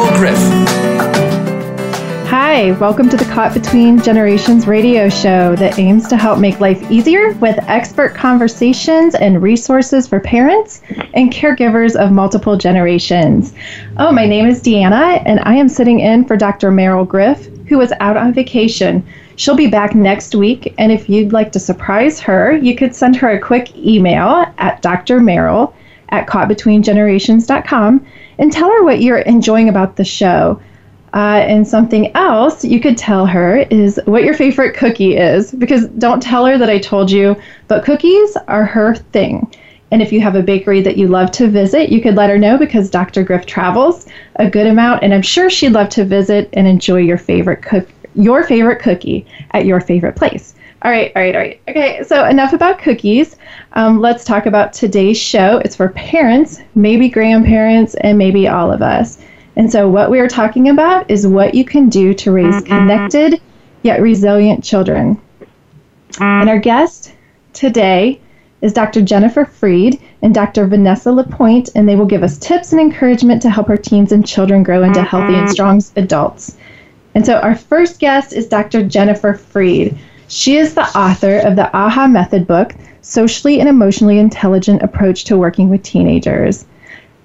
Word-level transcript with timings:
Meryl 0.00 0.16
Griff. 0.16 0.38
Hi, 2.28 2.70
welcome 2.72 3.10
to 3.10 3.18
the 3.18 3.26
Caught 3.26 3.52
Between 3.52 4.00
Generations 4.00 4.66
radio 4.66 5.10
show 5.10 5.54
that 5.56 5.78
aims 5.78 6.08
to 6.08 6.16
help 6.16 6.38
make 6.38 6.58
life 6.58 6.90
easier 6.90 7.34
with 7.34 7.58
expert 7.68 8.14
conversations 8.14 9.14
and 9.14 9.42
resources 9.42 10.08
for 10.08 10.18
parents 10.18 10.80
and 11.12 11.30
caregivers 11.30 11.96
of 11.96 12.12
multiple 12.12 12.56
generations. 12.56 13.52
Oh, 13.98 14.10
my 14.10 14.24
name 14.24 14.46
is 14.46 14.62
Deanna, 14.62 15.22
and 15.26 15.40
I 15.40 15.56
am 15.56 15.68
sitting 15.68 16.00
in 16.00 16.24
for 16.24 16.34
Dr. 16.34 16.70
Meryl 16.70 17.06
Griff, 17.06 17.44
who 17.68 17.78
is 17.82 17.92
out 18.00 18.16
on 18.16 18.32
vacation. 18.32 19.06
She'll 19.36 19.54
be 19.54 19.68
back 19.68 19.94
next 19.94 20.34
week, 20.34 20.72
and 20.78 20.90
if 20.90 21.10
you'd 21.10 21.34
like 21.34 21.52
to 21.52 21.60
surprise 21.60 22.20
her, 22.20 22.52
you 22.52 22.74
could 22.74 22.94
send 22.94 23.16
her 23.16 23.32
a 23.32 23.38
quick 23.38 23.76
email 23.76 24.46
at 24.56 24.82
drmeryl 24.82 25.74
at 26.10 26.26
caughtbetweengenerations.com 26.26 28.06
and 28.38 28.52
tell 28.52 28.70
her 28.70 28.84
what 28.84 29.02
you're 29.02 29.18
enjoying 29.18 29.68
about 29.68 29.96
the 29.96 30.04
show. 30.04 30.60
Uh, 31.12 31.42
and 31.48 31.66
something 31.66 32.14
else 32.14 32.64
you 32.64 32.80
could 32.80 32.96
tell 32.96 33.26
her 33.26 33.58
is 33.70 34.00
what 34.04 34.22
your 34.22 34.34
favorite 34.34 34.76
cookie 34.76 35.16
is, 35.16 35.50
because 35.50 35.88
don't 35.88 36.22
tell 36.22 36.46
her 36.46 36.56
that 36.56 36.70
I 36.70 36.78
told 36.78 37.10
you, 37.10 37.34
but 37.66 37.84
cookies 37.84 38.36
are 38.46 38.64
her 38.64 38.94
thing. 38.94 39.52
And 39.90 40.02
if 40.02 40.12
you 40.12 40.20
have 40.20 40.36
a 40.36 40.42
bakery 40.42 40.82
that 40.82 40.96
you 40.96 41.08
love 41.08 41.32
to 41.32 41.48
visit, 41.48 41.90
you 41.90 42.00
could 42.00 42.14
let 42.14 42.30
her 42.30 42.38
know 42.38 42.56
because 42.56 42.90
Dr. 42.90 43.24
Griff 43.24 43.44
travels 43.44 44.06
a 44.36 44.48
good 44.48 44.68
amount, 44.68 45.02
and 45.02 45.12
I'm 45.12 45.22
sure 45.22 45.50
she'd 45.50 45.72
love 45.72 45.88
to 45.90 46.04
visit 46.04 46.48
and 46.52 46.68
enjoy 46.68 46.98
your 46.98 47.18
favorite 47.18 47.62
cook 47.62 47.88
your 48.16 48.42
favorite 48.42 48.80
cookie 48.80 49.24
at 49.52 49.66
your 49.66 49.80
favorite 49.80 50.16
place. 50.16 50.54
All 50.82 50.90
right, 50.90 51.12
all 51.14 51.22
right, 51.22 51.34
all 51.34 51.40
right. 51.42 51.60
Okay, 51.68 52.02
so 52.04 52.24
enough 52.24 52.54
about 52.54 52.78
cookies. 52.78 53.36
Um, 53.74 54.00
let's 54.00 54.24
talk 54.24 54.46
about 54.46 54.72
today's 54.72 55.18
show. 55.18 55.58
It's 55.58 55.76
for 55.76 55.90
parents, 55.90 56.60
maybe 56.74 57.10
grandparents, 57.10 57.94
and 57.96 58.16
maybe 58.16 58.48
all 58.48 58.72
of 58.72 58.80
us. 58.80 59.18
And 59.56 59.70
so, 59.70 59.90
what 59.90 60.10
we 60.10 60.20
are 60.20 60.28
talking 60.28 60.70
about 60.70 61.10
is 61.10 61.26
what 61.26 61.54
you 61.54 61.66
can 61.66 61.90
do 61.90 62.14
to 62.14 62.32
raise 62.32 62.62
connected 62.62 63.42
yet 63.82 64.00
resilient 64.00 64.64
children. 64.64 65.20
And 66.18 66.48
our 66.48 66.58
guest 66.58 67.12
today 67.52 68.20
is 68.62 68.72
Dr. 68.72 69.02
Jennifer 69.02 69.44
Freed 69.44 70.00
and 70.22 70.34
Dr. 70.34 70.66
Vanessa 70.66 71.12
Lapointe, 71.12 71.68
and 71.74 71.86
they 71.86 71.96
will 71.96 72.06
give 72.06 72.22
us 72.22 72.38
tips 72.38 72.72
and 72.72 72.80
encouragement 72.80 73.42
to 73.42 73.50
help 73.50 73.68
our 73.68 73.76
teens 73.76 74.12
and 74.12 74.26
children 74.26 74.62
grow 74.62 74.82
into 74.82 75.02
healthy 75.02 75.34
and 75.34 75.50
strong 75.50 75.82
adults. 75.96 76.56
And 77.14 77.26
so, 77.26 77.34
our 77.34 77.54
first 77.54 77.98
guest 77.98 78.32
is 78.32 78.48
Dr. 78.48 78.82
Jennifer 78.82 79.34
Freed. 79.34 79.98
She 80.32 80.58
is 80.58 80.74
the 80.74 80.86
author 80.96 81.38
of 81.38 81.56
the 81.56 81.76
AHA 81.76 82.06
Method 82.06 82.46
book, 82.46 82.76
Socially 83.00 83.58
and 83.58 83.68
Emotionally 83.68 84.20
Intelligent 84.20 84.80
Approach 84.80 85.24
to 85.24 85.36
Working 85.36 85.68
with 85.68 85.82
Teenagers. 85.82 86.66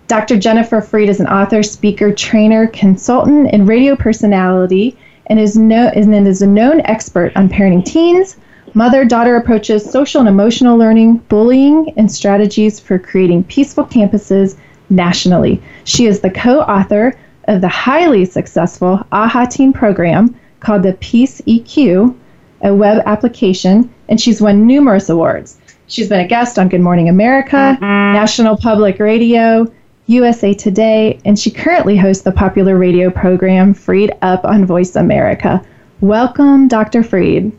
Dr. 0.08 0.38
Jennifer 0.38 0.82
Freed 0.82 1.08
is 1.08 1.20
an 1.20 1.28
author, 1.28 1.62
speaker, 1.62 2.12
trainer, 2.12 2.66
consultant, 2.66 3.52
and 3.54 3.68
radio 3.68 3.96
personality, 3.96 4.98
and 5.28 5.40
is, 5.40 5.56
no, 5.56 5.90
and 5.90 6.28
is 6.28 6.42
a 6.42 6.48
known 6.48 6.82
expert 6.86 7.32
on 7.36 7.48
parenting 7.48 7.86
teens, 7.86 8.38
mother 8.74 9.06
daughter 9.06 9.36
approaches, 9.36 9.88
social 9.88 10.20
and 10.20 10.28
emotional 10.28 10.76
learning, 10.76 11.18
bullying, 11.30 11.94
and 11.98 12.12
strategies 12.12 12.80
for 12.80 12.98
creating 12.98 13.44
peaceful 13.44 13.86
campuses 13.86 14.58
nationally. 14.90 15.62
She 15.84 16.08
is 16.08 16.22
the 16.22 16.32
co 16.32 16.62
author 16.62 17.16
of 17.48 17.62
the 17.62 17.68
highly 17.68 18.26
successful 18.26 19.06
AHA 19.12 19.46
Teen 19.52 19.74
program 19.74 20.34
called 20.60 20.82
the 20.82 20.94
Peace 20.94 21.40
EQ, 21.42 22.16
a 22.62 22.74
web 22.74 23.02
application, 23.06 23.94
and 24.10 24.20
she's 24.20 24.42
won 24.42 24.66
numerous 24.66 25.10
awards. 25.10 25.60
She's 25.88 26.10
been 26.10 26.20
a 26.20 26.28
guest 26.28 26.58
on 26.58 26.70
Good 26.70 26.82
Morning 26.82 27.10
America, 27.10 27.56
mm-hmm. 27.56 27.84
National 27.84 28.58
Public 28.58 29.00
Radio, 29.00 29.72
USA 30.08 30.54
Today, 30.54 31.20
and 31.26 31.38
she 31.38 31.52
currently 31.52 31.98
hosts 31.98 32.24
the 32.24 32.32
popular 32.32 32.78
radio 32.78 33.10
program 33.10 33.74
Freed 33.74 34.12
Up 34.22 34.46
on 34.46 34.66
Voice 34.66 34.96
America. 34.96 35.64
Welcome, 36.02 36.68
Dr. 36.68 37.04
Freed. 37.04 37.52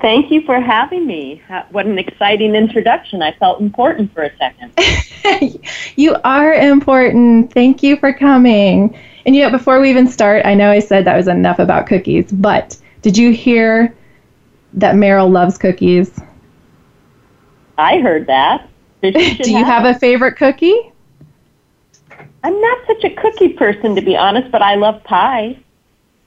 Thank 0.00 0.32
you 0.32 0.42
for 0.42 0.60
having 0.60 1.06
me. 1.06 1.40
What 1.70 1.86
an 1.86 1.96
exciting 1.96 2.56
introduction. 2.56 3.22
I 3.22 3.32
felt 3.32 3.60
important 3.60 4.12
for 4.12 4.24
a 4.24 4.36
second. 4.36 4.76
you 5.96 6.16
are 6.24 6.52
important. 6.52 7.52
Thank 7.52 7.84
you 7.84 7.96
for 7.96 8.12
coming. 8.12 8.98
And 9.24 9.36
you 9.36 9.42
know, 9.42 9.50
before 9.50 9.80
we 9.80 9.90
even 9.90 10.08
start, 10.08 10.44
I 10.44 10.54
know 10.54 10.72
I 10.72 10.80
said 10.80 11.04
that 11.04 11.16
was 11.16 11.28
enough 11.28 11.60
about 11.60 11.86
cookies, 11.86 12.32
but 12.32 12.76
did 13.02 13.18
you 13.18 13.32
hear 13.32 13.94
that 14.74 14.94
Meryl 14.94 15.30
loves 15.30 15.58
cookies? 15.58 16.18
I 17.76 17.98
heard 17.98 18.26
that. 18.28 18.68
Do 19.02 19.10
you 19.10 19.64
have, 19.64 19.84
have 19.84 19.96
a 19.96 19.98
favorite 19.98 20.36
cookie? 20.36 20.92
I'm 22.44 22.60
not 22.60 22.78
such 22.86 23.04
a 23.04 23.10
cookie 23.10 23.50
person, 23.50 23.94
to 23.96 24.02
be 24.02 24.16
honest, 24.16 24.50
but 24.50 24.62
I 24.62 24.76
love 24.76 25.02
pie. 25.04 25.58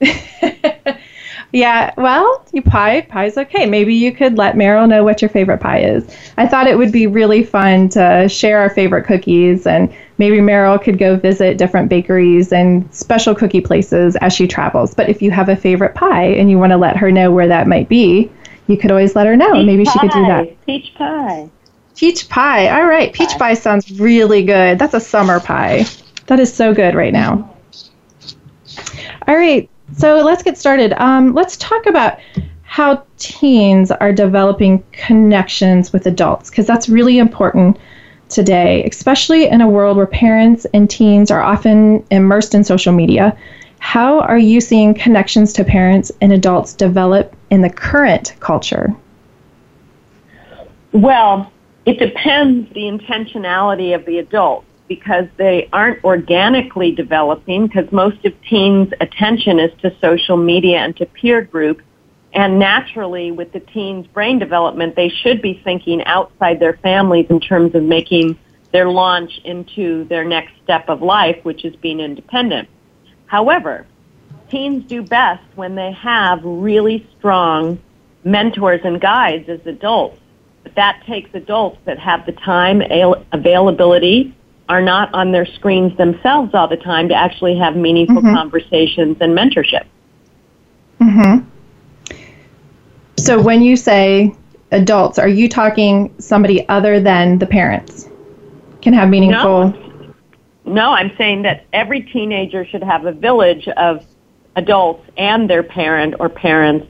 yeah, 1.52 1.92
well, 1.96 2.44
you 2.52 2.62
pie, 2.62 3.02
pie's 3.02 3.38
okay. 3.38 3.66
Maybe 3.66 3.94
you 3.94 4.12
could 4.12 4.36
let 4.36 4.56
Meryl 4.56 4.88
know 4.88 5.04
what 5.04 5.22
your 5.22 5.28
favorite 5.28 5.58
pie 5.58 5.80
is. 5.80 6.06
I 6.36 6.46
thought 6.46 6.66
it 6.66 6.76
would 6.76 6.92
be 6.92 7.06
really 7.06 7.44
fun 7.44 7.88
to 7.90 8.28
share 8.28 8.58
our 8.58 8.70
favorite 8.70 9.04
cookies, 9.04 9.66
and 9.66 9.94
maybe 10.18 10.38
Meryl 10.38 10.82
could 10.82 10.98
go 10.98 11.16
visit 11.16 11.58
different 11.58 11.88
bakeries 11.88 12.52
and 12.52 12.92
special 12.94 13.34
cookie 13.34 13.60
places 13.60 14.16
as 14.16 14.32
she 14.32 14.46
travels. 14.46 14.94
But 14.94 15.08
if 15.08 15.22
you 15.22 15.30
have 15.30 15.48
a 15.48 15.56
favorite 15.56 15.94
pie 15.94 16.26
and 16.26 16.50
you 16.50 16.58
want 16.58 16.72
to 16.72 16.76
let 16.76 16.96
her 16.96 17.12
know 17.12 17.30
where 17.30 17.48
that 17.48 17.66
might 17.66 17.88
be, 17.88 18.30
you 18.66 18.76
could 18.76 18.90
always 18.90 19.14
let 19.14 19.26
her 19.26 19.36
know. 19.36 19.52
Peach 19.52 19.66
maybe 19.66 19.84
pie. 19.84 19.92
she 19.92 19.98
could 20.00 20.10
do 20.10 20.26
that. 20.26 20.66
Peach 20.66 20.94
pie. 20.94 21.50
Peach 21.94 22.28
pie. 22.28 22.68
All 22.68 22.86
right. 22.86 23.12
Peach 23.12 23.30
pie. 23.30 23.38
pie 23.38 23.54
sounds 23.54 24.00
really 24.00 24.42
good. 24.42 24.78
That's 24.78 24.94
a 24.94 25.00
summer 25.00 25.40
pie. 25.40 25.84
That 26.26 26.40
is 26.40 26.52
so 26.52 26.74
good 26.74 26.94
right 26.94 27.12
now. 27.12 27.54
All 29.28 29.36
right, 29.36 29.68
so 29.94 30.16
let's 30.16 30.42
get 30.42 30.58
started. 30.58 30.92
Um, 30.94 31.34
let's 31.34 31.56
talk 31.56 31.86
about 31.86 32.18
how 32.62 33.04
teens 33.18 33.90
are 33.90 34.12
developing 34.12 34.84
connections 34.92 35.92
with 35.92 36.06
adults, 36.06 36.50
because 36.50 36.66
that's 36.66 36.88
really 36.88 37.18
important 37.18 37.78
today, 38.28 38.84
especially 38.84 39.46
in 39.46 39.60
a 39.60 39.68
world 39.68 39.96
where 39.96 40.06
parents 40.06 40.66
and 40.74 40.90
teens 40.90 41.30
are 41.30 41.40
often 41.40 42.04
immersed 42.10 42.54
in 42.54 42.64
social 42.64 42.92
media. 42.92 43.36
How 43.78 44.20
are 44.20 44.38
you 44.38 44.60
seeing 44.60 44.94
connections 44.94 45.52
to 45.54 45.64
parents 45.64 46.10
and 46.20 46.32
adults 46.32 46.74
develop 46.74 47.36
in 47.50 47.62
the 47.62 47.70
current 47.70 48.34
culture? 48.40 48.94
Well, 50.92 51.52
it 51.84 51.98
depends 51.98 52.68
the 52.72 52.80
intentionality 52.80 53.94
of 53.94 54.04
the 54.06 54.18
adult 54.18 54.64
because 54.88 55.26
they 55.36 55.68
aren't 55.72 56.04
organically 56.04 56.92
developing 56.92 57.66
because 57.66 57.90
most 57.92 58.24
of 58.24 58.34
teens' 58.42 58.92
attention 59.00 59.58
is 59.58 59.70
to 59.82 59.94
social 60.00 60.36
media 60.36 60.78
and 60.78 60.96
to 60.96 61.06
peer 61.06 61.42
groups. 61.42 61.82
And 62.32 62.58
naturally, 62.58 63.30
with 63.30 63.52
the 63.52 63.60
teens' 63.60 64.06
brain 64.06 64.38
development, 64.38 64.94
they 64.94 65.08
should 65.08 65.40
be 65.40 65.60
thinking 65.64 66.04
outside 66.04 66.60
their 66.60 66.74
families 66.74 67.26
in 67.30 67.40
terms 67.40 67.74
of 67.74 67.82
making 67.82 68.38
their 68.72 68.88
launch 68.88 69.40
into 69.44 70.04
their 70.04 70.24
next 70.24 70.52
step 70.62 70.88
of 70.88 71.00
life, 71.00 71.38
which 71.44 71.64
is 71.64 71.74
being 71.76 72.00
independent. 72.00 72.68
However, 73.26 73.86
teens 74.50 74.84
do 74.86 75.02
best 75.02 75.42
when 75.54 75.74
they 75.74 75.92
have 75.92 76.40
really 76.44 77.06
strong 77.18 77.78
mentors 78.24 78.80
and 78.84 79.00
guides 79.00 79.48
as 79.48 79.60
adults. 79.66 80.20
But 80.62 80.74
that 80.74 81.02
takes 81.06 81.30
adults 81.32 81.78
that 81.84 81.98
have 81.98 82.26
the 82.26 82.32
time, 82.32 82.82
availability, 83.32 84.34
are 84.68 84.82
not 84.82 85.12
on 85.14 85.32
their 85.32 85.46
screens 85.46 85.96
themselves 85.96 86.54
all 86.54 86.68
the 86.68 86.76
time 86.76 87.08
to 87.08 87.14
actually 87.14 87.56
have 87.56 87.76
meaningful 87.76 88.16
mm-hmm. 88.16 88.34
conversations 88.34 89.16
and 89.20 89.36
mentorship. 89.36 89.86
Mm-hmm. 91.00 91.46
So 93.18 93.40
when 93.40 93.62
you 93.62 93.76
say 93.76 94.34
adults, 94.72 95.18
are 95.18 95.28
you 95.28 95.48
talking 95.48 96.14
somebody 96.18 96.68
other 96.68 97.00
than 97.00 97.38
the 97.38 97.46
parents 97.46 98.08
can 98.82 98.92
have 98.92 99.08
meaningful? 99.08 99.70
No, 99.70 100.14
no 100.64 100.90
I'm 100.92 101.12
saying 101.16 101.42
that 101.42 101.66
every 101.72 102.02
teenager 102.02 102.64
should 102.66 102.82
have 102.82 103.06
a 103.06 103.12
village 103.12 103.68
of 103.68 104.04
adults 104.56 105.08
and 105.16 105.48
their 105.48 105.62
parent 105.62 106.14
or 106.18 106.28
parents 106.28 106.86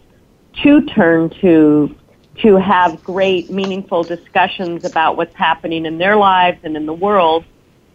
to 0.62 0.82
turn 0.86 1.30
to 1.40 1.94
to 2.38 2.56
have 2.56 3.02
great, 3.02 3.50
meaningful 3.50 4.02
discussions 4.02 4.84
about 4.84 5.16
what's 5.16 5.34
happening 5.34 5.86
in 5.86 5.96
their 5.96 6.16
lives 6.16 6.58
and 6.64 6.76
in 6.76 6.84
the 6.84 6.92
world. 6.92 7.44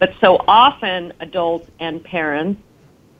But 0.02 0.14
so 0.20 0.44
often, 0.48 1.12
adults 1.20 1.70
and 1.78 2.02
parents 2.02 2.60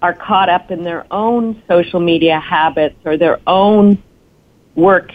are 0.03 0.13
caught 0.13 0.49
up 0.49 0.73
in 0.73 0.83
their 0.83 1.07
own 1.13 1.63
social 1.69 2.01
media 2.01 2.41
habits 2.41 2.97
or 3.05 3.17
their 3.17 3.39
own 3.47 4.03
work 4.75 5.13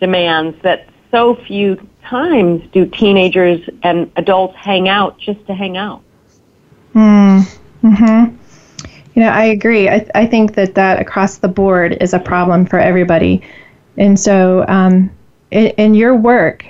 demands 0.00 0.60
that 0.62 0.88
so 1.12 1.36
few 1.36 1.76
times 2.02 2.68
do 2.72 2.86
teenagers 2.86 3.60
and 3.84 4.10
adults 4.16 4.56
hang 4.56 4.88
out 4.88 5.16
just 5.20 5.46
to 5.46 5.54
hang 5.54 5.76
out. 5.76 6.02
Mm 6.96 7.46
hmm. 7.80 8.36
You 9.14 9.22
know, 9.22 9.28
I 9.28 9.44
agree. 9.44 9.88
I, 9.88 10.04
I 10.16 10.26
think 10.26 10.56
that 10.56 10.74
that 10.74 11.00
across 11.00 11.38
the 11.38 11.46
board 11.46 11.96
is 12.00 12.12
a 12.12 12.18
problem 12.18 12.66
for 12.66 12.80
everybody. 12.80 13.40
And 13.96 14.18
so, 14.18 14.64
um, 14.66 15.12
in, 15.52 15.66
in 15.78 15.94
your 15.94 16.16
work, 16.16 16.66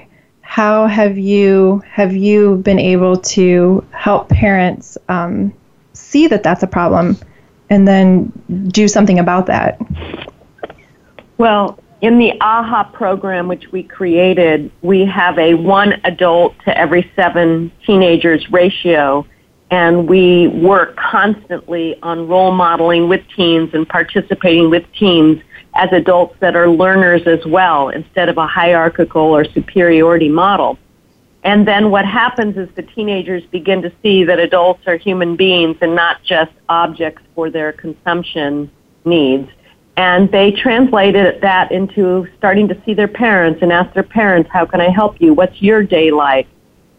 how 0.54 0.86
have 0.86 1.18
you 1.18 1.82
have 1.90 2.14
you 2.14 2.58
been 2.58 2.78
able 2.78 3.16
to 3.16 3.84
help 3.90 4.28
parents 4.28 4.96
um, 5.08 5.52
see 5.94 6.28
that 6.28 6.44
that's 6.44 6.62
a 6.62 6.66
problem, 6.68 7.18
and 7.70 7.88
then 7.88 8.30
do 8.68 8.86
something 8.86 9.18
about 9.18 9.46
that? 9.46 9.76
Well, 11.38 11.76
in 12.02 12.18
the 12.18 12.40
AHA 12.40 12.92
program, 12.92 13.48
which 13.48 13.72
we 13.72 13.82
created, 13.82 14.70
we 14.82 15.04
have 15.06 15.36
a 15.40 15.54
one 15.54 16.00
adult 16.04 16.54
to 16.66 16.78
every 16.78 17.10
seven 17.16 17.72
teenagers 17.84 18.48
ratio, 18.52 19.26
and 19.72 20.08
we 20.08 20.46
work 20.46 20.94
constantly 20.94 21.98
on 22.00 22.28
role 22.28 22.52
modeling 22.52 23.08
with 23.08 23.22
teens 23.34 23.70
and 23.74 23.88
participating 23.88 24.70
with 24.70 24.84
teens 24.92 25.42
as 25.74 25.92
adults 25.92 26.36
that 26.40 26.54
are 26.56 26.68
learners 26.68 27.22
as 27.26 27.44
well 27.44 27.88
instead 27.88 28.28
of 28.28 28.38
a 28.38 28.46
hierarchical 28.46 29.22
or 29.22 29.44
superiority 29.44 30.28
model. 30.28 30.78
And 31.42 31.68
then 31.68 31.90
what 31.90 32.06
happens 32.06 32.56
is 32.56 32.68
the 32.74 32.82
teenagers 32.82 33.44
begin 33.44 33.82
to 33.82 33.92
see 34.02 34.24
that 34.24 34.38
adults 34.38 34.86
are 34.86 34.96
human 34.96 35.36
beings 35.36 35.76
and 35.82 35.94
not 35.94 36.22
just 36.22 36.52
objects 36.68 37.22
for 37.34 37.50
their 37.50 37.72
consumption 37.72 38.70
needs. 39.04 39.50
And 39.96 40.30
they 40.32 40.52
translated 40.52 41.40
that 41.42 41.70
into 41.70 42.26
starting 42.38 42.66
to 42.68 42.82
see 42.84 42.94
their 42.94 43.08
parents 43.08 43.60
and 43.62 43.72
ask 43.72 43.92
their 43.94 44.02
parents, 44.02 44.48
how 44.52 44.64
can 44.64 44.80
I 44.80 44.88
help 44.88 45.20
you? 45.20 45.34
What's 45.34 45.60
your 45.60 45.82
day 45.82 46.10
like? 46.10 46.46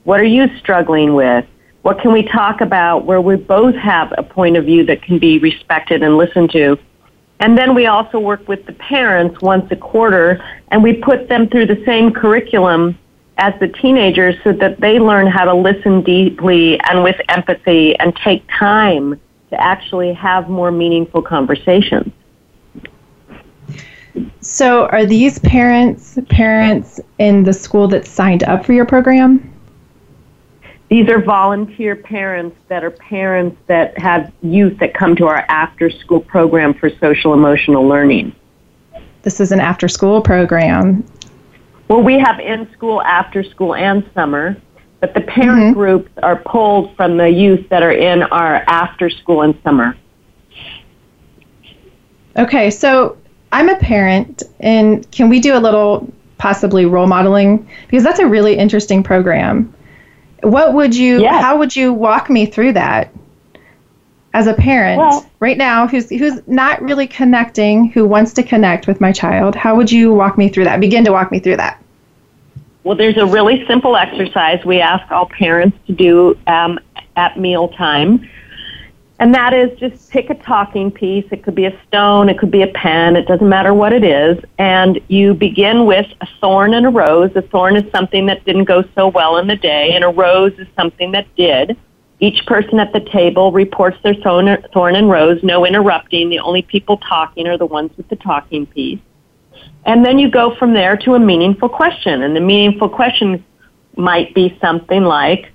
What 0.04 0.20
are 0.20 0.26
you 0.26 0.48
struggling 0.60 1.16
with? 1.16 1.46
What 1.82 2.00
can 2.00 2.14
we 2.14 2.24
talk 2.24 2.62
about 2.62 3.06
where 3.06 3.22
we 3.22 3.36
both 3.36 3.76
have 3.76 4.14
a 4.18 4.24
point 4.24 4.58
of 4.58 4.66
view 4.66 4.86
that 4.86 5.02
can 5.02 5.18
be 5.18 5.40
respected 5.40 6.04
and 6.04 6.18
listened 6.18 6.52
to? 6.52 6.78
And 7.40 7.58
then 7.58 7.76
we 7.76 7.88
also 7.88 8.20
work 8.20 8.48
with 8.48 8.66
the 8.66 8.74
parents 8.74 9.42
once 9.42 9.70
a 9.72 9.76
quarter 9.76 10.44
and 10.70 10.82
we 10.82 10.94
put 10.94 11.28
them 11.28 11.50
through 11.50 11.68
the 11.68 11.84
same 11.86 12.12
curriculum 12.12 12.98
as 13.38 13.54
the 13.60 13.68
teenagers 13.68 14.36
so 14.44 14.54
that 14.54 14.80
they 14.80 15.00
learn 15.00 15.28
how 15.28 15.44
to 15.44 15.54
listen 15.54 16.02
deeply 16.02 16.80
and 16.82 17.04
with 17.04 17.18
empathy 17.30 17.98
and 18.00 18.16
take 18.16 18.44
time 18.58 19.20
to 19.50 19.62
actually 19.62 20.14
have 20.14 20.50
more 20.50 20.72
meaningful 20.72 21.22
conversations. 21.22 22.12
So, 24.40 24.86
are 24.88 25.06
these 25.06 25.40
parents 25.40 26.18
parents 26.30 27.02
in 27.18 27.44
the 27.44 27.52
school 27.52 27.90
that 27.90 28.06
signed 28.06 28.44
up 28.44 28.66
for 28.66 28.72
your 28.72 28.86
program? 28.86 29.55
These 30.90 31.10
are 31.10 31.20
volunteer 31.20 31.96
parents 31.96 32.56
that 32.68 32.84
are 32.84 32.92
parents 32.92 33.58
that 33.68 33.98
have 33.98 34.32
youth 34.42 34.78
that 34.80 34.94
come 34.94 35.16
to 35.16 35.26
our 35.28 35.44
after 35.50 35.90
school 35.90 36.20
program 36.20 36.74
for 36.76 36.92
social 37.02 37.34
emotional 37.34 37.88
learning. 37.88 38.36
This 39.24 39.40
is 39.40 39.52
an 39.52 39.60
after 39.60 39.88
school 39.88 40.22
program. 40.22 41.04
Well, 41.88 42.02
we 42.02 42.20
have 42.20 42.40
in 42.40 42.72
school, 42.74 43.02
after 43.02 43.44
school, 43.44 43.74
and 43.74 44.08
summer, 44.14 44.58
but 45.00 45.14
the 45.16 45.22
parent 45.22 45.62
mm-hmm. 45.62 45.74
groups 45.74 46.12
are 46.22 46.38
pulled 46.38 46.96
from 46.96 47.18
the 47.18 47.30
youth 47.30 47.68
that 47.70 47.82
are 47.82 47.92
in 47.92 48.24
our 48.24 48.64
after 48.68 49.10
school 49.10 49.42
and 49.42 49.60
summer. 49.64 49.98
Okay, 52.38 52.70
so 52.70 53.18
I'm 53.52 53.70
a 53.70 53.78
parent, 53.78 54.44
and 54.60 55.10
can 55.12 55.30
we 55.30 55.40
do 55.40 55.58
a 55.58 55.60
little 55.60 56.12
possibly 56.38 56.86
role 56.86 57.08
modeling? 57.08 57.68
Because 57.88 58.04
that's 58.04 58.20
a 58.20 58.28
really 58.28 58.56
interesting 58.56 59.02
program. 59.02 59.74
What 60.46 60.74
would 60.74 60.96
you? 60.96 61.22
Yes. 61.22 61.42
How 61.44 61.58
would 61.58 61.76
you 61.76 61.92
walk 61.92 62.30
me 62.30 62.46
through 62.46 62.74
that? 62.74 63.12
As 64.34 64.48
a 64.48 64.54
parent, 64.54 65.00
well, 65.00 65.26
right 65.40 65.58
now, 65.58 65.88
who's 65.88 66.10
who's 66.10 66.46
not 66.46 66.82
really 66.82 67.08
connecting, 67.08 67.90
who 67.92 68.06
wants 68.06 68.34
to 68.34 68.44
connect 68.44 68.86
with 68.86 69.00
my 69.00 69.12
child, 69.12 69.56
how 69.56 69.76
would 69.76 69.92
you 69.92 70.14
walk 70.14 70.38
me 70.38 70.50
through 70.50 70.66
that? 70.66 70.80
Begin 70.82 71.06
to 71.06 71.12
walk 71.12 71.32
me 71.32 71.40
through 71.40 71.58
that. 71.58 71.82
Well, 72.84 72.96
there's 72.96 73.18
a 73.18 73.26
really 73.26 73.66
simple 73.66 73.96
exercise 73.96 74.64
we 74.64 74.82
ask 74.82 75.10
all 75.12 75.28
parents 75.28 75.78
to 75.88 75.94
do 75.94 76.38
um, 76.46 76.80
at 77.16 77.40
mealtime. 77.40 78.30
And 79.18 79.34
that 79.34 79.54
is 79.54 79.78
just 79.80 80.10
pick 80.10 80.30
a 80.30 80.36
talking 80.36 80.92
piece. 80.92 81.26
It 81.32 81.44
could 81.44 81.56
be 81.56 81.66
a 81.66 81.80
stone, 81.88 82.28
it 82.28 82.38
could 82.38 82.52
be 82.52 82.64
a 82.64 82.68
pen, 82.68 83.16
it 83.16 83.28
doesn't 83.28 83.48
matter 83.48 83.74
what 83.74 83.94
it 83.94 84.04
is. 84.04 84.44
And 84.58 85.00
you 85.08 85.34
begin 85.34 85.86
with 85.86 86.06
a 86.20 86.28
thorn 86.42 86.74
and 86.74 86.86
a 86.86 86.90
rose. 86.90 87.32
A 87.36 87.42
thorn 87.42 87.78
is 87.78 87.90
something 87.92 88.26
that 88.26 88.44
didn't 88.44 88.66
go 88.66 88.84
so 88.94 89.08
well 89.08 89.38
in 89.38 89.48
the 89.48 89.56
day, 89.56 89.92
and 89.94 90.04
a 90.04 90.10
rose 90.10 90.52
is 90.60 90.68
something 90.76 91.12
that 91.14 91.34
did. 91.36 91.78
Each 92.20 92.46
person 92.46 92.80
at 92.80 92.92
the 92.92 93.00
table 93.00 93.52
reports 93.54 93.98
their 94.04 94.16
thorn, 94.16 94.48
and 94.48 95.10
rose, 95.10 95.42
no 95.44 95.66
interrupting. 95.66 96.30
The 96.30 96.40
only 96.40 96.62
people 96.62 96.98
talking 96.98 97.48
are 97.48 97.58
the 97.58 97.66
ones 97.66 97.92
with 97.96 98.10
the 98.10 98.16
talking 98.18 98.66
piece. 98.66 99.00
And 99.86 100.06
then 100.06 100.20
you 100.20 100.30
go 100.30 100.56
from 100.56 100.74
there 100.74 100.98
to 100.98 101.16
a 101.16 101.20
meaningful 101.20 101.70
question. 101.70 102.24
And 102.24 102.36
the 102.36 102.42
meaningful 102.42 102.90
question 102.90 103.44
might 103.96 104.34
be 104.34 104.58
something 104.60 105.04
like, 105.04 105.52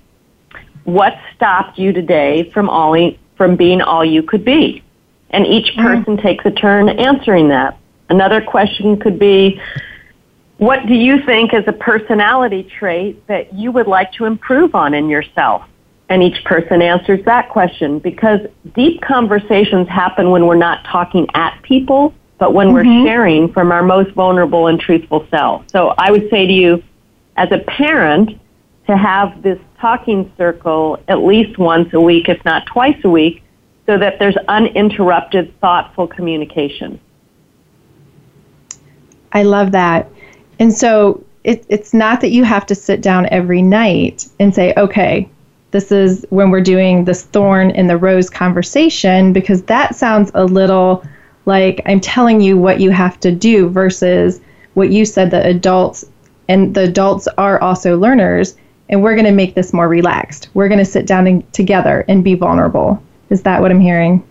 what 0.83 1.13
stopped 1.35 1.77
you 1.77 1.93
today 1.93 2.49
from 2.51 2.69
from 3.41 3.55
being 3.55 3.81
all 3.81 4.05
you 4.05 4.21
could 4.21 4.45
be. 4.45 4.83
And 5.31 5.47
each 5.47 5.73
mm-hmm. 5.73 5.81
person 5.81 6.17
mm. 6.17 6.21
takes 6.21 6.45
a 6.45 6.51
turn 6.51 6.89
answering 6.89 7.47
that. 7.47 7.75
Another 8.07 8.39
question 8.39 8.99
could 8.99 9.17
be, 9.17 9.59
what 10.57 10.85
do 10.85 10.93
you 10.93 11.25
think 11.25 11.51
is 11.51 11.63
a 11.65 11.73
personality 11.73 12.61
trait 12.61 13.25
that 13.25 13.51
you 13.51 13.71
would 13.71 13.87
like 13.87 14.11
to 14.11 14.25
improve 14.25 14.75
on 14.75 14.93
in 14.93 15.09
yourself? 15.09 15.63
And 16.07 16.21
each 16.21 16.43
person 16.43 16.83
answers 16.83 17.25
that 17.25 17.49
question 17.49 17.97
because 17.97 18.41
deep 18.75 19.01
conversations 19.01 19.87
happen 19.87 20.29
when 20.29 20.45
we're 20.45 20.53
not 20.53 20.85
talking 20.85 21.25
at 21.33 21.59
people, 21.63 22.13
but 22.37 22.53
when 22.53 22.67
mm-hmm. 22.67 22.75
we're 22.75 23.05
sharing 23.07 23.51
from 23.51 23.71
our 23.71 23.81
most 23.81 24.11
vulnerable 24.11 24.67
and 24.67 24.79
truthful 24.79 25.25
self. 25.31 25.65
So 25.71 25.95
I 25.97 26.11
would 26.11 26.29
say 26.29 26.45
to 26.45 26.53
you, 26.53 26.83
as 27.37 27.51
a 27.51 27.57
parent, 27.57 28.39
to 28.85 28.95
have 28.95 29.41
this 29.41 29.57
talking 29.81 30.31
circle 30.37 31.03
at 31.07 31.23
least 31.23 31.57
once 31.57 31.91
a 31.93 31.99
week, 31.99 32.29
if 32.29 32.43
not 32.45 32.65
twice 32.67 32.97
a 33.03 33.09
week, 33.09 33.43
so 33.87 33.97
that 33.97 34.19
there's 34.19 34.37
uninterrupted, 34.47 35.59
thoughtful 35.59 36.07
communication. 36.07 36.99
I 39.33 39.43
love 39.43 39.71
that. 39.71 40.09
And 40.59 40.71
so 40.73 41.25
it, 41.43 41.65
it's 41.67 41.93
not 41.93 42.21
that 42.21 42.29
you 42.29 42.43
have 42.43 42.65
to 42.67 42.75
sit 42.75 43.01
down 43.01 43.25
every 43.31 43.61
night 43.61 44.27
and 44.39 44.53
say, 44.53 44.73
okay, 44.77 45.27
this 45.71 45.91
is 45.91 46.25
when 46.29 46.51
we're 46.51 46.61
doing 46.61 47.05
this 47.05 47.23
thorn 47.23 47.71
in 47.71 47.87
the 47.87 47.97
rose 47.97 48.29
conversation, 48.29 49.33
because 49.33 49.63
that 49.63 49.95
sounds 49.95 50.31
a 50.35 50.45
little 50.45 51.03
like 51.45 51.81
I'm 51.87 51.99
telling 51.99 52.39
you 52.39 52.57
what 52.57 52.79
you 52.79 52.91
have 52.91 53.19
to 53.21 53.31
do 53.31 53.67
versus 53.69 54.39
what 54.75 54.91
you 54.91 55.05
said 55.05 55.31
that 55.31 55.45
adults 55.45 56.05
and 56.47 56.75
the 56.75 56.83
adults 56.83 57.27
are 57.37 57.59
also 57.61 57.97
learners 57.97 58.55
and 58.91 59.01
we're 59.01 59.15
going 59.15 59.25
to 59.25 59.31
make 59.31 59.55
this 59.55 59.73
more 59.73 59.87
relaxed. 59.87 60.49
We're 60.53 60.67
going 60.67 60.79
to 60.79 60.85
sit 60.85 61.07
down 61.07 61.25
and, 61.25 61.53
together 61.53 62.05
and 62.07 62.23
be 62.23 62.35
vulnerable. 62.35 63.01
Is 63.29 63.41
that 63.43 63.61
what 63.61 63.71
I'm 63.71 63.79
hearing? 63.79 64.27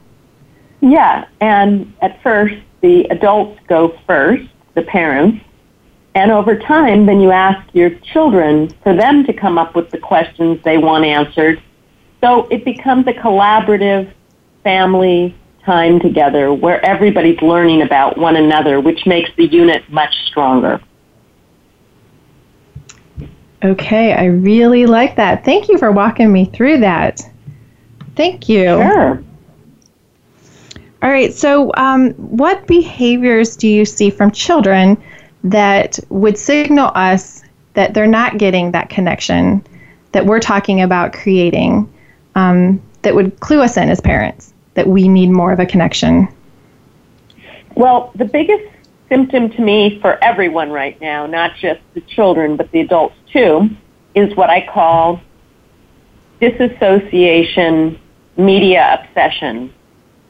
Yeah, 0.81 1.27
and 1.41 1.93
at 2.03 2.23
first 2.23 2.57
the 2.83 3.05
adults 3.11 3.61
go 3.69 3.99
first, 4.07 4.49
the 4.75 4.83
parents, 4.83 5.45
and 6.15 6.31
over 6.31 6.59
time 6.59 7.07
then 7.07 7.21
you 7.21 7.31
ask 7.31 7.67
your 7.75 7.91
children 7.91 8.71
for 8.83 8.95
them 8.95 9.25
to 9.25 9.33
come 9.33 9.59
up 9.59 9.75
with 9.75 9.91
the 9.91 9.99
questions 9.99 10.61
they 10.65 10.79
want 10.79 11.05
answered. 11.05 11.63
So 12.21 12.47
it 12.49 12.65
becomes 12.65 13.07
a 13.07 13.13
collaborative 13.13 14.13
family 14.63 15.35
time 15.65 16.01
together 16.01 16.53
where 16.53 16.85
everybody's 16.85 17.41
learning 17.41 17.83
about 17.83 18.19
one 18.19 18.37
another, 18.37 18.81
which 18.81 19.07
makes 19.07 19.31
the 19.37 19.47
unit 19.47 19.89
much 19.91 20.15
stronger. 20.27 20.81
Okay, 23.63 24.13
I 24.13 24.25
really 24.27 24.87
like 24.87 25.17
that. 25.17 25.45
Thank 25.45 25.69
you 25.69 25.77
for 25.77 25.93
walking 25.93 26.33
me 26.33 26.47
through 26.47 26.79
that. 26.79 27.21
Thank 28.17 28.49
you. 28.49 28.65
Sure. 28.65 29.23
All 31.03 31.11
right, 31.11 31.33
so 31.33 31.73
um, 31.77 32.11
what 32.15 32.67
behaviors 32.67 33.57
do 33.57 33.69
you 33.69 33.85
see 33.85 34.11
from 34.11 34.31
children 34.31 35.03
that 35.45 35.99
would 36.11 36.37
signal 36.37 36.91
us 36.95 37.43
that 37.75 37.95
they're 37.95 38.07
not 38.07 38.39
getting 38.39 38.73
that 38.73 38.91
connection 38.91 39.65
that 40.13 40.27
we're 40.27 40.41
talking 40.41 40.83
about 40.83 41.13
creating 41.13 41.91
um, 42.35 42.83
that 43.03 43.15
would 43.15 43.39
clue 43.41 43.61
us 43.61 43.77
in 43.77 43.89
as 43.89 44.01
parents 44.01 44.53
that 44.75 44.87
we 44.87 45.09
need 45.09 45.31
more 45.31 45.53
of 45.53 45.61
a 45.61 45.67
connection? 45.67 46.29
Well, 47.77 48.11
the 48.15 48.25
biggest 48.25 48.65
symptom 49.11 49.51
to 49.51 49.61
me 49.61 49.99
for 50.01 50.23
everyone 50.23 50.71
right 50.71 50.99
now, 51.01 51.27
not 51.27 51.53
just 51.61 51.81
the 51.95 52.01
children, 52.03 52.57
but 52.57 52.71
the 52.71 52.81
adults 52.81 53.17
too, 53.33 53.69
is 54.15 54.35
what 54.37 54.49
I 54.49 54.67
call 54.67 55.21
disassociation 56.41 57.99
media 58.37 59.01
obsession. 59.03 59.75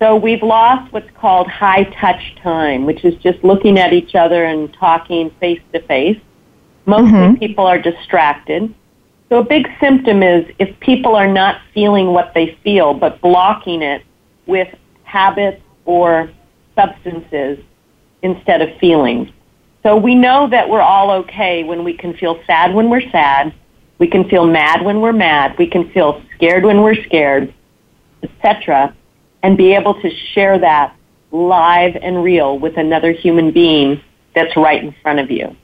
So 0.00 0.16
we've 0.16 0.42
lost 0.42 0.92
what's 0.92 1.10
called 1.18 1.46
high 1.46 1.84
touch 2.00 2.34
time, 2.42 2.86
which 2.86 3.04
is 3.04 3.14
just 3.22 3.44
looking 3.44 3.78
at 3.78 3.92
each 3.92 4.14
other 4.14 4.44
and 4.44 4.72
talking 4.72 5.30
face 5.38 5.60
to 5.72 5.82
face. 5.82 6.18
Mostly 6.86 7.10
mm-hmm. 7.12 7.36
people 7.36 7.66
are 7.66 7.78
distracted. 7.78 8.74
So 9.28 9.38
a 9.38 9.44
big 9.44 9.68
symptom 9.78 10.22
is 10.22 10.50
if 10.58 10.78
people 10.80 11.14
are 11.14 11.30
not 11.30 11.60
feeling 11.74 12.08
what 12.08 12.32
they 12.34 12.58
feel, 12.64 12.94
but 12.94 13.20
blocking 13.20 13.82
it 13.82 14.02
with 14.46 14.68
habits 15.04 15.62
or 15.84 16.30
substances 16.74 17.58
instead 18.22 18.62
of 18.62 18.76
feelings. 18.78 19.30
So 19.82 19.96
we 19.96 20.14
know 20.14 20.48
that 20.48 20.68
we're 20.68 20.82
all 20.82 21.10
okay 21.22 21.64
when 21.64 21.84
we 21.84 21.94
can 21.94 22.14
feel 22.14 22.40
sad 22.46 22.74
when 22.74 22.90
we're 22.90 23.08
sad, 23.10 23.54
we 23.98 24.06
can 24.06 24.28
feel 24.28 24.46
mad 24.46 24.84
when 24.84 25.00
we're 25.00 25.12
mad, 25.12 25.56
we 25.58 25.66
can 25.66 25.90
feel 25.90 26.22
scared 26.34 26.64
when 26.64 26.82
we're 26.82 27.02
scared, 27.04 27.52
etc., 28.22 28.94
and 29.42 29.56
be 29.56 29.74
able 29.74 30.00
to 30.02 30.10
share 30.34 30.58
that 30.58 30.94
live 31.32 31.96
and 31.96 32.22
real 32.22 32.58
with 32.58 32.76
another 32.76 33.12
human 33.12 33.52
being 33.52 34.00
that's 34.34 34.54
right 34.56 34.82
in 34.82 34.94
front 35.02 35.18
of 35.18 35.30
you. 35.30 35.56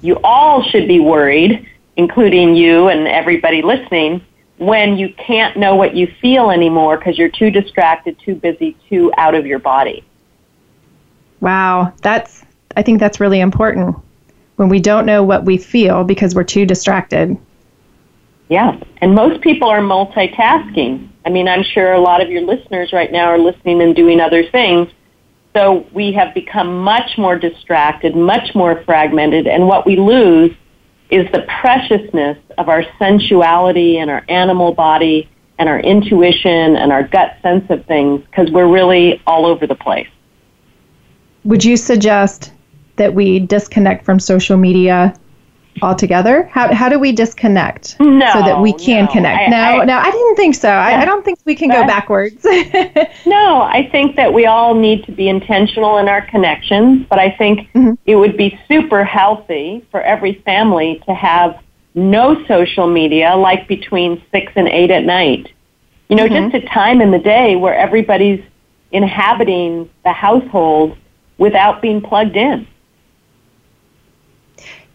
You 0.00 0.20
all 0.22 0.62
should 0.62 0.86
be 0.86 1.00
worried 1.00 1.66
including 2.00 2.56
you 2.56 2.88
and 2.88 3.06
everybody 3.06 3.62
listening, 3.62 4.24
when 4.56 4.96
you 4.96 5.12
can't 5.14 5.56
know 5.56 5.74
what 5.74 5.94
you 5.94 6.06
feel 6.20 6.50
anymore 6.50 6.96
because 6.96 7.18
you're 7.18 7.30
too 7.30 7.50
distracted, 7.50 8.18
too 8.18 8.34
busy, 8.34 8.76
too 8.88 9.12
out 9.16 9.34
of 9.34 9.46
your 9.46 9.58
body. 9.58 10.04
Wow, 11.40 11.92
that's 12.02 12.44
I 12.76 12.82
think 12.82 13.00
that's 13.00 13.20
really 13.20 13.40
important. 13.40 13.96
When 14.56 14.68
we 14.68 14.80
don't 14.80 15.06
know 15.06 15.22
what 15.22 15.44
we 15.44 15.56
feel 15.56 16.04
because 16.04 16.34
we're 16.34 16.44
too 16.44 16.66
distracted. 16.66 17.36
Yeah, 18.48 18.78
and 18.98 19.14
most 19.14 19.40
people 19.40 19.68
are 19.68 19.80
multitasking. 19.80 21.08
I 21.24 21.30
mean, 21.30 21.48
I'm 21.48 21.62
sure 21.62 21.92
a 21.92 22.00
lot 22.00 22.20
of 22.20 22.30
your 22.30 22.42
listeners 22.42 22.92
right 22.92 23.10
now 23.10 23.26
are 23.26 23.38
listening 23.38 23.80
and 23.80 23.94
doing 23.94 24.20
other 24.20 24.44
things. 24.44 24.88
So 25.54 25.86
we 25.92 26.12
have 26.12 26.34
become 26.34 26.82
much 26.82 27.16
more 27.16 27.36
distracted, 27.36 28.14
much 28.14 28.54
more 28.54 28.82
fragmented, 28.84 29.46
and 29.46 29.66
what 29.66 29.86
we 29.86 29.96
lose 29.96 30.54
is 31.10 31.30
the 31.32 31.44
preciousness 31.60 32.38
of 32.56 32.68
our 32.68 32.84
sensuality 32.98 33.98
and 33.98 34.10
our 34.10 34.24
animal 34.28 34.72
body 34.72 35.28
and 35.58 35.68
our 35.68 35.80
intuition 35.80 36.76
and 36.76 36.92
our 36.92 37.02
gut 37.02 37.36
sense 37.42 37.68
of 37.68 37.84
things 37.86 38.24
because 38.26 38.50
we're 38.50 38.68
really 38.68 39.20
all 39.26 39.44
over 39.44 39.66
the 39.66 39.74
place. 39.74 40.08
Would 41.44 41.64
you 41.64 41.76
suggest 41.76 42.52
that 42.96 43.14
we 43.14 43.40
disconnect 43.40 44.04
from 44.04 44.20
social 44.20 44.56
media 44.56 45.14
altogether? 45.82 46.44
How, 46.44 46.72
how 46.74 46.88
do 46.88 46.98
we 46.98 47.12
disconnect 47.12 47.98
no, 48.00 48.30
so 48.32 48.40
that 48.42 48.60
we 48.60 48.72
can 48.72 49.06
no, 49.06 49.12
connect? 49.12 49.42
I, 49.42 49.46
no, 49.46 49.80
I, 49.80 49.84
no, 49.84 49.98
I 49.98 50.10
didn't 50.10 50.36
think 50.36 50.54
so. 50.54 50.68
I, 50.68 51.00
I 51.00 51.04
don't 51.04 51.24
think 51.24 51.38
we 51.44 51.54
can 51.54 51.70
go 51.70 51.86
backwards. 51.86 52.44
no, 53.26 53.62
I 53.62 53.88
think 53.90 54.16
that 54.16 54.34
we 54.34 54.46
all 54.46 54.74
need 54.74 55.04
to 55.04 55.12
be 55.12 55.28
intentional 55.28 55.98
in 55.98 56.08
our 56.08 56.22
connections, 56.22 57.06
but 57.08 57.18
I 57.18 57.30
think 57.30 57.70
mm-hmm. 57.72 57.94
it 58.06 58.16
would 58.16 58.36
be 58.36 58.58
super 58.68 59.04
healthy 59.04 59.86
for 59.90 60.00
every 60.02 60.34
family 60.44 61.02
to 61.06 61.14
have 61.14 61.58
no 61.94 62.44
social 62.46 62.86
media 62.86 63.34
like 63.36 63.66
between 63.66 64.22
6 64.30 64.52
and 64.56 64.68
8 64.68 64.90
at 64.90 65.04
night. 65.04 65.52
You 66.08 66.16
know, 66.16 66.26
mm-hmm. 66.26 66.50
just 66.50 66.64
a 66.64 66.68
time 66.68 67.00
in 67.00 67.10
the 67.10 67.18
day 67.18 67.56
where 67.56 67.74
everybody's 67.74 68.44
inhabiting 68.92 69.88
the 70.04 70.12
household 70.12 70.96
without 71.40 71.82
being 71.82 72.00
plugged 72.00 72.36
in. 72.36 72.64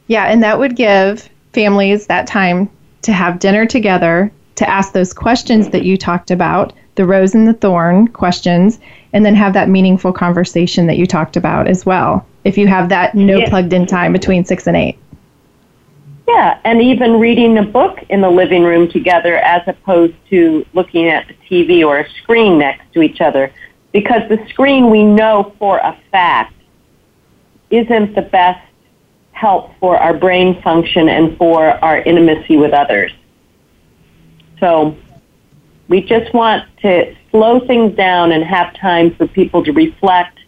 Yeah, 0.08 0.26
and 0.26 0.42
that 0.44 0.60
would 0.60 0.78
give 0.78 1.28
families 1.54 2.08
that 2.08 2.28
time 2.28 2.70
to 3.02 3.12
have 3.12 3.40
dinner 3.40 3.66
together, 3.66 4.32
to 4.56 4.70
ask 4.70 4.94
those 4.94 5.12
questions 5.12 5.70
that 5.70 5.84
you 5.84 5.98
talked 5.98 6.32
about, 6.32 6.72
the 6.94 7.06
rose 7.06 7.34
and 7.34 7.48
the 7.48 7.54
thorn 7.54 8.08
questions, 8.08 8.80
and 9.12 9.26
then 9.26 9.36
have 9.36 9.54
that 9.54 9.68
meaningful 9.68 10.14
conversation 10.14 10.86
that 10.88 10.98
you 10.98 11.06
talked 11.06 11.36
about 11.36 11.68
as 11.68 11.86
well. 11.86 12.26
If 12.44 12.58
you 12.58 12.68
have 12.68 12.90
that 12.90 13.16
no 13.16 13.40
yeah. 13.40 13.50
plugged 13.50 13.74
in 13.74 13.88
time 13.88 14.14
between 14.14 14.46
six 14.46 14.68
and 14.68 14.78
eight. 14.78 14.98
Yeah, 16.28 16.60
and 16.64 16.82
even 16.82 17.20
reading 17.20 17.58
a 17.58 17.64
book 17.64 18.04
in 18.10 18.22
the 18.22 18.30
living 18.30 18.64
room 18.64 18.90
together 18.90 19.38
as 19.38 19.62
opposed 19.68 20.16
to 20.30 20.66
looking 20.74 21.08
at 21.08 21.28
the 21.28 21.34
TV 21.50 21.86
or 21.86 22.00
a 22.00 22.10
screen 22.22 22.60
next 22.60 22.92
to 22.94 23.02
each 23.02 23.22
other. 23.22 23.52
Because 23.96 24.28
the 24.28 24.46
screen 24.50 24.90
we 24.90 25.04
know 25.04 25.54
for 25.58 25.78
a 25.78 25.98
fact 26.12 26.54
isn't 27.70 28.14
the 28.14 28.24
best 28.24 28.60
help 29.32 29.72
for 29.80 29.98
our 29.98 30.14
brain 30.14 30.62
function 30.62 31.08
and 31.08 31.38
for 31.38 31.70
our 31.70 32.02
intimacy 32.02 32.58
with 32.58 32.74
others. 32.74 33.14
So 34.60 34.98
we 35.88 36.02
just 36.02 36.34
want 36.34 36.66
to 36.82 37.16
slow 37.32 37.66
things 37.66 37.96
down 37.96 38.34
and 38.34 38.44
have 38.44 38.76
time 38.76 39.16
for 39.16 39.28
people 39.28 39.64
to 39.64 39.72
reflect 39.72 40.40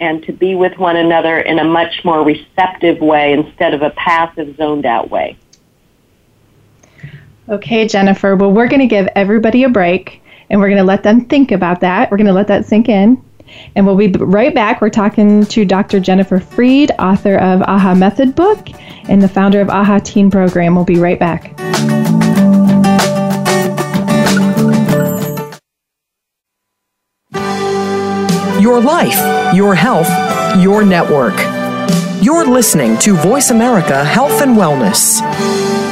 and 0.00 0.20
to 0.24 0.32
be 0.32 0.56
with 0.56 0.76
one 0.76 0.96
another 0.96 1.38
in 1.38 1.60
a 1.60 1.64
much 1.64 2.04
more 2.04 2.24
receptive 2.24 2.98
way 2.98 3.32
instead 3.32 3.74
of 3.74 3.82
a 3.82 3.90
passive, 3.90 4.56
zoned 4.56 4.86
out 4.86 5.08
way. 5.08 5.38
Okay, 7.48 7.86
Jennifer. 7.86 8.34
Well, 8.34 8.50
we're 8.50 8.66
going 8.66 8.80
to 8.80 8.88
give 8.88 9.06
everybody 9.14 9.62
a 9.62 9.68
break 9.68 10.21
and 10.52 10.60
we're 10.60 10.68
going 10.68 10.78
to 10.78 10.84
let 10.84 11.02
them 11.02 11.24
think 11.24 11.50
about 11.50 11.80
that. 11.80 12.10
We're 12.10 12.18
going 12.18 12.26
to 12.26 12.32
let 12.32 12.46
that 12.48 12.66
sink 12.66 12.88
in. 12.88 13.20
And 13.74 13.86
we'll 13.86 13.96
be 13.96 14.08
right 14.08 14.54
back. 14.54 14.80
We're 14.80 14.90
talking 14.90 15.44
to 15.46 15.64
Dr. 15.64 15.98
Jennifer 15.98 16.38
Freed, 16.38 16.92
author 16.98 17.36
of 17.36 17.62
AHA 17.62 17.94
Method 17.96 18.34
book 18.34 18.68
and 19.08 19.20
the 19.20 19.28
founder 19.28 19.60
of 19.60 19.70
AHA 19.70 20.00
Teen 20.00 20.30
Program. 20.30 20.74
We'll 20.74 20.84
be 20.84 20.98
right 20.98 21.18
back. 21.18 21.58
Your 28.60 28.80
life, 28.80 29.54
your 29.54 29.74
health, 29.74 30.08
your 30.62 30.84
network. 30.84 31.34
You're 32.22 32.46
listening 32.46 32.96
to 32.98 33.16
Voice 33.16 33.50
America 33.50 34.04
Health 34.04 34.40
and 34.42 34.56
Wellness. 34.56 35.91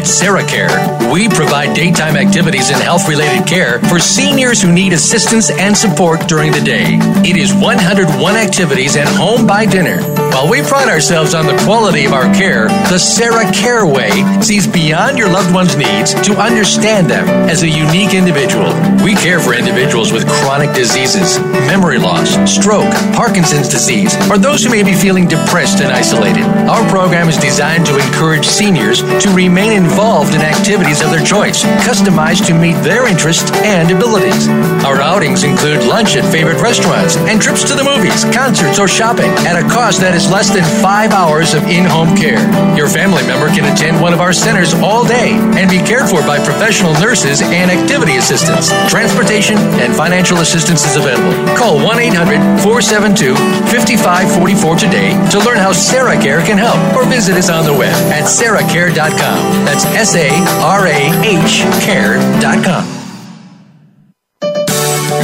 At 0.00 0.06
SarahCare, 0.06 1.12
we 1.12 1.28
provide 1.28 1.76
daytime 1.76 2.16
activities 2.16 2.70
and 2.70 2.80
health 2.80 3.06
related 3.06 3.46
care 3.46 3.80
for 3.80 3.98
seniors 3.98 4.62
who 4.62 4.72
need 4.72 4.94
assistance 4.94 5.50
and 5.50 5.76
support 5.76 6.26
during 6.26 6.52
the 6.52 6.60
day. 6.62 6.96
It 7.20 7.36
is 7.36 7.52
101 7.52 8.08
activities 8.34 8.96
and 8.96 9.06
home 9.06 9.46
by 9.46 9.66
dinner. 9.66 10.00
While 10.32 10.48
we 10.48 10.62
pride 10.62 10.88
ourselves 10.88 11.34
on 11.34 11.44
the 11.44 11.58
quality 11.66 12.06
of 12.06 12.14
our 12.14 12.32
care, 12.32 12.68
the 12.88 12.96
Sarah 12.96 13.44
Care 13.52 13.84
Way 13.84 14.08
sees 14.40 14.66
beyond 14.66 15.18
your 15.18 15.28
loved 15.28 15.52
one's 15.52 15.76
needs 15.76 16.14
to 16.14 16.32
understand 16.40 17.10
them 17.10 17.28
as 17.50 17.62
a 17.62 17.68
unique 17.68 18.14
individual. 18.14 18.72
We 19.04 19.14
care 19.16 19.38
for 19.38 19.52
individuals 19.52 20.12
with 20.12 20.26
chronic 20.40 20.72
diseases, 20.72 21.38
memory 21.68 21.98
loss, 21.98 22.32
stroke, 22.48 22.88
Parkinson's 23.12 23.68
disease, 23.68 24.16
or 24.30 24.38
those 24.38 24.64
who 24.64 24.70
may 24.70 24.82
be 24.82 24.94
feeling 24.94 25.28
depressed 25.28 25.82
and 25.82 25.92
isolated. 25.92 26.44
Our 26.72 26.88
program 26.88 27.28
is 27.28 27.36
designed 27.36 27.84
to 27.86 27.98
encourage 27.98 28.46
seniors 28.46 29.02
to 29.02 29.28
remain 29.34 29.72
involved 29.72 29.89
in 30.00 30.40
activities 30.40 31.02
of 31.02 31.10
their 31.10 31.24
choice, 31.24 31.64
customized 31.84 32.46
to 32.46 32.54
meet 32.54 32.74
their 32.82 33.08
interests 33.08 33.50
and 33.66 33.90
abilities. 33.90 34.48
Our 34.84 35.00
outings 35.00 35.42
include 35.42 35.84
lunch 35.84 36.16
at 36.16 36.24
favorite 36.30 36.60
restaurants 36.62 37.16
and 37.16 37.40
trips 37.40 37.64
to 37.64 37.74
the 37.74 37.84
movies, 37.84 38.24
concerts, 38.32 38.78
or 38.78 38.88
shopping 38.88 39.30
at 39.44 39.58
a 39.58 39.66
cost 39.68 40.00
that 40.00 40.14
is 40.14 40.30
less 40.30 40.48
than 40.48 40.64
five 40.80 41.12
hours 41.12 41.54
of 41.54 41.64
in 41.68 41.84
home 41.84 42.16
care. 42.16 42.40
Your 42.76 42.88
family 42.88 43.26
member 43.26 43.48
can 43.48 43.66
attend 43.66 44.00
one 44.00 44.14
of 44.14 44.20
our 44.20 44.32
centers 44.32 44.72
all 44.74 45.04
day 45.04 45.36
and 45.58 45.68
be 45.68 45.82
cared 45.82 46.08
for 46.08 46.22
by 46.22 46.38
professional 46.40 46.94
nurses 46.96 47.42
and 47.42 47.70
activity 47.70 48.16
assistants. 48.16 48.70
Transportation 48.88 49.58
and 49.82 49.94
financial 49.94 50.38
assistance 50.38 50.86
is 50.86 50.96
available. 50.96 51.34
Call 51.58 51.76
1 51.82 51.98
800 51.98 52.62
472 52.62 53.34
5544 53.68 54.76
today 54.76 55.10
to 55.30 55.38
learn 55.44 55.58
how 55.58 55.72
Sarah 55.72 56.16
Care 56.16 56.40
can 56.46 56.56
help 56.56 56.80
or 56.96 57.04
visit 57.04 57.36
us 57.36 57.50
on 57.50 57.64
the 57.64 57.74
web 57.74 57.92
at 58.14 58.24
sarahcare.com. 58.24 59.38
That's 59.66 59.79
S 59.86 60.14
A 60.14 60.28
R 60.62 60.86
A 60.86 61.10
H 61.24 61.62
care.com. 61.84 62.84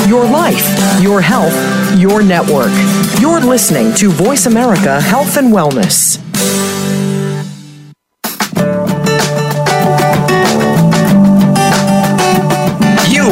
Your 0.08 0.24
life, 0.24 1.02
your 1.02 1.20
health, 1.20 1.54
your 1.98 2.22
network. 2.22 2.70
You're 3.20 3.40
listening 3.40 3.92
to 3.94 4.10
Voice 4.10 4.46
America 4.46 5.00
Health 5.00 5.36
and 5.36 5.52
Wellness. 5.52 6.20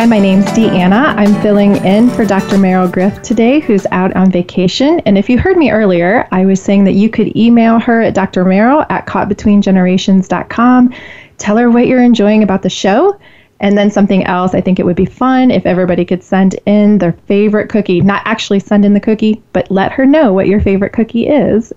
Hi, 0.00 0.06
my 0.06 0.18
name's 0.18 0.46
Deanna. 0.46 1.14
I'm 1.14 1.42
filling 1.42 1.76
in 1.84 2.08
for 2.08 2.24
Dr. 2.24 2.56
Meryl 2.56 2.90
Griff 2.90 3.20
today, 3.20 3.60
who's 3.60 3.84
out 3.90 4.16
on 4.16 4.30
vacation. 4.30 4.98
And 5.00 5.18
if 5.18 5.28
you 5.28 5.38
heard 5.38 5.58
me 5.58 5.70
earlier, 5.70 6.26
I 6.32 6.46
was 6.46 6.62
saying 6.62 6.84
that 6.84 6.94
you 6.94 7.10
could 7.10 7.36
email 7.36 7.78
her 7.78 8.00
at 8.00 8.14
Dr. 8.14 8.46
Meryl 8.46 8.86
at 8.88 9.06
caughtbetweengenerations.com. 9.06 10.94
Tell 11.36 11.56
her 11.58 11.70
what 11.70 11.86
you're 11.86 12.02
enjoying 12.02 12.42
about 12.42 12.62
the 12.62 12.70
show. 12.70 13.20
And 13.60 13.76
then 13.76 13.90
something 13.90 14.24
else, 14.24 14.54
I 14.54 14.62
think 14.62 14.80
it 14.80 14.86
would 14.86 14.96
be 14.96 15.04
fun 15.04 15.50
if 15.50 15.66
everybody 15.66 16.06
could 16.06 16.22
send 16.22 16.54
in 16.64 16.96
their 16.96 17.12
favorite 17.12 17.68
cookie. 17.68 18.00
Not 18.00 18.22
actually 18.24 18.60
send 18.60 18.86
in 18.86 18.94
the 18.94 19.00
cookie, 19.00 19.42
but 19.52 19.70
let 19.70 19.92
her 19.92 20.06
know 20.06 20.32
what 20.32 20.48
your 20.48 20.62
favorite 20.62 20.94
cookie 20.94 21.28
is 21.28 21.74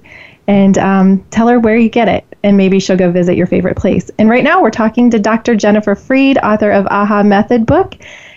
and 0.48 0.78
um, 0.78 1.26
tell 1.30 1.50
her 1.50 1.60
where 1.60 1.76
you 1.76 1.90
get 1.90 2.08
it. 2.08 2.33
And 2.44 2.58
maybe 2.58 2.80
she'll 2.80 2.98
go 2.98 3.10
visit 3.10 3.38
your 3.38 3.48
favorite 3.48 3.78
place. 3.78 4.12
And 4.18 4.30
right 4.30 4.44
now, 4.44 4.62
we're 4.62 4.70
talking 4.70 5.10
to 5.12 5.20
Dr. 5.20 5.56
Jennifer 5.56 5.96
Freed, 5.96 6.38
author 6.40 6.72
of 6.72 6.86
AHA 6.88 7.24
Method 7.24 7.66
book. 7.66 7.96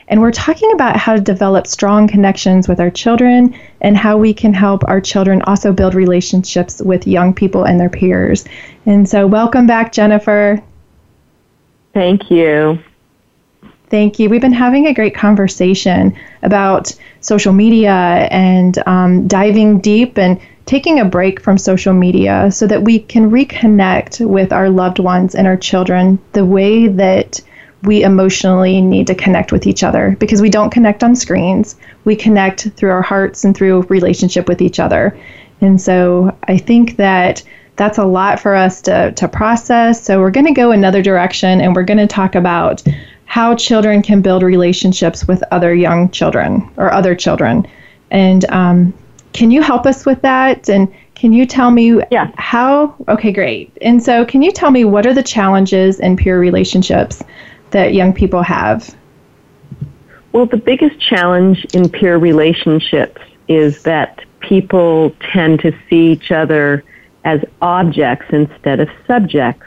And 0.08 0.20
we're 0.20 0.30
talking 0.30 0.70
about 0.72 0.96
how 0.96 1.16
to 1.16 1.20
develop 1.20 1.66
strong 1.66 2.06
connections 2.06 2.68
with 2.68 2.78
our 2.78 2.90
children 2.90 3.58
and 3.80 3.96
how 3.96 4.16
we 4.16 4.32
can 4.32 4.54
help 4.54 4.84
our 4.86 5.00
children 5.00 5.42
also 5.42 5.72
build 5.72 5.94
relationships 5.94 6.80
with 6.80 7.08
young 7.08 7.34
people 7.34 7.64
and 7.64 7.80
their 7.80 7.90
peers. 7.90 8.44
And 8.86 9.08
so, 9.08 9.26
welcome 9.26 9.66
back, 9.66 9.92
Jennifer. 9.92 10.62
Thank 11.92 12.30
you. 12.30 12.78
Thank 13.88 14.18
you. 14.18 14.28
We've 14.28 14.40
been 14.40 14.52
having 14.52 14.86
a 14.86 14.94
great 14.94 15.14
conversation 15.14 16.16
about 16.42 16.92
social 17.20 17.52
media 17.52 18.28
and 18.30 18.76
um, 18.86 19.28
diving 19.28 19.80
deep 19.80 20.18
and 20.18 20.40
taking 20.66 20.98
a 20.98 21.04
break 21.04 21.40
from 21.40 21.56
social 21.56 21.94
media 21.94 22.50
so 22.50 22.66
that 22.66 22.82
we 22.82 22.98
can 22.98 23.30
reconnect 23.30 24.26
with 24.26 24.52
our 24.52 24.68
loved 24.68 24.98
ones 24.98 25.34
and 25.34 25.46
our 25.46 25.56
children 25.56 26.18
the 26.32 26.44
way 26.44 26.88
that 26.88 27.40
we 27.82 28.02
emotionally 28.02 28.80
need 28.80 29.06
to 29.06 29.14
connect 29.14 29.52
with 29.52 29.66
each 29.66 29.84
other 29.84 30.16
because 30.18 30.42
we 30.42 30.50
don't 30.50 30.70
connect 30.70 31.04
on 31.04 31.14
screens. 31.14 31.76
We 32.04 32.16
connect 32.16 32.68
through 32.70 32.90
our 32.90 33.02
hearts 33.02 33.44
and 33.44 33.56
through 33.56 33.82
relationship 33.82 34.48
with 34.48 34.60
each 34.60 34.80
other. 34.80 35.16
And 35.60 35.80
so 35.80 36.36
I 36.48 36.58
think 36.58 36.96
that 36.96 37.44
that's 37.76 37.98
a 37.98 38.04
lot 38.04 38.40
for 38.40 38.54
us 38.54 38.82
to, 38.82 39.12
to 39.12 39.28
process. 39.28 40.02
So 40.02 40.20
we're 40.20 40.30
going 40.30 40.46
to 40.46 40.52
go 40.52 40.72
another 40.72 41.02
direction 41.02 41.60
and 41.60 41.76
we're 41.76 41.84
going 41.84 41.98
to 41.98 42.06
talk 42.06 42.34
about 42.34 42.82
how 43.26 43.54
children 43.54 44.02
can 44.02 44.20
build 44.20 44.42
relationships 44.42 45.28
with 45.28 45.44
other 45.52 45.74
young 45.74 46.10
children 46.10 46.68
or 46.76 46.92
other 46.92 47.14
children. 47.14 47.66
And 48.10 48.44
um, 48.46 48.94
can 49.36 49.50
you 49.50 49.62
help 49.62 49.86
us 49.86 50.06
with 50.06 50.22
that? 50.22 50.68
And 50.68 50.92
can 51.14 51.32
you 51.32 51.46
tell 51.46 51.70
me 51.70 52.00
yeah. 52.10 52.30
how? 52.36 52.94
Okay, 53.08 53.32
great. 53.32 53.70
And 53.82 54.02
so, 54.02 54.24
can 54.24 54.42
you 54.42 54.50
tell 54.50 54.70
me 54.70 54.84
what 54.84 55.06
are 55.06 55.14
the 55.14 55.22
challenges 55.22 56.00
in 56.00 56.16
peer 56.16 56.40
relationships 56.40 57.22
that 57.70 57.94
young 57.94 58.12
people 58.12 58.42
have? 58.42 58.96
Well, 60.32 60.46
the 60.46 60.56
biggest 60.56 61.00
challenge 61.00 61.64
in 61.74 61.88
peer 61.88 62.18
relationships 62.18 63.20
is 63.48 63.82
that 63.84 64.24
people 64.40 65.14
tend 65.32 65.60
to 65.60 65.72
see 65.88 66.12
each 66.12 66.30
other 66.30 66.84
as 67.24 67.40
objects 67.60 68.26
instead 68.30 68.80
of 68.80 68.88
subjects. 69.06 69.66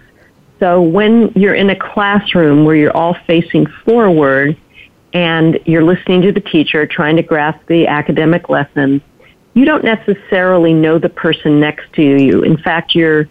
So 0.60 0.82
when 0.82 1.32
you're 1.36 1.55
in 1.55 1.69
a 1.69 1.75
classroom 1.75 2.65
where 2.65 2.75
you're 2.75 2.95
all 2.95 3.15
facing 3.25 3.65
forward 3.86 4.58
and 5.13 5.60
you're 5.65 5.84
listening 5.84 6.21
to 6.23 6.32
the 6.32 6.41
teacher 6.41 6.86
trying 6.86 7.15
to 7.15 7.23
grasp 7.23 7.65
the 7.67 7.88
academic 7.88 8.49
lesson, 8.49 9.01
you 9.53 9.65
don't 9.65 9.83
necessarily 9.83 10.73
know 10.73 10.99
the 10.99 11.09
person 11.09 11.59
next 11.59 11.91
to 11.93 12.01
you. 12.01 12.43
In 12.43 12.57
fact, 12.57 12.95
you're 12.95 13.27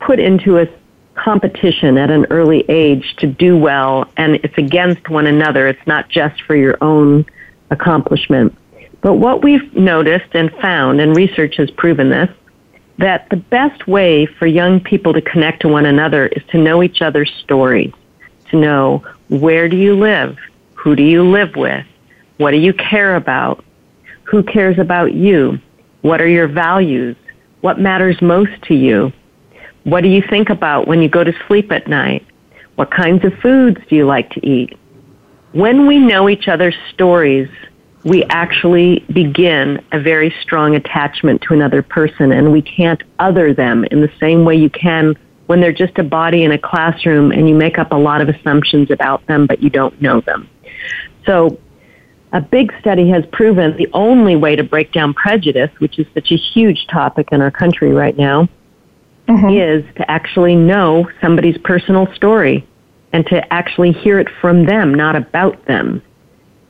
put 0.00 0.18
into 0.18 0.58
a 0.58 0.68
competition 1.14 1.98
at 1.98 2.10
an 2.10 2.26
early 2.30 2.64
age 2.68 3.16
to 3.16 3.26
do 3.26 3.56
well 3.56 4.08
and 4.16 4.36
it's 4.36 4.56
against 4.56 5.08
one 5.08 5.26
another. 5.26 5.66
It's 5.66 5.86
not 5.86 6.08
just 6.08 6.40
for 6.42 6.54
your 6.54 6.78
own 6.80 7.26
accomplishment. 7.70 8.56
But 9.00 9.14
what 9.14 9.42
we've 9.42 9.74
noticed 9.74 10.34
and 10.34 10.50
found, 10.54 11.00
and 11.00 11.14
research 11.14 11.56
has 11.56 11.70
proven 11.70 12.08
this, 12.08 12.30
that 12.98 13.28
the 13.30 13.36
best 13.36 13.86
way 13.86 14.26
for 14.26 14.46
young 14.46 14.80
people 14.80 15.12
to 15.12 15.20
connect 15.20 15.62
to 15.62 15.68
one 15.68 15.86
another 15.86 16.26
is 16.26 16.42
to 16.50 16.58
know 16.58 16.82
each 16.82 17.00
other's 17.00 17.32
stories, 17.42 17.92
to 18.50 18.56
know 18.56 19.04
where 19.28 19.68
do 19.68 19.76
you 19.76 19.94
live, 19.94 20.36
who 20.74 20.96
do 20.96 21.02
you 21.04 21.22
live 21.22 21.54
with, 21.54 21.86
what 22.38 22.50
do 22.50 22.56
you 22.56 22.72
care 22.72 23.14
about, 23.14 23.64
who 24.28 24.42
cares 24.42 24.78
about 24.78 25.14
you, 25.14 25.58
what 26.02 26.20
are 26.20 26.28
your 26.28 26.46
values, 26.46 27.16
what 27.62 27.80
matters 27.80 28.20
most 28.20 28.52
to 28.62 28.74
you, 28.74 29.10
what 29.84 30.02
do 30.02 30.08
you 30.08 30.22
think 30.28 30.50
about 30.50 30.86
when 30.86 31.00
you 31.00 31.08
go 31.08 31.24
to 31.24 31.32
sleep 31.46 31.72
at 31.72 31.88
night, 31.88 32.26
what 32.74 32.90
kinds 32.90 33.24
of 33.24 33.32
foods 33.40 33.80
do 33.88 33.96
you 33.96 34.06
like 34.06 34.30
to 34.30 34.46
eat. 34.46 34.78
When 35.52 35.86
we 35.86 35.98
know 35.98 36.28
each 36.28 36.46
other's 36.46 36.76
stories, 36.92 37.48
we 38.04 38.22
actually 38.24 39.00
begin 39.12 39.82
a 39.92 40.00
very 40.00 40.32
strong 40.42 40.76
attachment 40.76 41.40
to 41.42 41.54
another 41.54 41.82
person 41.82 42.32
and 42.32 42.52
we 42.52 42.60
can't 42.60 43.02
other 43.18 43.54
them 43.54 43.84
in 43.90 44.02
the 44.02 44.12
same 44.20 44.44
way 44.44 44.56
you 44.56 44.70
can 44.70 45.14
when 45.46 45.62
they're 45.62 45.72
just 45.72 45.98
a 45.98 46.04
body 46.04 46.44
in 46.44 46.52
a 46.52 46.58
classroom 46.58 47.32
and 47.32 47.48
you 47.48 47.54
make 47.54 47.78
up 47.78 47.92
a 47.92 47.96
lot 47.96 48.20
of 48.20 48.28
assumptions 48.28 48.90
about 48.90 49.26
them 49.26 49.46
but 49.46 49.62
you 49.62 49.70
don't 49.70 50.00
know 50.02 50.20
them. 50.20 50.48
So 51.24 51.58
a 52.32 52.40
big 52.40 52.72
study 52.80 53.08
has 53.10 53.24
proven 53.32 53.76
the 53.76 53.88
only 53.92 54.36
way 54.36 54.54
to 54.56 54.62
break 54.62 54.92
down 54.92 55.14
prejudice, 55.14 55.70
which 55.78 55.98
is 55.98 56.06
such 56.14 56.30
a 56.30 56.36
huge 56.36 56.86
topic 56.86 57.28
in 57.32 57.40
our 57.40 57.50
country 57.50 57.92
right 57.92 58.16
now, 58.16 58.48
mm-hmm. 59.26 59.48
is 59.48 59.84
to 59.96 60.10
actually 60.10 60.54
know 60.54 61.08
somebody's 61.20 61.56
personal 61.58 62.12
story 62.14 62.66
and 63.12 63.26
to 63.26 63.52
actually 63.52 63.92
hear 63.92 64.18
it 64.18 64.28
from 64.40 64.66
them, 64.66 64.94
not 64.94 65.16
about 65.16 65.64
them. 65.66 66.02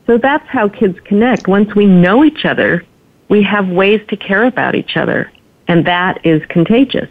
So 0.07 0.17
that's 0.17 0.47
how 0.49 0.69
kids 0.69 0.99
connect. 1.05 1.49
Once 1.49 1.75
we 1.75 1.87
know 1.87 2.25
each 2.25 2.45
other, 2.45 2.85
we 3.29 3.43
have 3.43 3.69
ways 3.69 4.01
to 4.09 4.17
care 4.17 4.45
about 4.45 4.75
each 4.75 4.97
other, 4.97 5.31
and 5.67 5.85
that 5.87 6.25
is 6.25 6.41
contagious. 6.47 7.11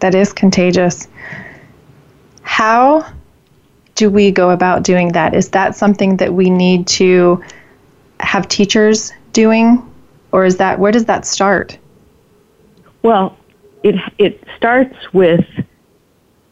That 0.00 0.14
is 0.14 0.32
contagious. 0.32 1.08
How 2.42 3.06
do 4.00 4.08
we 4.08 4.30
go 4.30 4.48
about 4.48 4.82
doing 4.82 5.12
that? 5.12 5.34
Is 5.34 5.50
that 5.50 5.76
something 5.76 6.16
that 6.16 6.32
we 6.32 6.48
need 6.48 6.86
to 6.86 7.44
have 8.18 8.48
teachers 8.48 9.12
doing, 9.34 9.86
or 10.32 10.46
is 10.46 10.56
that 10.56 10.78
where 10.78 10.90
does 10.90 11.04
that 11.04 11.26
start? 11.26 11.76
Well, 13.02 13.36
it 13.82 13.96
it 14.16 14.42
starts 14.56 14.96
with 15.12 15.44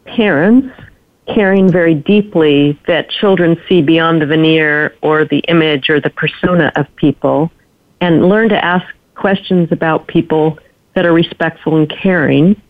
parents 0.05 0.79
caring 1.25 1.71
very 1.71 1.95
deeply 1.95 2.79
that 2.85 3.09
children 3.09 3.59
see 3.67 3.81
beyond 3.81 4.21
the 4.21 4.27
veneer 4.27 4.95
or 5.01 5.25
the 5.25 5.39
image 5.47 5.89
or 5.89 5.99
the 5.99 6.11
persona 6.11 6.71
of 6.75 6.85
people 6.97 7.51
and 7.99 8.29
learn 8.29 8.49
to 8.49 8.63
ask 8.63 8.85
questions 9.15 9.71
about 9.71 10.05
people 10.05 10.59
that 10.93 11.03
are 11.03 11.13
respectful 11.13 11.77
and 11.77 11.89
caring. 11.89 12.61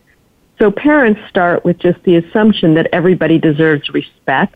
So 0.57 0.71
parents 0.71 1.19
start 1.29 1.65
with 1.65 1.79
just 1.79 2.01
the 2.03 2.15
assumption 2.15 2.75
that 2.75 2.87
everybody 2.93 3.37
deserves 3.39 3.89
respect. 3.89 4.55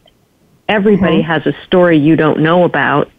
Everybody 0.69 1.21
mm-hmm. 1.21 1.31
has 1.31 1.45
a 1.45 1.53
story 1.65 1.97
you 1.97 2.15
don't 2.15 2.41
know 2.41 2.63
about. 2.63 3.09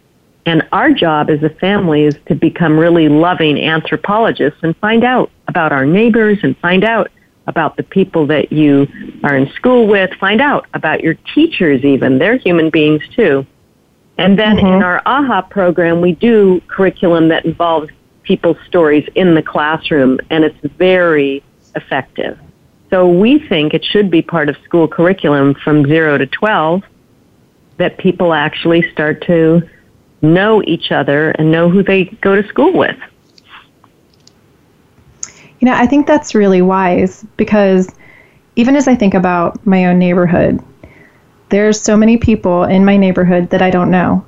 And 0.47 0.67
our 0.73 0.93
job 0.93 1.31
as 1.31 1.43
a 1.43 1.49
family 1.49 2.05
is 2.05 2.15
to 2.27 2.35
become 2.35 2.79
really 2.79 3.09
loving 3.09 3.59
anthropologists 3.59 4.61
and 4.63 4.77
find 4.77 5.03
out 5.03 5.31
about 5.49 5.73
our 5.73 5.87
neighbors 5.87 6.39
and 6.43 6.57
find 6.59 6.85
out 6.85 7.11
about 7.47 7.77
the 7.77 7.83
people 7.83 8.27
that 8.27 8.53
you 8.53 8.87
are 9.23 9.37
in 9.37 9.51
school 9.53 9.87
with. 9.87 10.11
Find 10.19 10.41
out 10.41 10.67
about 10.75 11.03
your 11.03 11.15
teachers 11.35 11.85
even. 11.85 12.19
They're 12.19 12.37
human 12.37 12.71
beings 12.71 13.03
too. 13.15 13.47
And 14.17 14.39
then 14.39 14.57
mm-hmm. 14.57 14.67
in 14.67 14.83
our 14.83 15.03
AHA 15.07 15.43
program, 15.43 16.01
we 16.01 16.13
do 16.13 16.61
curriculum 16.69 17.29
that 17.29 17.45
involves 17.45 17.91
people's 18.23 18.57
stories 18.67 19.07
in 19.15 19.35
the 19.35 19.43
classroom, 19.43 20.19
and 20.31 20.45
it's 20.45 20.59
very 20.77 21.43
effective. 21.75 22.39
So 22.91 23.09
we 23.09 23.39
think 23.49 23.75
it 23.75 23.85
should 23.85 24.11
be 24.11 24.23
part 24.23 24.49
of 24.49 24.57
school 24.65 24.89
curriculum 24.89 25.55
from 25.55 25.85
0 25.85 26.19
to 26.19 26.27
12 26.27 26.83
that 27.77 27.99
people 27.99 28.33
actually 28.33 28.89
start 28.93 29.23
to 29.27 29.69
know 30.23 30.63
each 30.65 30.91
other 30.93 31.31
and 31.33 31.51
know 31.51 31.69
who 31.69 31.83
they 31.83 32.05
go 32.05 32.41
to 32.41 32.47
school 32.49 32.73
with. 32.73 32.97
You 35.61 35.67
know, 35.67 35.75
I 35.75 35.87
think 35.87 36.07
that's 36.07 36.35
really 36.35 36.63
wise 36.63 37.25
because 37.37 37.89
even 38.57 38.77
as 38.77 38.87
I 38.87 38.95
think 38.95 39.15
about 39.15 39.65
my 39.67 39.87
own 39.87 39.99
neighborhood, 39.99 40.61
there's 41.49 41.81
so 41.81 41.97
many 41.97 42.17
people 42.17 42.65
in 42.65 42.85
my 42.85 42.97
neighborhood 42.97 43.51
that 43.51 43.63
I 43.63 43.71
don't 43.71 43.91
know. 43.91 44.25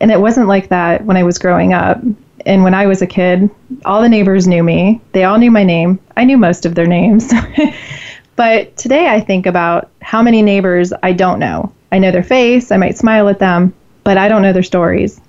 And 0.00 0.10
it 0.10 0.20
wasn't 0.20 0.48
like 0.48 0.68
that 0.68 1.04
when 1.04 1.16
I 1.16 1.22
was 1.22 1.38
growing 1.38 1.72
up. 1.72 2.00
and 2.44 2.64
when 2.64 2.74
I 2.74 2.86
was 2.86 3.02
a 3.02 3.06
kid, 3.06 3.48
all 3.84 4.02
the 4.02 4.08
neighbors 4.08 4.48
knew 4.48 4.62
me. 4.62 5.00
They 5.12 5.24
all 5.24 5.38
knew 5.38 5.50
my 5.50 5.62
name. 5.62 6.00
I 6.16 6.24
knew 6.24 6.36
most 6.36 6.66
of 6.66 6.74
their 6.74 6.86
names. 6.86 7.32
but 8.36 8.76
today 8.76 9.08
I 9.08 9.20
think 9.20 9.46
about 9.46 9.90
how 10.00 10.22
many 10.22 10.42
neighbors 10.42 10.92
I 11.02 11.12
don't 11.12 11.38
know. 11.38 11.72
I 11.90 11.98
know 11.98 12.10
their 12.10 12.22
face, 12.22 12.70
I 12.70 12.76
might 12.76 12.96
smile 12.96 13.28
at 13.28 13.38
them, 13.38 13.74
but 14.04 14.16
I 14.16 14.28
don't 14.28 14.42
know 14.42 14.52
their 14.52 14.62
stories. 14.62 15.20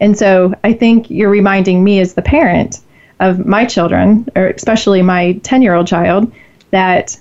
And 0.00 0.16
so 0.16 0.54
I 0.64 0.72
think 0.72 1.10
you're 1.10 1.30
reminding 1.30 1.82
me 1.84 2.00
as 2.00 2.14
the 2.14 2.22
parent 2.22 2.80
of 3.20 3.44
my 3.44 3.64
children, 3.64 4.28
or 4.36 4.46
especially 4.48 5.02
my 5.02 5.32
10 5.42 5.62
year 5.62 5.74
old 5.74 5.86
child, 5.86 6.32
that 6.70 7.18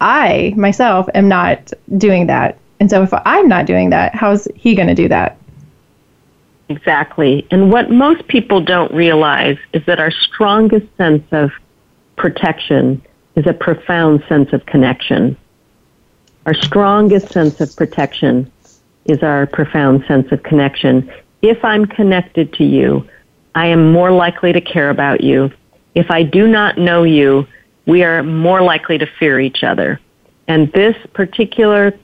I 0.00 0.54
myself 0.56 1.08
am 1.14 1.28
not 1.28 1.72
doing 1.96 2.26
that. 2.26 2.58
And 2.80 2.88
so 2.88 3.02
if 3.02 3.12
I'm 3.12 3.48
not 3.48 3.66
doing 3.66 3.90
that, 3.90 4.14
how's 4.14 4.46
he 4.54 4.74
going 4.74 4.88
to 4.88 4.94
do 4.94 5.08
that? 5.08 5.36
Exactly. 6.68 7.46
And 7.50 7.72
what 7.72 7.90
most 7.90 8.26
people 8.28 8.60
don't 8.60 8.92
realize 8.92 9.58
is 9.72 9.84
that 9.86 9.98
our 9.98 10.10
strongest 10.10 10.86
sense 10.96 11.24
of 11.32 11.50
protection 12.16 13.02
is 13.38 13.46
a 13.46 13.52
profound 13.52 14.24
sense 14.28 14.52
of 14.52 14.66
connection. 14.66 15.36
Our 16.44 16.54
strongest 16.54 17.32
sense 17.32 17.60
of 17.60 17.74
protection 17.76 18.50
is 19.04 19.22
our 19.22 19.46
profound 19.46 20.04
sense 20.08 20.32
of 20.32 20.42
connection. 20.42 21.08
If 21.40 21.64
I'm 21.64 21.86
connected 21.86 22.52
to 22.54 22.64
you, 22.64 23.08
I 23.54 23.68
am 23.68 23.92
more 23.92 24.10
likely 24.10 24.52
to 24.52 24.60
care 24.60 24.90
about 24.90 25.20
you. 25.20 25.52
If 25.94 26.10
I 26.10 26.24
do 26.24 26.48
not 26.48 26.78
know 26.78 27.04
you, 27.04 27.46
we 27.86 28.02
are 28.02 28.24
more 28.24 28.60
likely 28.60 28.98
to 28.98 29.06
fear 29.20 29.38
each 29.38 29.62
other. 29.62 30.00
And 30.48 30.72
this 30.72 30.96
particular 31.12 31.96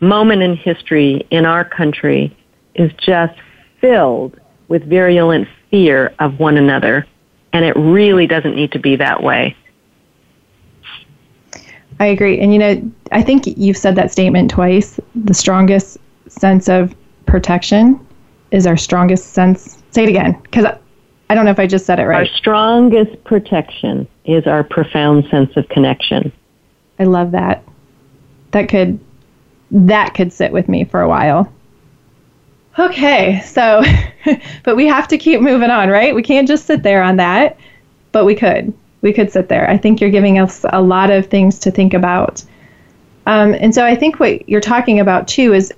moment 0.00 0.42
in 0.42 0.56
history 0.56 1.24
in 1.30 1.46
our 1.46 1.64
country 1.64 2.36
is 2.74 2.90
just 2.94 3.38
filled 3.80 4.40
with 4.66 4.88
virulent 4.88 5.46
fear 5.70 6.12
of 6.18 6.40
one 6.40 6.56
another. 6.56 7.06
And 7.52 7.64
it 7.64 7.76
really 7.76 8.26
doesn't 8.26 8.56
need 8.56 8.72
to 8.72 8.80
be 8.80 8.96
that 8.96 9.22
way. 9.22 9.56
I 12.00 12.06
agree. 12.06 12.40
And 12.40 12.52
you 12.52 12.58
know, 12.58 12.92
I 13.12 13.22
think 13.22 13.46
you've 13.46 13.76
said 13.76 13.94
that 13.96 14.10
statement 14.10 14.50
twice. 14.50 14.98
The 15.14 15.34
strongest 15.34 15.98
sense 16.28 16.68
of 16.68 16.94
protection 17.26 18.04
is 18.50 18.66
our 18.66 18.76
strongest 18.76 19.32
sense. 19.32 19.82
Say 19.90 20.04
it 20.04 20.08
again, 20.08 20.40
because 20.42 20.64
I 20.64 21.34
don't 21.34 21.44
know 21.44 21.50
if 21.50 21.60
I 21.60 21.66
just 21.66 21.86
said 21.86 22.00
it 22.00 22.06
right. 22.06 22.28
Our 22.28 22.36
strongest 22.36 23.22
protection 23.24 24.08
is 24.24 24.46
our 24.46 24.64
profound 24.64 25.26
sense 25.30 25.56
of 25.56 25.68
connection. 25.68 26.32
I 26.98 27.04
love 27.04 27.32
that. 27.32 27.62
That 28.52 28.68
could 28.68 28.98
that 29.70 30.14
could 30.14 30.32
sit 30.32 30.52
with 30.52 30.68
me 30.68 30.84
for 30.84 31.02
a 31.02 31.08
while. 31.08 31.52
Okay, 32.78 33.40
so, 33.44 33.82
but 34.64 34.74
we 34.74 34.86
have 34.86 35.06
to 35.08 35.18
keep 35.18 35.40
moving 35.40 35.70
on, 35.70 35.90
right? 35.90 36.14
We 36.14 36.22
can't 36.22 36.48
just 36.48 36.66
sit 36.66 36.82
there 36.82 37.02
on 37.02 37.16
that, 37.16 37.58
but 38.10 38.24
we 38.24 38.34
could. 38.34 38.72
We 39.02 39.12
could 39.12 39.32
sit 39.32 39.48
there. 39.48 39.68
I 39.68 39.78
think 39.78 40.00
you're 40.00 40.10
giving 40.10 40.38
us 40.38 40.64
a 40.72 40.82
lot 40.82 41.10
of 41.10 41.26
things 41.26 41.58
to 41.60 41.70
think 41.70 41.94
about. 41.94 42.44
Um, 43.26 43.54
and 43.54 43.74
so 43.74 43.84
I 43.84 43.94
think 43.94 44.20
what 44.20 44.48
you're 44.48 44.60
talking 44.60 45.00
about 45.00 45.28
too 45.28 45.54
is 45.54 45.72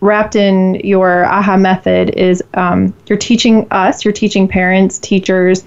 wrapped 0.00 0.34
in 0.34 0.76
your 0.76 1.24
AHA 1.26 1.56
method 1.58 2.10
is 2.10 2.42
um, 2.54 2.94
you're 3.06 3.18
teaching 3.18 3.66
us, 3.70 4.04
you're 4.04 4.12
teaching 4.12 4.48
parents, 4.48 4.98
teachers, 4.98 5.64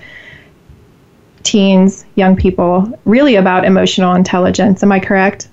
teens, 1.43 2.05
young 2.15 2.35
people, 2.35 2.99
really 3.05 3.35
about 3.35 3.65
emotional 3.65 4.15
intelligence. 4.15 4.81
Am 4.81 4.91
I 4.91 4.99
correct? 4.99 5.49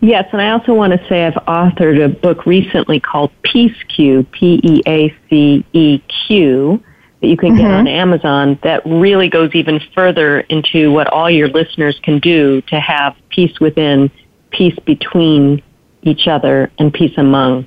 Yes, 0.00 0.28
and 0.32 0.42
I 0.42 0.50
also 0.50 0.74
want 0.74 0.92
to 0.92 1.08
say 1.08 1.24
I've 1.24 1.34
authored 1.46 2.04
a 2.04 2.08
book 2.08 2.44
recently 2.44 2.98
called 2.98 3.30
Peace 3.42 3.76
Q, 3.94 4.24
P 4.32 4.60
E 4.64 4.82
A 4.86 5.14
C 5.30 5.64
E 5.72 5.98
Q, 6.26 6.82
that 7.22 7.28
you 7.28 7.36
can 7.36 7.50
mm-hmm. 7.50 7.62
get 7.62 7.70
on 7.70 7.86
Amazon 7.86 8.58
that 8.62 8.84
really 8.84 9.28
goes 9.28 9.54
even 9.54 9.80
further 9.94 10.40
into 10.40 10.90
what 10.90 11.06
all 11.06 11.30
your 11.30 11.48
listeners 11.48 11.98
can 12.02 12.18
do 12.18 12.60
to 12.62 12.78
have 12.78 13.16
peace 13.30 13.58
within, 13.60 14.10
peace 14.50 14.76
between 14.84 15.62
each 16.02 16.26
other, 16.26 16.70
and 16.78 16.92
peace 16.92 17.16
among 17.16 17.66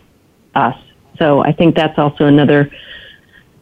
us. 0.54 0.78
So 1.18 1.39
I 1.39 1.54
think 1.54 1.76
that's 1.76 1.98
also 1.98 2.26
another 2.26 2.70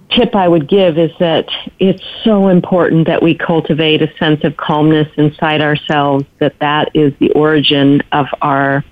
tip 0.10 0.36
I 0.36 0.48
would 0.48 0.68
give 0.68 0.98
is 0.98 1.12
that 1.20 1.48
it's 1.80 2.04
so 2.24 2.48
important 2.48 3.08
that 3.08 3.22
we 3.22 3.36
cultivate 3.36 4.02
a 4.02 4.12
sense 4.18 4.44
of 4.44 4.58
calmness 4.58 5.08
inside 5.18 5.62
ourselves, 5.62 6.26
that 6.40 6.58
that 6.60 6.90
is 6.96 7.14
the 7.20 7.32
origin 7.32 8.02
of 8.12 8.26
our 8.42 8.84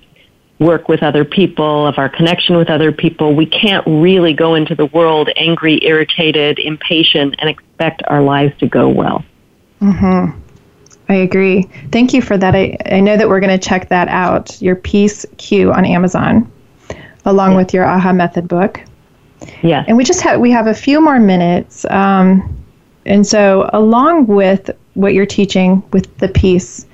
work 0.62 0.88
with 0.88 1.02
other 1.02 1.24
people, 1.24 1.86
of 1.86 1.98
our 1.98 2.08
connection 2.08 2.56
with 2.56 2.70
other 2.70 2.92
people. 2.92 3.34
We 3.34 3.46
can't 3.46 3.86
really 3.86 4.32
go 4.32 4.54
into 4.54 4.74
the 4.74 4.86
world 4.86 5.28
angry, 5.36 5.78
irritated, 5.82 6.58
impatient, 6.58 7.34
and 7.38 7.50
expect 7.50 8.02
our 8.06 8.22
lives 8.22 8.56
to 8.58 8.66
go 8.66 8.88
well. 8.88 9.24
Mm-hmm. 9.80 10.38
I 11.08 11.14
agree. 11.14 11.62
Thank 11.90 12.14
you 12.14 12.22
for 12.22 12.38
that. 12.38 12.54
I, 12.54 12.76
I 12.86 13.00
know 13.00 13.16
that 13.16 13.28
we're 13.28 13.40
going 13.40 13.58
to 13.58 13.68
check 13.68 13.88
that 13.88 14.08
out, 14.08 14.60
your 14.62 14.76
Peace 14.76 15.26
Q 15.36 15.72
on 15.72 15.84
Amazon, 15.84 16.50
along 17.24 17.52
yeah. 17.52 17.56
with 17.56 17.74
your 17.74 17.84
AHA 17.84 18.12
Method 18.12 18.48
book. 18.48 18.80
Yeah. 19.62 19.84
And 19.86 19.96
we 19.96 20.04
just 20.04 20.20
have 20.22 20.40
we 20.40 20.50
have 20.52 20.68
a 20.68 20.74
few 20.74 21.00
more 21.00 21.18
minutes. 21.18 21.84
Um, 21.86 22.64
and 23.04 23.26
so 23.26 23.68
along 23.72 24.26
with 24.28 24.70
what 24.94 25.14
you're 25.14 25.26
teaching 25.26 25.82
with 25.92 26.16
the 26.18 26.28
peace 26.28 26.86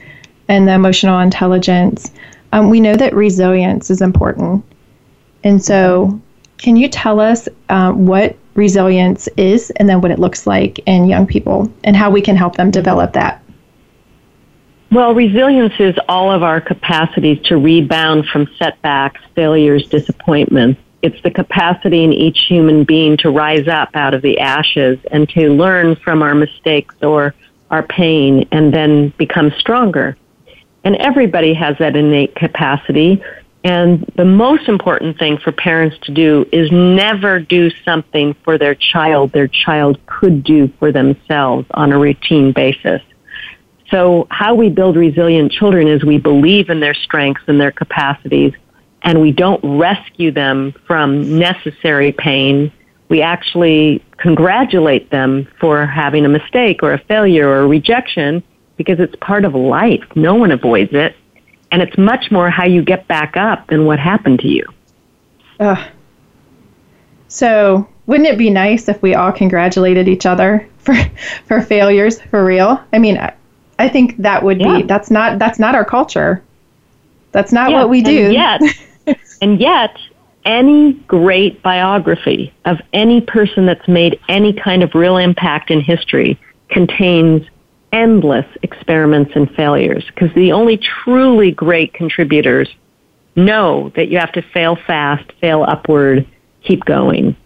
and 0.49 0.67
the 0.67 0.73
emotional 0.73 1.19
intelligence, 1.21 2.11
um, 2.53 2.71
we 2.71 2.81
know 2.81 2.95
that 2.97 3.15
resilience 3.15 3.91
is 3.91 4.01
important. 4.01 4.65
And 5.45 5.63
so 5.63 6.21
can 6.59 6.77
you 6.77 6.89
tell 6.89 7.21
us 7.21 7.49
um, 7.69 8.07
what 8.07 8.37
resilience 8.55 9.29
is 9.37 9.71
and 9.77 9.89
then 9.89 10.01
what 10.01 10.11
it 10.11 10.19
looks 10.19 10.47
like 10.47 10.81
in 10.81 11.07
young 11.07 11.27
people 11.27 11.73
and 11.85 11.97
how 11.97 12.11
we 12.11 12.21
can 12.21 12.37
help 12.37 12.57
them 12.57 12.71
develop 12.71 13.13
that? 13.13 13.43
Well, 14.91 15.15
resilience 15.15 15.75
is 15.79 15.95
all 16.09 16.33
of 16.33 16.43
our 16.43 16.61
capacities 16.61 17.41
to 17.45 17.59
rebound 17.59 18.27
from 18.27 18.49
setbacks, 18.59 19.21
failures, 19.35 19.87
disappointments 19.89 20.81
it's 21.03 21.21
the 21.23 21.31
capacity 21.31 22.03
in 22.03 22.13
each 22.13 22.39
human 22.49 22.85
being 22.85 23.17
to 23.19 23.31
rise 23.31 23.69
up 23.69 23.91
out 23.95 24.15
of 24.15 24.23
the 24.23 24.39
ashes 24.41 24.99
and 25.11 25.29
to 25.31 25.51
learn 25.51 25.97
from 25.97 26.23
our 26.23 26.35
mistakes 26.35 26.95
or 27.03 27.35
our 27.71 27.85
pain 27.85 28.49
and 28.51 28.73
then 28.75 29.11
become 29.17 29.53
stronger. 29.59 30.17
And 30.85 30.97
everybody 30.97 31.55
has 31.55 31.77
that 31.79 31.97
innate 31.97 32.35
capacity. 32.35 33.23
And 33.65 34.05
the 34.17 34.25
most 34.25 34.69
important 34.69 35.19
thing 35.19 35.39
for 35.39 35.53
parents 35.53 35.97
to 36.03 36.13
do 36.13 36.47
is 36.53 36.71
never 36.71 37.41
do 37.41 37.71
something 37.85 38.35
for 38.45 38.57
their 38.57 38.75
child 38.75 39.33
their 39.33 39.49
child 39.49 39.99
could 40.07 40.45
do 40.45 40.69
for 40.79 40.93
themselves 40.93 41.67
on 41.73 41.93
a 41.93 41.99
routine 41.99 42.53
basis. 42.53 43.03
So 43.91 44.27
how 44.31 44.55
we 44.55 44.69
build 44.69 44.97
resilient 44.97 45.51
children 45.51 45.89
is 45.89 46.05
we 46.05 46.19
believe 46.19 46.71
in 46.71 46.81
their 46.81 46.95
strengths 46.95 47.43
and 47.47 47.61
their 47.61 47.73
capacities 47.73 48.55
and 49.03 49.21
we 49.21 49.33
don't 49.33 49.61
rescue 49.63 50.31
them 50.31 50.75
from 50.87 51.39
necessary 51.39 52.13
pain. 52.13 52.73
We 53.09 53.23
actually 53.23 54.05
congratulate 54.19 55.11
them 55.11 55.49
for 55.61 55.87
having 55.87 56.25
a 56.25 56.29
mistake 56.29 56.83
or 56.83 56.93
a 56.93 56.99
failure 56.99 57.49
or 57.49 57.61
a 57.61 57.67
rejection 57.67 58.43
because 58.79 58.99
it's 59.01 59.15
part 59.17 59.45
of 59.45 59.55
life. 59.55 60.05
No 60.15 60.35
one 60.35 60.51
avoids 60.51 60.95
it. 60.95 61.15
And 61.71 61.83
it's 61.83 61.99
much 61.99 62.31
more 62.31 62.49
how 62.49 62.65
you 62.65 62.83
get 62.83 63.07
back 63.09 63.37
up 63.37 63.67
than 63.67 63.85
what 63.85 63.99
happened 63.99 64.39
to 64.41 64.49
you. 64.49 64.65
Ugh. 65.61 65.91
So, 67.27 67.87
wouldn't 68.07 68.27
it 68.27 68.39
be 68.39 68.49
nice 68.49 68.89
if 68.89 69.03
we 69.03 69.15
all 69.15 69.33
congratulated 69.33 70.09
each 70.09 70.25
other 70.25 70.67
for 70.79 70.95
for 71.45 71.61
failures 71.61 72.23
for 72.23 72.43
real? 72.43 72.83
I 72.95 72.99
mean, 72.99 73.19
I, 73.19 73.35
I 73.79 73.91
think 73.91 74.17
that 74.19 74.43
would 74.43 74.61
yeah. 74.61 74.79
be 74.79 74.83
that's 74.85 75.11
not 75.11 75.39
that's 75.39 75.59
not 75.59 75.75
our 75.75 75.85
culture. 75.85 76.43
That's 77.33 77.53
not 77.53 77.71
yeah, 77.71 77.81
what 77.81 77.91
we 77.91 78.01
do. 78.01 78.33
Yet, 78.33 78.63
and 79.43 79.61
yet, 79.61 79.99
any 80.47 80.95
great 81.07 81.63
biography 81.63 82.55
of 82.65 82.79
any 82.95 83.21
person 83.21 83.67
that's 83.67 83.87
made 83.87 84.19
any 84.31 84.55
kind 84.55 84.83
of 84.83 84.95
real 84.95 85.19
impact 85.19 85.71
in 85.71 85.83
history 85.83 86.41
contains 86.71 87.47
endless 87.93 88.47
experiments 88.63 89.33
and 89.35 89.51
failures 89.55 90.05
because 90.07 90.33
the 90.35 90.53
only 90.53 90.77
truly 90.77 91.51
great 91.51 91.95
contributors 91.95 92.69
know 93.37 93.91
that 93.97 94.09
you 94.09 94.19
have 94.19 94.33
to 94.33 94.43
fail 94.43 94.77
fast, 94.77 95.31
fail 95.41 95.63
upward, 95.63 96.27
keep 96.63 96.85
going. 96.85 97.37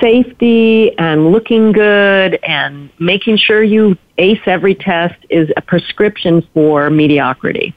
Safety 0.00 0.96
and 0.98 1.30
looking 1.30 1.70
good 1.70 2.34
and 2.42 2.90
making 2.98 3.36
sure 3.36 3.62
you 3.62 3.96
ace 4.18 4.40
every 4.46 4.74
test 4.74 5.14
is 5.30 5.50
a 5.56 5.62
prescription 5.62 6.42
for 6.52 6.90
mediocrity. 6.90 7.74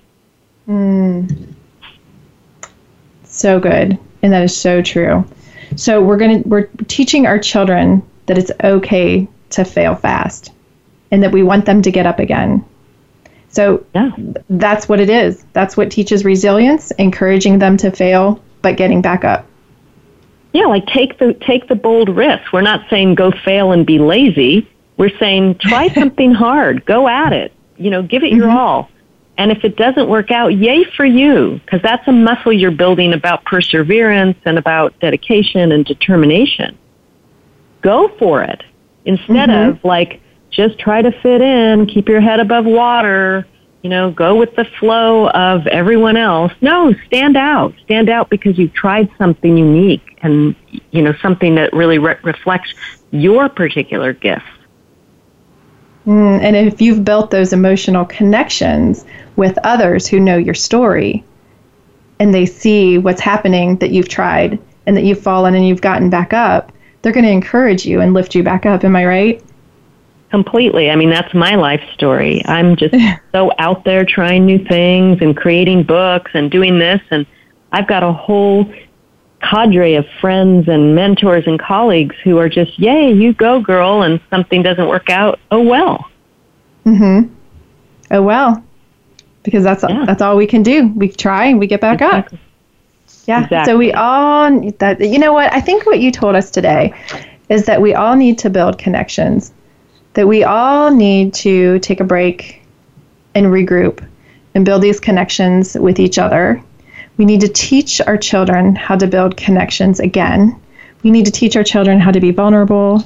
Mm. 0.67 1.53
So 3.23 3.59
good. 3.59 3.99
And 4.23 4.33
that 4.33 4.43
is 4.43 4.57
so 4.57 4.81
true. 4.81 5.23
So 5.75 6.01
we're 6.01 6.17
going 6.17 6.41
to 6.41 6.49
we're 6.49 6.67
teaching 6.87 7.27
our 7.27 7.37
children 7.37 8.01
that 8.25 8.37
it's 8.37 8.51
okay 8.63 9.27
to 9.51 9.63
fail 9.63 9.95
fast 9.95 10.51
and 11.11 11.23
that 11.23 11.31
we 11.31 11.43
want 11.43 11.65
them 11.65 11.81
to 11.81 11.91
get 11.91 12.05
up 12.05 12.19
again. 12.19 12.63
So 13.49 13.85
yeah. 13.95 14.11
that's 14.49 14.89
what 14.89 14.99
it 14.99 15.09
is. 15.09 15.45
That's 15.53 15.77
what 15.77 15.89
teaches 15.91 16.25
resilience, 16.25 16.91
encouraging 16.91 17.59
them 17.59 17.77
to 17.77 17.91
fail 17.91 18.43
but 18.61 18.75
getting 18.77 19.01
back 19.01 19.23
up. 19.23 19.45
yeah, 20.53 20.65
like 20.65 20.85
take 20.87 21.17
the 21.19 21.33
take 21.33 21.67
the 21.67 21.75
bold 21.75 22.09
risk. 22.09 22.51
We're 22.51 22.61
not 22.61 22.89
saying 22.89 23.15
go 23.15 23.31
fail 23.31 23.71
and 23.71 23.85
be 23.85 23.99
lazy. 23.99 24.67
We're 24.97 25.15
saying 25.19 25.59
try 25.59 25.87
something 25.93 26.33
hard, 26.33 26.85
go 26.85 27.07
at 27.07 27.31
it. 27.33 27.53
You 27.77 27.89
know, 27.91 28.01
give 28.01 28.23
it 28.23 28.31
your 28.33 28.47
Mm-hmm. 28.47 28.57
all. 28.57 28.89
And 29.37 29.51
if 29.51 29.63
it 29.63 29.77
doesn't 29.77 30.09
work 30.09 30.31
out, 30.31 30.47
yay 30.55 30.83
for 30.83 31.05
you, 31.05 31.61
because 31.63 31.81
that's 31.83 32.07
a 32.07 32.11
muscle 32.11 32.51
you're 32.51 32.71
building 32.71 33.13
about 33.13 33.45
perseverance 33.45 34.37
and 34.45 34.57
about 34.57 34.99
dedication 34.99 35.71
and 35.71 35.85
determination. 35.85 36.75
Go 37.83 38.07
for 38.17 38.41
it 38.43 38.63
instead 39.05 39.49
Mhm. 39.49 39.69
of 39.69 39.83
like 39.83 40.19
just 40.57 40.79
try 40.79 41.03
to 41.03 41.11
fit 41.21 41.39
in, 41.39 41.85
keep 41.85 42.09
your 42.09 42.19
head 42.19 42.39
above 42.39 42.65
water, 42.65 43.45
you 43.83 43.91
know, 43.91 44.09
go 44.09 44.35
with 44.35 44.55
the 44.55 44.65
flow 44.65 45.29
of 45.29 45.67
everyone 45.67 46.17
else. 46.17 46.51
No, 46.61 46.93
stand 47.05 47.37
out. 47.37 47.75
Stand 47.85 48.09
out 48.09 48.31
because 48.31 48.57
you've 48.57 48.73
tried 48.73 49.07
something 49.19 49.55
unique 49.55 50.17
and, 50.23 50.55
you 50.89 51.03
know, 51.03 51.13
something 51.21 51.53
that 51.55 51.71
really 51.73 51.99
re- 51.99 52.17
reflects 52.23 52.73
your 53.11 53.47
particular 53.49 54.13
gifts. 54.13 54.45
Mm, 56.07 56.41
and 56.41 56.55
if 56.55 56.81
you've 56.81 57.05
built 57.05 57.29
those 57.29 57.53
emotional 57.53 58.05
connections 58.05 59.05
with 59.35 59.55
others 59.63 60.07
who 60.07 60.19
know 60.19 60.37
your 60.37 60.55
story 60.55 61.23
and 62.19 62.33
they 62.33 62.47
see 62.47 62.97
what's 62.97 63.21
happening 63.21 63.77
that 63.77 63.91
you've 63.91 64.09
tried 64.09 64.57
and 64.87 64.97
that 64.97 65.03
you've 65.03 65.21
fallen 65.21 65.53
and 65.53 65.67
you've 65.67 65.81
gotten 65.81 66.09
back 66.09 66.33
up, 66.33 66.71
they're 67.01 67.11
going 67.11 67.25
to 67.25 67.31
encourage 67.31 67.85
you 67.85 68.01
and 68.01 68.15
lift 68.15 68.33
you 68.33 68.41
back 68.41 68.65
up. 68.65 68.83
Am 68.83 68.95
I 68.95 69.05
right? 69.05 69.43
Completely. 70.29 70.89
I 70.89 70.95
mean, 70.95 71.09
that's 71.09 71.33
my 71.33 71.55
life 71.55 71.81
story. 71.93 72.41
I'm 72.45 72.75
just 72.75 72.95
so 73.31 73.51
out 73.59 73.85
there 73.85 74.03
trying 74.05 74.45
new 74.45 74.63
things 74.63 75.21
and 75.21 75.35
creating 75.35 75.83
books 75.83 76.31
and 76.33 76.51
doing 76.51 76.79
this. 76.79 77.01
And 77.11 77.25
I've 77.71 77.87
got 77.87 78.03
a 78.03 78.11
whole 78.11 78.71
cadre 79.41 79.95
of 79.95 80.05
friends 80.19 80.67
and 80.67 80.95
mentors 80.95 81.45
and 81.47 81.59
colleagues 81.59 82.15
who 82.23 82.37
are 82.39 82.49
just, 82.49 82.77
yay, 82.77 83.11
you 83.13 83.33
go, 83.33 83.61
girl. 83.61 84.01
And 84.01 84.19
something 84.29 84.63
doesn't 84.63 84.87
work 84.87 85.09
out. 85.09 85.39
Oh, 85.51 85.61
well. 85.61 86.09
Mm-hmm. 86.85 87.33
Oh 88.11 88.21
well, 88.21 88.63
because 89.43 89.63
that's 89.63 89.83
Yeah. 89.87 90.05
that's 90.05 90.21
all 90.21 90.37
we 90.37 90.47
can 90.47 90.63
do. 90.63 90.87
We 90.95 91.09
try 91.09 91.45
and 91.47 91.59
we 91.59 91.67
get 91.67 91.81
back 91.81 92.01
up. 92.01 92.13
Exactly. 92.25 92.39
Yeah. 93.25 93.43
Exactly. 93.43 93.71
So 93.73 93.77
we 93.77 93.91
all 93.91 94.49
need 94.49 94.79
that. 94.79 95.01
You 95.01 95.19
know 95.19 95.33
what? 95.33 95.51
I 95.53 95.59
think 95.59 95.85
what 95.85 95.99
you 95.99 96.11
told 96.11 96.35
us 96.35 96.49
today 96.49 96.93
is 97.49 97.65
that 97.65 97.81
we 97.81 97.93
all 97.93 98.15
need 98.15 98.37
to 98.39 98.49
build 98.49 98.77
connections. 98.77 99.51
That 100.17 100.27
we 100.27 100.43
all 100.43 100.89
need 100.89 101.35
to 101.45 101.77
take 101.77 101.99
a 101.99 102.03
break 102.03 102.63
and 103.35 103.45
regroup 103.45 104.03
and 104.55 104.65
build 104.65 104.81
these 104.81 104.99
connections 104.99 105.75
with 105.75 105.99
each 105.99 106.17
other. 106.17 106.59
We 107.17 107.25
need 107.25 107.41
to 107.41 107.47
teach 107.47 108.01
our 108.01 108.17
children 108.17 108.75
how 108.75 108.95
to 108.95 109.05
build 109.05 109.37
connections 109.37 109.99
again. 109.99 110.59
We 111.03 111.11
need 111.11 111.25
to 111.25 111.31
teach 111.31 111.55
our 111.55 111.63
children 111.63 111.99
how 111.99 112.09
to 112.09 112.19
be 112.19 112.31
vulnerable. 112.31 113.03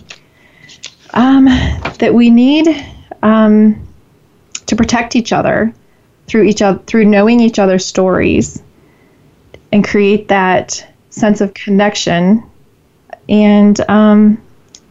Um, 1.14 1.48
that 2.00 2.14
we 2.14 2.30
need 2.30 2.70
um, 3.24 3.86
to 4.68 4.78
protect 4.78 5.18
each 5.18 5.34
other 5.34 5.74
through 6.28 6.44
each 6.44 6.62
other 6.62 6.82
through 6.88 7.04
knowing 7.04 7.42
each 7.42 7.60
other's 7.60 7.86
stories 7.86 8.64
and 9.74 9.86
create 9.86 10.30
that 10.30 10.88
sense 11.10 11.42
of 11.42 11.54
connection. 11.56 12.42
And 13.28 13.78
um, 13.90 14.42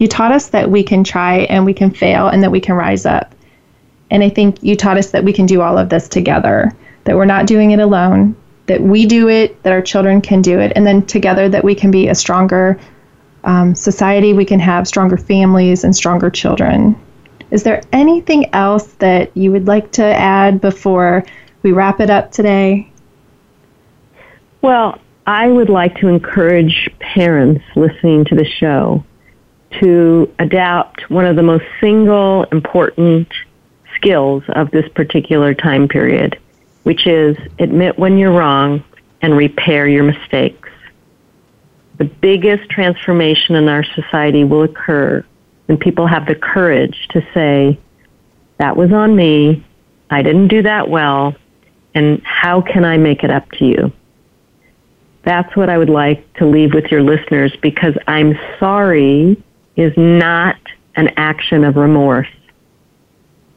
you 0.00 0.08
taught 0.08 0.32
us 0.32 0.48
that 0.48 0.68
we 0.68 0.82
can 0.82 1.04
try 1.04 1.40
and 1.40 1.64
we 1.64 1.74
can 1.74 1.90
fail 1.90 2.26
and 2.26 2.42
that 2.42 2.50
we 2.50 2.60
can 2.60 2.74
rise 2.74 3.06
up. 3.06 3.34
And 4.10 4.24
I 4.24 4.30
think 4.30 4.60
you 4.62 4.74
taught 4.74 4.96
us 4.96 5.10
that 5.10 5.22
we 5.22 5.32
can 5.32 5.46
do 5.46 5.60
all 5.60 5.78
of 5.78 5.90
this 5.90 6.08
together, 6.08 6.74
that 7.04 7.16
we're 7.16 7.26
not 7.26 7.46
doing 7.46 7.70
it 7.70 7.78
alone, 7.78 8.34
that 8.66 8.80
we 8.80 9.04
do 9.04 9.28
it, 9.28 9.62
that 9.62 9.72
our 9.72 9.82
children 9.82 10.22
can 10.22 10.40
do 10.40 10.58
it, 10.58 10.72
and 10.74 10.86
then 10.86 11.04
together 11.06 11.48
that 11.50 11.62
we 11.62 11.74
can 11.74 11.90
be 11.90 12.08
a 12.08 12.14
stronger 12.14 12.80
um, 13.44 13.74
society, 13.74 14.32
we 14.32 14.44
can 14.44 14.58
have 14.58 14.88
stronger 14.88 15.18
families 15.18 15.84
and 15.84 15.94
stronger 15.94 16.30
children. 16.30 16.98
Is 17.50 17.62
there 17.62 17.82
anything 17.92 18.52
else 18.54 18.86
that 18.94 19.36
you 19.36 19.52
would 19.52 19.66
like 19.66 19.92
to 19.92 20.04
add 20.04 20.62
before 20.62 21.24
we 21.62 21.72
wrap 21.72 22.00
it 22.00 22.08
up 22.08 22.32
today? 22.32 22.90
Well, 24.62 24.98
I 25.26 25.48
would 25.48 25.68
like 25.68 25.96
to 25.96 26.08
encourage 26.08 26.90
parents 27.00 27.62
listening 27.76 28.24
to 28.26 28.34
the 28.34 28.46
show 28.46 29.04
to 29.80 30.33
adapt 30.38 31.09
one 31.11 31.24
of 31.24 31.37
the 31.37 31.42
most 31.42 31.64
single 31.80 32.44
important 32.44 33.28
skills 33.94 34.42
of 34.48 34.70
this 34.70 34.88
particular 34.94 35.54
time 35.54 35.88
period, 35.88 36.38
which 36.83 37.06
is 37.06 37.37
admit 37.59 37.98
when 37.98 38.18
you're 38.18 38.33
wrong 38.33 38.83
and 39.22 39.37
repair 39.37 39.87
your 39.87 40.02
mistakes. 40.02 40.68
The 41.98 42.04
biggest 42.04 42.68
transformation 42.70 43.54
in 43.54 43.68
our 43.68 43.85
society 43.85 44.44
will 44.44 44.62
occur 44.62 45.24
when 45.66 45.78
people 45.78 46.06
have 46.06 46.26
the 46.26 46.35
courage 46.35 47.06
to 47.11 47.24
say, 47.33 47.78
that 48.59 48.76
was 48.76 48.92
on 48.92 49.14
me, 49.14 49.64
I 50.11 50.22
didn't 50.22 50.48
do 50.48 50.62
that 50.62 50.88
well, 50.88 51.35
and 51.94 52.20
how 52.24 52.61
can 52.61 52.85
I 52.85 52.96
make 52.96 53.22
it 53.22 53.30
up 53.30 53.50
to 53.52 53.64
you? 53.64 53.92
That's 55.22 55.54
what 55.54 55.68
I 55.68 55.78
would 55.78 55.90
like 55.90 56.33
to 56.35 56.46
leave 56.46 56.74
with 56.74 56.87
your 56.87 57.02
listeners 57.02 57.52
because 57.62 57.94
I'm 58.09 58.38
sorry 58.59 59.42
is 59.80 59.96
not 59.96 60.56
an 60.96 61.08
action 61.16 61.64
of 61.64 61.76
remorse. 61.76 62.28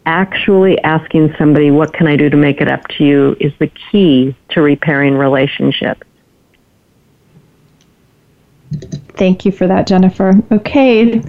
Actually 0.05 0.81
asking 0.83 1.36
somebody, 1.38 1.69
what 1.69 1.93
can 1.93 2.07
I 2.07 2.15
do 2.15 2.29
to 2.29 2.38
make 2.38 2.62
it 2.62 2.69
up 2.69 2.88
to 2.89 3.03
you, 3.03 3.36
is 3.39 3.51
the 3.59 3.67
key 3.67 4.36
to 4.49 4.62
repairing 4.62 5.15
relationships. 5.15 6.07
Thank 9.15 9.45
you 9.45 9.51
for 9.51 9.67
that, 9.67 9.86
Jennifer. 9.86 10.33
Okay. 10.51 11.21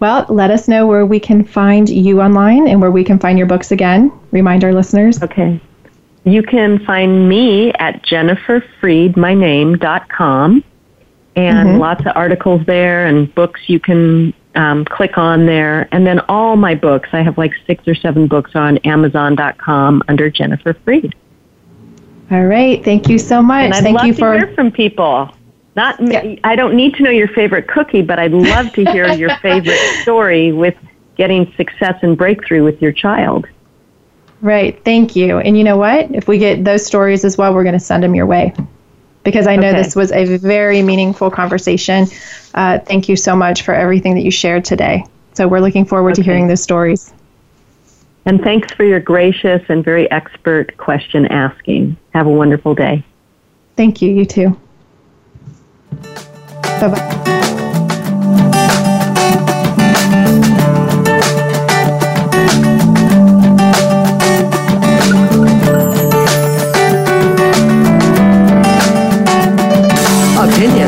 Well, 0.00 0.26
let 0.28 0.50
us 0.50 0.66
know 0.66 0.86
where 0.86 1.04
we 1.04 1.20
can 1.20 1.44
find 1.44 1.86
you 1.88 2.22
online 2.22 2.66
and 2.66 2.80
where 2.80 2.90
we 2.90 3.04
can 3.04 3.18
find 3.18 3.38
your 3.38 3.46
books 3.46 3.70
again. 3.70 4.10
Remind 4.32 4.64
our 4.64 4.72
listeners. 4.72 5.22
Okay. 5.22 5.60
You 6.24 6.42
can 6.42 6.84
find 6.84 7.28
me 7.28 7.72
at 7.74 8.02
jenniferfreedmyname.com 8.04 10.64
and 11.36 11.68
Mhm. 11.70 11.78
lots 11.78 12.00
of 12.06 12.12
articles 12.16 12.62
there 12.66 13.06
and 13.06 13.32
books 13.34 13.60
you 13.68 13.78
can 13.80 14.32
um, 14.56 14.84
click 14.84 15.16
on 15.16 15.46
there. 15.46 15.88
And 15.92 16.04
then 16.04 16.18
all 16.28 16.56
my 16.56 16.74
books, 16.74 17.08
I 17.12 17.22
have 17.22 17.38
like 17.38 17.52
six 17.68 17.86
or 17.86 17.94
seven 17.94 18.26
books 18.26 18.50
on 18.56 18.78
Amazon.com 18.78 20.02
under 20.08 20.28
Jennifer 20.28 20.74
Freed. 20.84 21.14
All 22.32 22.44
right. 22.46 22.84
Thank 22.84 23.08
you 23.08 23.18
so 23.18 23.40
much. 23.42 23.66
And 23.66 23.74
I'd 23.74 23.82
Thank 23.84 23.98
love 23.98 24.06
you 24.08 24.12
to 24.14 24.18
for. 24.18 24.36
hear 24.38 24.52
from 24.54 24.72
people. 24.72 25.30
Not, 25.76 26.00
Yeah. 26.00 26.34
I 26.42 26.56
don't 26.56 26.74
need 26.74 26.94
to 26.96 27.04
know 27.04 27.10
your 27.10 27.28
favorite 27.28 27.68
cookie, 27.68 28.02
but 28.02 28.18
I'd 28.18 28.32
love 28.32 28.72
to 28.72 28.84
hear 28.86 29.06
your 29.12 29.30
favorite 29.36 29.78
story 30.02 30.50
with 30.52 30.74
getting 31.16 31.52
success 31.56 31.96
and 32.02 32.16
breakthrough 32.18 32.64
with 32.64 32.82
your 32.82 32.92
child. 32.92 33.46
Right. 34.42 34.80
Thank 34.84 35.14
you. 35.14 35.38
And 35.38 35.56
you 35.56 35.62
know 35.64 35.76
what? 35.76 36.12
If 36.12 36.26
we 36.26 36.38
get 36.38 36.64
those 36.64 36.84
stories 36.84 37.24
as 37.24 37.38
well, 37.38 37.54
we're 37.54 37.62
going 37.62 37.74
to 37.74 37.78
send 37.80 38.02
them 38.02 38.14
your 38.16 38.26
way 38.26 38.52
because 39.22 39.46
I 39.46 39.56
know 39.56 39.68
Okay. 39.68 39.82
this 39.82 39.94
was 39.94 40.12
a 40.12 40.36
very 40.38 40.82
meaningful 40.82 41.30
conversation. 41.30 42.06
Uh, 42.54 42.78
thank 42.78 43.08
you 43.08 43.16
so 43.16 43.36
much 43.36 43.62
for 43.62 43.74
everything 43.74 44.14
that 44.14 44.22
you 44.22 44.30
shared 44.30 44.64
today. 44.64 45.04
So 45.34 45.46
we're 45.46 45.60
looking 45.60 45.84
forward 45.84 46.14
to 46.16 46.22
hearing 46.22 46.48
those 46.48 46.62
stories. 46.62 47.12
And 48.26 48.42
thanks 48.42 48.72
for 48.72 48.84
your 48.84 49.00
gracious 49.00 49.62
and 49.68 49.84
very 49.84 50.10
expert 50.10 50.76
question 50.76 51.26
asking. 51.26 51.96
Have 52.12 52.26
a 52.26 52.30
wonderful 52.30 52.74
day. 52.74 53.02
Thank 53.76 54.02
you. 54.02 54.12
You 54.12 54.24
too. 54.26 54.60
Bye 56.80 56.88
bye. 56.88 57.66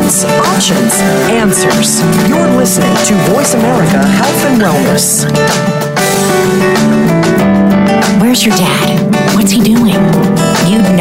Options, 0.02 0.94
answers. 1.30 2.00
You're 2.28 2.50
listening 2.56 2.92
to 3.06 3.14
Voice 3.32 3.54
America 3.54 4.04
Health 4.04 4.44
and 4.46 4.60
Wellness. 4.60 5.22
Where's 8.20 8.44
your 8.44 8.56
dad? 8.56 9.36
What's 9.36 9.52
he 9.52 9.60
doing? 9.60 10.21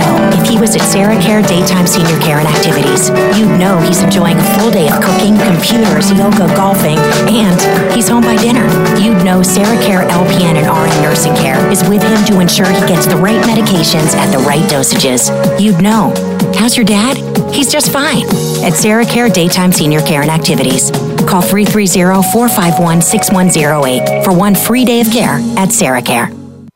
Know 0.02 0.30
if 0.34 0.50
he 0.50 0.58
was 0.58 0.76
at 0.76 0.82
Sarah 0.82 1.20
Care 1.22 1.42
Daytime 1.42 1.86
Senior 1.86 2.18
Care 2.20 2.40
and 2.40 2.48
Activities. 2.48 3.10
You'd 3.38 3.54
know 3.60 3.78
he's 3.80 4.02
enjoying 4.02 4.38
a 4.38 4.48
full 4.58 4.72
day 4.72 4.90
of 4.90 4.98
cooking, 4.98 5.38
computers, 5.38 6.10
yoga, 6.12 6.50
golfing, 6.58 6.98
and 7.30 7.58
he's 7.94 8.10
home 8.10 8.24
by 8.24 8.36
dinner. 8.38 8.66
You'd 8.98 9.24
know 9.24 9.44
Sarah 9.44 9.78
Care 9.86 10.02
LPN 10.10 10.58
and 10.58 10.66
RN 10.66 11.04
Nursing 11.04 11.36
Care 11.36 11.62
is 11.70 11.88
with 11.88 12.02
him 12.02 12.26
to 12.26 12.40
ensure 12.40 12.66
he 12.66 12.82
gets 12.90 13.06
the 13.06 13.18
right 13.18 13.42
medications 13.46 14.18
at 14.18 14.32
the 14.32 14.40
right 14.40 14.66
dosages. 14.72 15.30
You'd 15.60 15.82
know. 15.82 16.14
How's 16.56 16.76
your 16.76 16.86
dad? 16.86 17.18
He's 17.54 17.72
just 17.72 17.92
fine. 17.92 18.26
At 18.66 18.74
Sarah 18.74 19.06
Care 19.06 19.30
Daytime 19.30 19.72
Senior 19.72 20.02
Care 20.02 20.22
and 20.22 20.32
Activities. 20.32 20.90
Call 21.30 21.42
330 21.42 22.24
451 22.32 23.02
6108 23.02 24.24
for 24.24 24.34
one 24.34 24.56
free 24.56 24.86
day 24.86 25.02
of 25.02 25.12
care 25.12 25.40
at 25.58 25.72
Sarah 25.72 26.02
Care. 26.02 26.41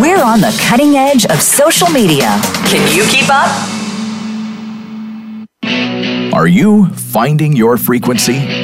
We're 0.00 0.22
on 0.22 0.40
the 0.40 0.56
cutting 0.68 0.96
edge 0.96 1.26
of 1.26 1.42
social 1.42 1.88
media. 1.90 2.40
Can 2.66 2.96
you 2.96 3.04
keep 3.04 3.26
up? 3.28 3.50
Are 6.32 6.46
you 6.46 6.86
finding 6.90 7.56
your 7.56 7.76
frequency? 7.76 8.63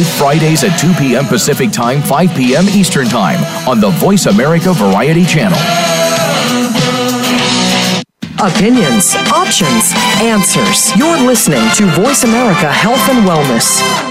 live 0.01 0.13
Fridays 0.13 0.63
at 0.63 0.75
2 0.77 0.93
p.m. 0.93 1.25
Pacific 1.25 1.71
Time, 1.71 2.01
5 2.01 2.35
p.m. 2.35 2.65
Eastern 2.69 3.07
Time 3.07 3.39
on 3.67 3.79
the 3.79 3.89
Voice 3.89 4.25
America 4.25 4.73
Variety 4.73 5.25
Channel. 5.25 5.57
Opinions, 8.39 9.15
options, 9.31 9.93
answers. 10.21 10.95
You're 10.95 11.19
listening 11.19 11.61
to 11.75 11.85
Voice 12.01 12.23
America 12.23 12.71
Health 12.71 13.07
and 13.09 13.27
Wellness. 13.27 14.10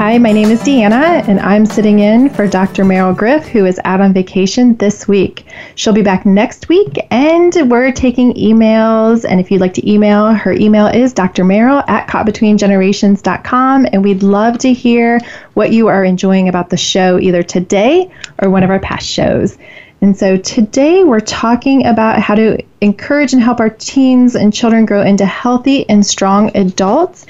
Hi, 0.00 0.16
my 0.16 0.32
name 0.32 0.48
is 0.48 0.62
Deanna, 0.62 1.28
and 1.28 1.38
I'm 1.40 1.66
sitting 1.66 1.98
in 1.98 2.30
for 2.30 2.48
Dr. 2.48 2.84
Meryl 2.84 3.14
Griff, 3.14 3.46
who 3.46 3.66
is 3.66 3.78
out 3.84 4.00
on 4.00 4.14
vacation 4.14 4.74
this 4.76 5.06
week. 5.06 5.44
She'll 5.74 5.92
be 5.92 6.00
back 6.00 6.24
next 6.24 6.70
week, 6.70 7.06
and 7.10 7.54
we're 7.70 7.92
taking 7.92 8.32
emails. 8.32 9.26
And 9.28 9.40
if 9.40 9.50
you'd 9.50 9.60
like 9.60 9.74
to 9.74 9.86
email, 9.86 10.32
her 10.32 10.52
email 10.52 10.86
is 10.86 11.12
drmeryl 11.12 11.86
at 11.86 12.08
caughtbetweengenerations.com, 12.08 13.88
and 13.92 14.02
we'd 14.02 14.22
love 14.22 14.56
to 14.60 14.72
hear 14.72 15.20
what 15.52 15.70
you 15.70 15.88
are 15.88 16.02
enjoying 16.02 16.48
about 16.48 16.70
the 16.70 16.78
show 16.78 17.20
either 17.20 17.42
today 17.42 18.10
or 18.38 18.48
one 18.48 18.62
of 18.62 18.70
our 18.70 18.80
past 18.80 19.06
shows. 19.06 19.58
And 20.00 20.16
so 20.16 20.38
today 20.38 21.04
we're 21.04 21.20
talking 21.20 21.84
about 21.84 22.20
how 22.20 22.34
to 22.36 22.64
encourage 22.80 23.34
and 23.34 23.42
help 23.42 23.60
our 23.60 23.68
teens 23.68 24.34
and 24.34 24.50
children 24.50 24.86
grow 24.86 25.02
into 25.02 25.26
healthy 25.26 25.86
and 25.90 26.06
strong 26.06 26.56
adults 26.56 27.26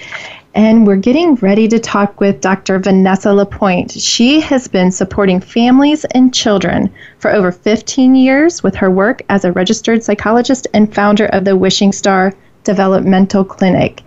and 0.55 0.85
we're 0.85 0.97
getting 0.97 1.37
ready 1.37 1.69
to 1.69 1.79
talk 1.79 2.21
with 2.21 2.41
Dr. 2.41 2.81
Vanessa 2.81 3.33
Lapointe. 3.33 3.93
She 3.93 4.41
has 4.41 4.67
been 4.67 4.91
supporting 4.91 5.41
families 5.41 6.05
and 6.07 6.35
children 6.35 6.93
for 7.19 7.31
over 7.31 7.53
15 7.53 8.17
years 8.17 8.63
with 8.63 8.75
her 8.75 8.91
work 8.91 9.23
as 9.29 9.45
a 9.45 9.53
registered 9.53 10.03
psychologist 10.03 10.67
and 10.75 10.93
founder 10.93 11.27
of 11.27 11.45
the 11.45 11.57
Wishing 11.57 11.93
Star 11.93 12.35
Developmental 12.65 13.45
Clinic. 13.45 14.03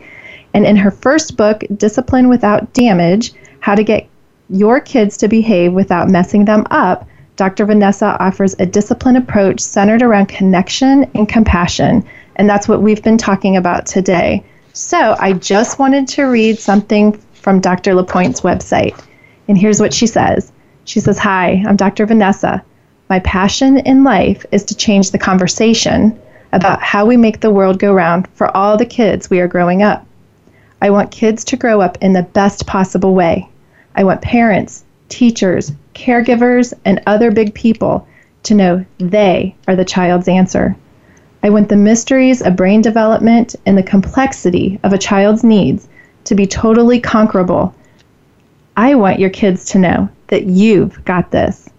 And 0.54 0.66
in 0.66 0.76
her 0.76 0.92
first 0.92 1.38
book, 1.38 1.64
Discipline 1.78 2.28
Without 2.28 2.74
Damage 2.74 3.32
How 3.62 3.74
to 3.76 3.84
Get 3.84 4.08
Your 4.50 4.82
Kids 4.82 5.16
to 5.18 5.30
Behave 5.30 5.72
Without 5.72 6.10
Messing 6.10 6.44
Them 6.44 6.66
Up, 6.72 7.08
Dr. 7.38 7.66
Vanessa 7.66 8.18
offers 8.20 8.54
a 8.60 8.66
discipline 8.66 9.16
approach 9.16 9.62
centered 9.62 10.02
around 10.02 10.28
connection 10.28 11.10
and 11.16 11.28
compassion. 11.28 12.04
And 12.36 12.50
that's 12.50 12.68
what 12.68 12.82
we've 12.82 13.02
been 13.02 13.18
talking 13.18 13.56
about 13.56 13.86
today. 13.86 14.44
So 14.76 15.16
I 15.20 15.34
just 15.34 15.78
wanted 15.78 16.08
to 16.10 16.24
read 16.24 16.58
something 16.58 17.14
from 17.34 17.60
Dr. 17.60 17.94
LaPointe's 17.94 18.42
website. 18.42 19.00
And 19.48 19.56
here's 19.56 19.80
what 19.80 19.94
she 19.94 20.08
says 20.08 20.52
She 20.86 21.00
says, 21.00 21.20
Hi, 21.20 21.64
I'm 21.68 21.76
Dr. 21.76 22.08
Vanessa. 22.08 22.64
My 23.08 23.20
passion 23.20 23.78
in 23.78 24.04
life 24.04 24.44
is 24.52 24.64
to 24.66 24.76
change 24.76 25.12
the 25.12 25.20
conversation 25.20 26.20
about 26.54 26.82
how 26.82 27.06
we 27.06 27.18
make 27.18 27.40
the 27.40 27.52
world 27.52 27.78
go 27.78 27.94
round 27.94 28.28
for 28.34 28.56
all 28.58 28.76
the 28.76 28.86
kids 28.86 29.30
we 29.30 29.40
are 29.40 29.48
growing 29.48 29.84
up. 29.84 30.08
I 30.82 30.90
want 30.90 31.12
kids 31.12 31.44
to 31.46 31.58
grow 31.58 31.80
up 31.80 32.00
in 32.02 32.14
the 32.14 32.24
best 32.24 32.66
possible 32.66 33.14
way. 33.14 33.48
I 33.96 34.04
want 34.04 34.24
parents, 34.24 34.86
teachers, 35.08 35.72
caregivers, 35.94 36.74
and 36.84 37.00
other 37.06 37.30
big 37.30 37.54
people 37.54 38.08
to 38.44 38.56
know 38.56 38.86
they 38.98 39.56
are 39.68 39.76
the 39.76 39.86
child's 39.86 40.28
answer. 40.28 40.76
I 41.46 41.50
want 41.50 41.68
the 41.68 41.76
mysteries 41.76 42.42
of 42.42 42.56
brain 42.56 42.82
development 42.82 43.58
and 43.66 43.78
the 43.78 43.84
complexity 43.84 44.80
of 44.82 44.94
a 44.94 44.98
child's 44.98 45.44
needs 45.44 45.90
to 46.24 46.36
be 46.36 46.48
totally 46.48 47.02
conquerable. 47.02 47.76
I 48.78 48.96
want 48.96 49.20
your 49.20 49.30
kids 49.30 49.66
to 49.72 49.80
know 49.80 50.08
that 50.28 50.46
you've 50.46 51.04
got 51.04 51.32
this. 51.32 51.70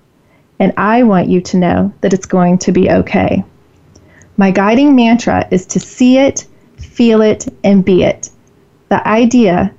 And 0.59 0.74
I 0.77 1.03
want 1.03 1.29
you 1.29 1.40
to 1.40 1.57
know 1.57 1.94
that 2.03 2.12
it's 2.12 2.27
going 2.27 2.59
to 2.59 2.72
be 2.72 2.90
okay. 2.90 3.42
My 4.37 4.50
guiding 4.50 4.94
mantra 4.94 5.48
is 5.50 5.64
to 5.66 5.81
see 5.81 6.18
it, 6.18 6.46
feel 6.77 7.22
it, 7.22 7.48
and 7.64 7.83
be 7.83 8.03
it. 8.03 8.29
The 8.90 9.07
idea 9.09 9.72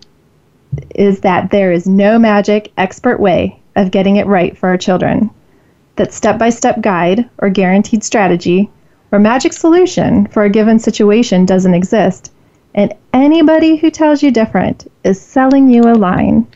is 0.95 1.19
that 1.21 1.51
there 1.51 1.71
is 1.71 1.85
no 1.85 2.17
magic, 2.17 2.71
expert 2.75 3.19
way 3.19 3.61
of 3.75 3.91
getting 3.91 4.15
it 4.15 4.25
right 4.25 4.57
for 4.57 4.67
our 4.69 4.77
children. 4.77 5.29
That 5.97 6.11
step 6.11 6.39
by 6.39 6.49
step 6.49 6.81
guide 6.81 7.29
or 7.37 7.49
guaranteed 7.49 8.03
strategy 8.03 8.71
or 9.11 9.19
magic 9.19 9.53
solution 9.53 10.27
for 10.27 10.43
a 10.43 10.49
given 10.49 10.79
situation 10.79 11.45
doesn't 11.45 11.73
exist, 11.73 12.31
and 12.73 12.93
anybody 13.13 13.77
who 13.77 13.89
tells 13.89 14.21
you 14.21 14.31
different 14.31 14.91
is 15.03 15.21
selling 15.21 15.69
you 15.69 15.83
a 15.83 15.95
line. 15.95 16.47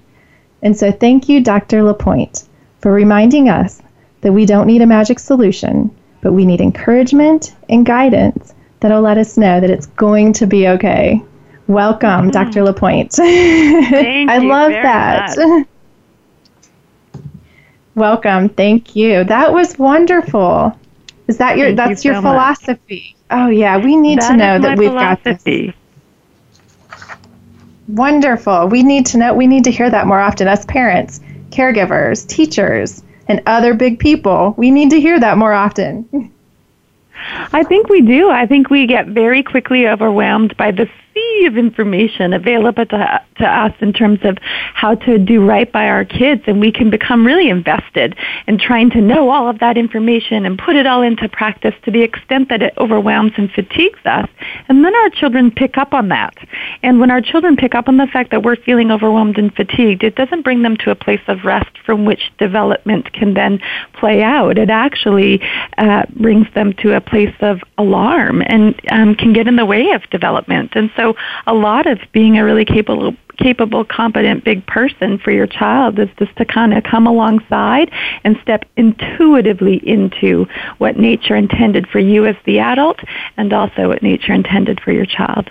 And 0.61 0.75
so, 0.75 0.91
thank 0.91 1.29
you, 1.29 1.41
Dr. 1.41 1.83
LaPointe, 1.83 2.43
for 2.79 2.91
reminding 2.91 3.49
us 3.49 3.81
that 4.21 4.33
we 4.33 4.45
don't 4.45 4.67
need 4.67 4.81
a 4.81 4.87
magic 4.87 5.19
solution, 5.19 5.95
but 6.21 6.33
we 6.33 6.45
need 6.45 6.59
encouragement 6.59 7.55
and 7.69 7.85
guidance 7.85 8.53
that'll 8.79 9.01
let 9.01 9.17
us 9.17 9.37
know 9.37 9.59
that 9.59 9.69
it's 9.69 9.87
going 9.87 10.33
to 10.33 10.47
be 10.47 10.67
okay. 10.67 11.23
Welcome, 11.67 12.09
mm-hmm. 12.09 12.31
Dr. 12.31 12.63
LaPointe. 12.63 13.13
Thank 13.13 14.29
I 14.29 14.39
love 14.39 14.71
that. 14.71 15.37
Much. 15.37 15.67
Welcome. 17.95 18.49
Thank 18.49 18.95
you. 18.95 19.23
That 19.23 19.53
was 19.53 19.77
wonderful. 19.77 20.77
Is 21.29 21.37
that 21.37 21.57
your 21.57 21.67
Thank 21.67 21.77
that's 21.77 22.03
you 22.03 22.11
your 22.11 22.21
so 22.23 22.27
philosophy? 22.27 23.15
Much. 23.29 23.39
Oh 23.39 23.49
yeah, 23.49 23.77
we 23.77 23.95
need 23.95 24.19
that 24.19 24.31
to 24.31 24.35
know 24.35 24.59
that 24.59 24.79
we've 24.79 24.89
philosophy. 24.89 25.67
got 25.67 25.75
this. 25.75 25.75
Wonderful. 27.87 28.67
We 28.67 28.81
need 28.81 29.05
to 29.05 29.19
know 29.19 29.35
we 29.35 29.45
need 29.45 29.63
to 29.65 29.71
hear 29.71 29.91
that 29.91 30.07
more 30.07 30.19
often 30.19 30.47
as 30.47 30.65
parents, 30.65 31.19
caregivers, 31.51 32.27
teachers, 32.27 33.03
and 33.27 33.43
other 33.45 33.75
big 33.75 33.99
people. 33.99 34.55
We 34.57 34.71
need 34.71 34.89
to 34.89 34.99
hear 34.99 35.19
that 35.19 35.37
more 35.37 35.53
often. 35.53 36.31
I 37.53 37.63
think 37.63 37.89
we 37.89 38.01
do. 38.01 38.31
I 38.31 38.47
think 38.47 38.71
we 38.71 38.87
get 38.87 39.05
very 39.05 39.43
quickly 39.43 39.87
overwhelmed 39.87 40.57
by 40.57 40.71
the 40.71 40.89
sea 41.13 41.45
of 41.45 41.57
information 41.57 42.33
available 42.33 42.85
to, 42.85 43.21
to 43.37 43.45
us 43.45 43.73
in 43.81 43.93
terms 43.93 44.19
of 44.23 44.37
how 44.73 44.95
to 44.95 45.17
do 45.17 45.45
right 45.45 45.71
by 45.71 45.87
our 45.87 46.05
kids, 46.05 46.41
and 46.47 46.59
we 46.59 46.71
can 46.71 46.89
become 46.89 47.25
really 47.25 47.49
invested 47.49 48.15
in 48.47 48.57
trying 48.57 48.89
to 48.91 49.01
know 49.01 49.29
all 49.29 49.49
of 49.49 49.59
that 49.59 49.77
information 49.77 50.45
and 50.45 50.57
put 50.57 50.75
it 50.75 50.85
all 50.85 51.01
into 51.01 51.27
practice 51.29 51.73
to 51.83 51.91
the 51.91 52.01
extent 52.01 52.49
that 52.49 52.61
it 52.61 52.73
overwhelms 52.77 53.31
and 53.37 53.51
fatigues 53.51 53.99
us. 54.05 54.29
And 54.67 54.83
then 54.83 54.95
our 54.95 55.09
children 55.09 55.51
pick 55.51 55.77
up 55.77 55.93
on 55.93 56.09
that. 56.09 56.35
And 56.83 56.99
when 56.99 57.11
our 57.11 57.21
children 57.21 57.55
pick 57.55 57.75
up 57.75 57.87
on 57.87 57.97
the 57.97 58.07
fact 58.07 58.31
that 58.31 58.43
we're 58.43 58.55
feeling 58.55 58.91
overwhelmed 58.91 59.37
and 59.37 59.53
fatigued, 59.53 60.03
it 60.03 60.15
doesn't 60.15 60.43
bring 60.43 60.61
them 60.61 60.77
to 60.77 60.91
a 60.91 60.95
place 60.95 61.21
of 61.27 61.43
rest 61.43 61.77
from 61.85 62.05
which 62.05 62.31
development 62.37 63.11
can 63.13 63.33
then 63.33 63.59
play 63.93 64.21
out. 64.21 64.57
It 64.57 64.69
actually 64.69 65.41
uh, 65.77 66.03
brings 66.15 66.47
them 66.53 66.73
to 66.81 66.95
a 66.95 67.01
place 67.01 67.35
of 67.41 67.61
alarm 67.77 68.41
and 68.45 68.79
um, 68.91 69.15
can 69.15 69.33
get 69.33 69.47
in 69.47 69.55
the 69.55 69.65
way 69.65 69.91
of 69.91 70.03
development. 70.09 70.73
And 70.75 70.91
so 70.99 71.15
a 71.47 71.53
lot 71.53 71.87
of 71.87 71.99
being 72.11 72.37
a 72.37 72.43
really 72.43 72.65
capable 72.65 73.15
capable, 73.37 73.85
competent, 73.85 74.43
big 74.43 74.65
person 74.67 75.17
for 75.17 75.31
your 75.31 75.47
child 75.47 75.97
is 75.97 76.09
just 76.17 76.35
to 76.35 76.43
kind 76.43 76.73
of 76.73 76.83
come 76.83 77.07
alongside 77.07 77.89
and 78.25 78.37
step 78.41 78.65
intuitively 78.75 79.77
into 79.87 80.45
what 80.77 80.97
nature 80.97 81.37
intended 81.37 81.87
for 81.87 81.99
you 81.99 82.25
as 82.25 82.35
the 82.43 82.59
adult 82.59 82.99
and 83.37 83.53
also 83.53 83.87
what 83.87 84.03
nature 84.03 84.33
intended 84.33 84.81
for 84.81 84.91
your 84.91 85.05
child. 85.05 85.49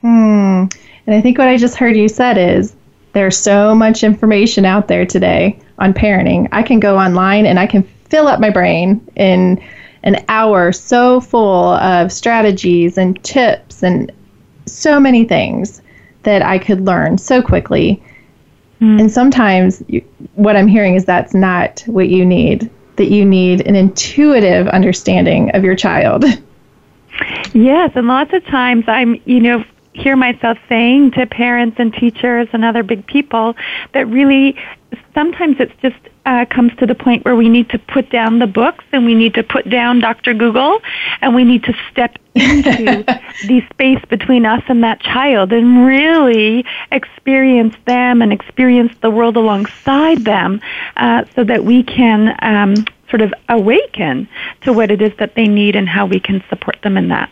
Hmm. 0.00 0.64
And 1.06 1.14
I 1.14 1.20
think 1.20 1.36
what 1.36 1.48
I 1.48 1.58
just 1.58 1.76
heard 1.76 1.98
you 1.98 2.08
said 2.08 2.38
is 2.38 2.74
there's 3.12 3.36
so 3.36 3.74
much 3.74 4.02
information 4.02 4.64
out 4.64 4.88
there 4.88 5.04
today 5.04 5.60
on 5.78 5.92
parenting. 5.92 6.48
I 6.50 6.62
can 6.62 6.80
go 6.80 6.96
online 6.96 7.44
and 7.44 7.58
I 7.58 7.66
can 7.66 7.82
fill 8.08 8.26
up 8.26 8.40
my 8.40 8.48
brain 8.48 9.06
in 9.16 9.62
an 10.04 10.24
hour 10.28 10.72
so 10.72 11.20
full 11.20 11.74
of 11.74 12.12
strategies 12.12 12.98
and 12.98 13.22
tips 13.22 13.82
and 13.82 14.10
so 14.66 14.98
many 14.98 15.24
things 15.24 15.82
that 16.22 16.42
I 16.42 16.58
could 16.58 16.84
learn 16.84 17.18
so 17.18 17.42
quickly. 17.42 18.02
Mm. 18.80 19.00
And 19.00 19.12
sometimes 19.12 19.82
you, 19.88 20.00
what 20.34 20.56
I'm 20.56 20.68
hearing 20.68 20.94
is 20.94 21.04
that's 21.04 21.34
not 21.34 21.82
what 21.86 22.08
you 22.08 22.24
need, 22.24 22.70
that 22.96 23.10
you 23.10 23.24
need 23.24 23.66
an 23.66 23.76
intuitive 23.76 24.68
understanding 24.68 25.50
of 25.54 25.64
your 25.64 25.76
child. 25.76 26.24
Yes, 27.54 27.92
and 27.94 28.08
lots 28.08 28.32
of 28.32 28.44
times 28.46 28.84
I'm, 28.88 29.20
you 29.26 29.38
know, 29.38 29.64
hear 29.92 30.16
myself 30.16 30.58
saying 30.68 31.10
to 31.12 31.26
parents 31.26 31.76
and 31.78 31.92
teachers 31.92 32.48
and 32.52 32.64
other 32.64 32.82
big 32.82 33.06
people 33.06 33.54
that 33.92 34.06
really 34.06 34.56
sometimes 35.14 35.56
it's 35.58 35.74
just 35.82 35.98
uh, 36.24 36.44
comes 36.46 36.74
to 36.76 36.86
the 36.86 36.94
point 36.94 37.24
where 37.24 37.34
we 37.34 37.48
need 37.48 37.68
to 37.70 37.78
put 37.78 38.10
down 38.10 38.38
the 38.38 38.46
books 38.46 38.84
and 38.92 39.04
we 39.04 39.14
need 39.14 39.34
to 39.34 39.42
put 39.42 39.68
down 39.68 40.00
Dr. 40.00 40.34
Google 40.34 40.80
and 41.20 41.34
we 41.34 41.44
need 41.44 41.64
to 41.64 41.74
step 41.90 42.16
into 42.34 43.04
the 43.46 43.62
space 43.70 44.04
between 44.08 44.46
us 44.46 44.62
and 44.68 44.84
that 44.84 45.00
child 45.00 45.52
and 45.52 45.84
really 45.84 46.64
experience 46.92 47.74
them 47.86 48.22
and 48.22 48.32
experience 48.32 48.92
the 49.00 49.10
world 49.10 49.36
alongside 49.36 50.24
them 50.24 50.60
uh, 50.96 51.24
so 51.34 51.44
that 51.44 51.64
we 51.64 51.82
can 51.82 52.36
um, 52.42 52.74
sort 53.10 53.20
of 53.20 53.34
awaken 53.48 54.28
to 54.62 54.72
what 54.72 54.90
it 54.90 55.02
is 55.02 55.12
that 55.18 55.34
they 55.34 55.48
need 55.48 55.76
and 55.76 55.88
how 55.88 56.06
we 56.06 56.20
can 56.20 56.42
support 56.48 56.76
them 56.82 56.96
in 56.96 57.08
that. 57.08 57.30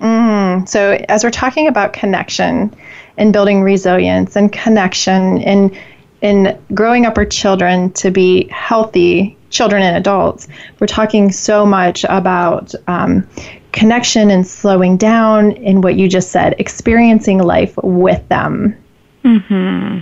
Mm, 0.00 0.68
so, 0.68 0.98
as 1.08 1.22
we're 1.22 1.30
talking 1.30 1.68
about 1.68 1.92
connection 1.92 2.74
and 3.18 3.32
building 3.32 3.62
resilience 3.62 4.34
and 4.34 4.50
connection 4.50 5.42
and 5.42 5.76
in 6.22 6.58
growing 6.74 7.06
up 7.06 7.16
our 7.18 7.24
children 7.24 7.92
to 7.92 8.10
be 8.10 8.48
healthy 8.48 9.36
children 9.50 9.82
and 9.82 9.96
adults, 9.96 10.48
we're 10.78 10.86
talking 10.86 11.32
so 11.32 11.66
much 11.66 12.04
about 12.04 12.74
um, 12.86 13.26
connection 13.72 14.30
and 14.30 14.46
slowing 14.46 14.96
down 14.96 15.52
in 15.52 15.80
what 15.80 15.96
you 15.96 16.08
just 16.08 16.30
said, 16.30 16.54
experiencing 16.58 17.38
life 17.38 17.76
with 17.82 18.26
them. 18.28 18.76
Hmm. 19.22 19.98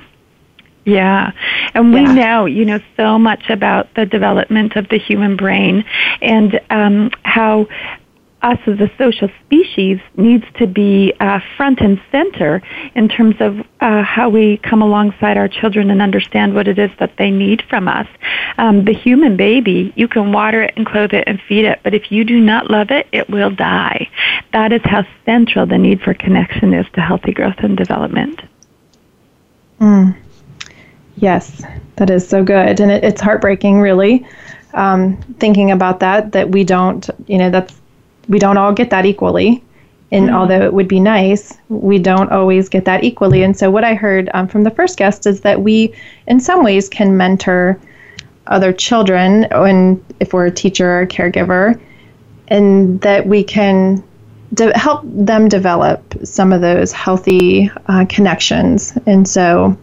Yeah. 0.84 1.32
And 1.74 1.92
we 1.92 2.00
yeah. 2.00 2.14
know, 2.14 2.46
you 2.46 2.64
know, 2.64 2.80
so 2.96 3.18
much 3.18 3.50
about 3.50 3.92
the 3.94 4.06
development 4.06 4.74
of 4.76 4.88
the 4.88 4.98
human 4.98 5.36
brain 5.36 5.84
and 6.22 6.58
um, 6.70 7.10
how 7.24 7.68
us 8.42 8.58
as 8.66 8.78
a 8.78 8.90
social 8.96 9.28
species 9.44 9.98
needs 10.16 10.44
to 10.58 10.66
be 10.66 11.12
uh, 11.18 11.40
front 11.56 11.80
and 11.80 12.00
center 12.12 12.62
in 12.94 13.08
terms 13.08 13.34
of 13.40 13.58
uh, 13.80 14.02
how 14.02 14.28
we 14.28 14.58
come 14.58 14.80
alongside 14.80 15.36
our 15.36 15.48
children 15.48 15.90
and 15.90 16.00
understand 16.00 16.54
what 16.54 16.68
it 16.68 16.78
is 16.78 16.90
that 16.98 17.16
they 17.18 17.30
need 17.30 17.62
from 17.68 17.88
us. 17.88 18.06
Um, 18.56 18.84
the 18.84 18.94
human 18.94 19.36
baby, 19.36 19.92
you 19.96 20.06
can 20.06 20.32
water 20.32 20.62
it 20.62 20.74
and 20.76 20.86
clothe 20.86 21.12
it 21.12 21.24
and 21.26 21.40
feed 21.48 21.64
it, 21.64 21.80
but 21.82 21.94
if 21.94 22.12
you 22.12 22.24
do 22.24 22.38
not 22.38 22.70
love 22.70 22.90
it, 22.90 23.08
it 23.12 23.28
will 23.28 23.50
die. 23.50 24.08
That 24.52 24.72
is 24.72 24.82
how 24.84 25.04
central 25.24 25.66
the 25.66 25.78
need 25.78 26.00
for 26.00 26.14
connection 26.14 26.74
is 26.74 26.86
to 26.94 27.00
healthy 27.00 27.32
growth 27.32 27.58
and 27.58 27.76
development. 27.76 28.40
Mm. 29.80 30.16
Yes, 31.16 31.64
that 31.96 32.10
is 32.10 32.28
so 32.28 32.44
good. 32.44 32.78
And 32.78 32.90
it, 32.90 33.02
it's 33.02 33.20
heartbreaking, 33.20 33.80
really, 33.80 34.26
um, 34.74 35.16
thinking 35.40 35.72
about 35.72 36.00
that, 36.00 36.32
that 36.32 36.50
we 36.50 36.62
don't, 36.62 37.08
you 37.26 37.38
know, 37.38 37.50
that's 37.50 37.74
we 38.28 38.38
don't 38.38 38.58
all 38.58 38.72
get 38.72 38.90
that 38.90 39.06
equally. 39.06 39.62
And 40.10 40.26
mm-hmm. 40.26 40.36
although 40.36 40.62
it 40.62 40.72
would 40.72 40.88
be 40.88 41.00
nice, 41.00 41.56
we 41.68 41.98
don't 41.98 42.30
always 42.32 42.68
get 42.68 42.84
that 42.86 43.04
equally. 43.04 43.42
And 43.42 43.56
so, 43.56 43.70
what 43.70 43.84
I 43.84 43.94
heard 43.94 44.30
um, 44.32 44.48
from 44.48 44.64
the 44.64 44.70
first 44.70 44.96
guest 44.96 45.26
is 45.26 45.42
that 45.42 45.60
we, 45.60 45.94
in 46.26 46.40
some 46.40 46.64
ways, 46.64 46.88
can 46.88 47.16
mentor 47.16 47.78
other 48.46 48.72
children, 48.72 49.44
and 49.50 50.02
if 50.20 50.32
we're 50.32 50.46
a 50.46 50.50
teacher 50.50 50.90
or 50.90 51.02
a 51.02 51.06
caregiver, 51.06 51.78
and 52.48 52.98
that 53.02 53.26
we 53.26 53.44
can 53.44 54.02
de- 54.54 54.76
help 54.78 55.02
them 55.04 55.48
develop 55.48 56.14
some 56.24 56.52
of 56.52 56.62
those 56.62 56.92
healthy 56.92 57.70
uh, 57.86 58.06
connections. 58.08 58.96
And 59.04 59.28
so, 59.28 59.76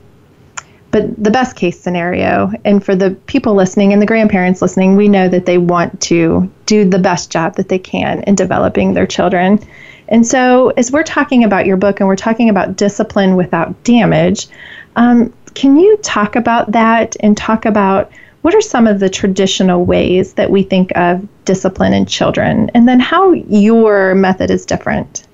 but 0.96 1.22
the 1.22 1.30
best 1.30 1.58
case 1.58 1.78
scenario, 1.78 2.54
and 2.64 2.82
for 2.82 2.96
the 2.96 3.12
people 3.28 3.54
listening 3.54 3.92
and 3.92 4.02
the 4.02 4.06
grandparents 4.06 4.62
listening, 4.62 4.96
we 4.96 5.10
know 5.10 5.28
that 5.28 5.46
they 5.46 5.58
want 5.58 6.00
to 6.04 6.50
do 6.68 6.86
the 6.86 7.00
best 7.00 7.30
job 7.30 7.56
that 7.56 7.68
they 7.68 7.78
can 7.78 8.24
in 8.24 8.34
developing 8.34 8.94
their 8.94 9.06
children. 9.06 9.60
And 10.08 10.26
so, 10.26 10.70
as 10.78 10.94
we're 10.94 11.04
talking 11.04 11.44
about 11.44 11.66
your 11.66 11.76
book 11.76 12.00
and 12.00 12.08
we're 12.08 12.16
talking 12.16 12.48
about 12.48 12.78
discipline 12.78 13.36
without 13.36 13.84
damage, 13.84 14.48
um, 14.96 15.34
can 15.54 15.76
you 15.76 15.98
talk 15.98 16.38
about 16.38 16.72
that 16.72 17.18
and 17.20 17.36
talk 17.36 17.66
about 17.66 18.10
what 18.44 18.56
are 18.56 18.62
some 18.62 18.88
of 18.88 19.02
the 19.02 19.10
traditional 19.10 19.84
ways 19.84 20.36
that 20.36 20.50
we 20.50 20.64
think 20.64 20.94
of 20.96 21.28
discipline 21.44 21.92
in 21.92 22.06
children, 22.06 22.72
and 22.74 22.88
then 22.88 23.02
how 23.02 23.34
your 23.34 24.16
method 24.16 24.50
is 24.50 24.66
different? 24.66 25.28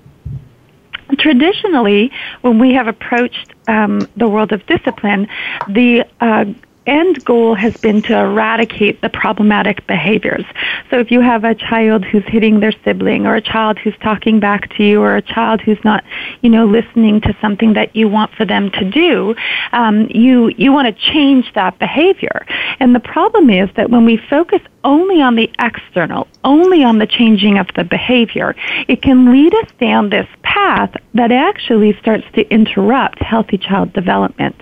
Traditionally, 1.18 2.10
when 2.40 2.58
we 2.58 2.74
have 2.74 2.88
approached 2.88 3.51
um, 3.68 4.08
the 4.16 4.28
world 4.28 4.52
of 4.52 4.64
discipline, 4.66 5.28
the 5.68 6.04
uh, 6.20 6.44
end 6.86 7.24
goal 7.24 7.54
has 7.54 7.76
been 7.76 8.02
to 8.02 8.18
eradicate 8.18 9.00
the 9.00 9.08
problematic 9.08 9.86
behaviors. 9.86 10.44
So 10.90 10.98
if 10.98 11.10
you 11.10 11.20
have 11.20 11.44
a 11.44 11.54
child 11.54 12.04
who's 12.04 12.24
hitting 12.26 12.60
their 12.60 12.72
sibling 12.84 13.26
or 13.26 13.36
a 13.36 13.40
child 13.40 13.78
who's 13.78 13.96
talking 14.02 14.40
back 14.40 14.74
to 14.76 14.84
you 14.84 15.00
or 15.00 15.16
a 15.16 15.22
child 15.22 15.60
who's 15.60 15.82
not, 15.84 16.04
you 16.40 16.50
know, 16.50 16.66
listening 16.66 17.20
to 17.22 17.36
something 17.40 17.74
that 17.74 17.94
you 17.94 18.08
want 18.08 18.32
for 18.34 18.44
them 18.44 18.70
to 18.72 18.84
do, 18.90 19.34
um, 19.72 20.08
you, 20.10 20.48
you 20.56 20.72
want 20.72 20.94
to 20.94 21.12
change 21.12 21.52
that 21.54 21.78
behavior. 21.78 22.44
And 22.80 22.94
the 22.94 23.00
problem 23.00 23.50
is 23.50 23.68
that 23.76 23.90
when 23.90 24.04
we 24.04 24.16
focus 24.16 24.60
only 24.84 25.22
on 25.22 25.36
the 25.36 25.50
external, 25.60 26.26
only 26.44 26.82
on 26.82 26.98
the 26.98 27.06
changing 27.06 27.58
of 27.58 27.68
the 27.76 27.84
behavior, 27.84 28.54
it 28.88 29.02
can 29.02 29.32
lead 29.32 29.54
us 29.54 29.68
down 29.80 30.10
this 30.10 30.26
path 30.42 30.94
that 31.14 31.30
actually 31.30 31.96
starts 32.00 32.24
to 32.34 32.48
interrupt 32.52 33.18
healthy 33.20 33.58
child 33.58 33.92
development. 33.92 34.56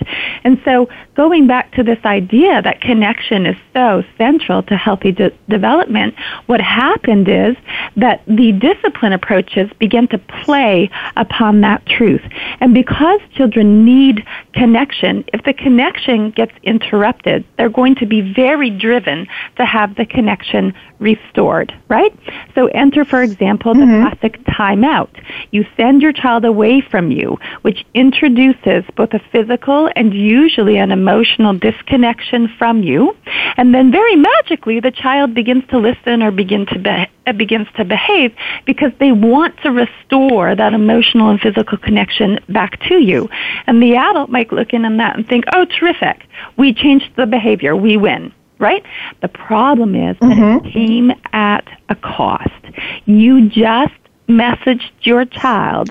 And 0.45 0.61
so 0.65 0.89
going 1.15 1.47
back 1.47 1.73
to 1.73 1.83
this 1.83 1.99
idea 2.11 2.61
that 2.63 2.81
connection 2.81 3.47
is 3.47 3.57
so 3.73 4.03
central 4.19 4.63
to 4.65 4.77
healthy 4.77 5.13
de- 5.13 5.31
development, 5.49 6.15
what 6.47 6.61
happened 6.61 7.29
is 7.29 7.57
that 7.97 8.23
the 8.27 8.53
discipline 8.53 9.13
approaches 9.13 9.71
begin 9.79 10.09
to 10.09 10.19
play 10.45 10.91
upon 11.17 11.61
that 11.61 11.87
truth. 11.87 12.23
And 12.61 12.75
because 12.75 13.21
children 13.35 13.85
need 13.85 14.27
connection, 14.53 15.25
if 15.33 15.45
the 15.45 15.53
connection 15.53 16.31
gets 16.31 16.53
interrupted, 16.63 17.45
they're 17.57 17.69
going 17.69 17.95
to 17.97 18.07
be 18.07 18.21
very 18.21 18.71
driven 18.71 19.27
to 19.57 19.65
have 19.65 19.95
the 19.95 20.07
connection 20.07 20.75
restored, 20.99 21.73
right? 21.89 22.15
So 22.55 22.67
enter, 22.69 23.05
for 23.05 23.23
example, 23.23 23.75
the 23.75 23.81
mm-hmm. 23.81 24.09
classic 24.09 24.43
timeout. 24.45 25.11
You 25.51 25.65
send 25.77 26.03
your 26.03 26.13
child 26.13 26.45
away 26.45 26.81
from 26.81 27.11
you, 27.11 27.39
which 27.63 27.85
introduces 27.95 28.85
both 28.97 29.15
a 29.15 29.21
physical 29.33 29.91
and 29.97 30.13
usually 30.13 30.77
an 30.77 30.91
emotional 30.91 31.55
disconnection 32.01 32.49
from 32.59 32.83
you. 32.83 33.17
And 33.57 33.75
then 33.75 33.91
very 33.91 34.17
magically, 34.17 34.81
the 34.81 34.91
child 34.91 35.35
begins 35.35 35.65
to 35.71 35.79
listen 35.79 36.23
or 36.23 36.31
begin 36.31 36.67
to 36.67 36.79
be- 36.79 37.07
uh, 37.27 37.33
begins 37.33 37.69
to 37.77 37.85
behave 37.85 38.35
because 38.65 38.93
they 38.99 39.13
want 39.13 39.55
to 39.63 39.71
restore 39.71 40.55
that 40.55 40.73
emotional 40.73 41.31
and 41.31 41.41
physical 41.41 41.79
connection 41.79 42.39
back 42.49 42.81
to 42.89 42.95
you. 43.03 43.29
And 43.67 43.83
the 43.83 43.97
adult 43.97 44.31
might 44.31 44.53
look 44.53 44.73
in 44.73 44.85
on 44.85 44.97
that 44.99 45.17
and 45.17 45.27
think, 45.27 45.45
oh, 45.55 45.65
terrific. 45.67 46.27
We 46.57 46.73
changed 46.73 47.11
the 47.17 47.27
behavior. 47.27 47.77
We 47.77 47.97
win 47.97 48.33
right? 48.59 48.85
The 49.23 49.29
problem 49.29 49.95
is 49.95 50.19
that 50.21 50.37
mm-hmm. 50.37 50.67
it 50.67 50.71
came 50.71 51.13
at 51.33 51.67
a 51.89 51.95
cost. 51.95 52.63
You 53.07 53.49
just 53.49 53.95
messaged 54.29 54.91
your 55.01 55.25
child 55.25 55.89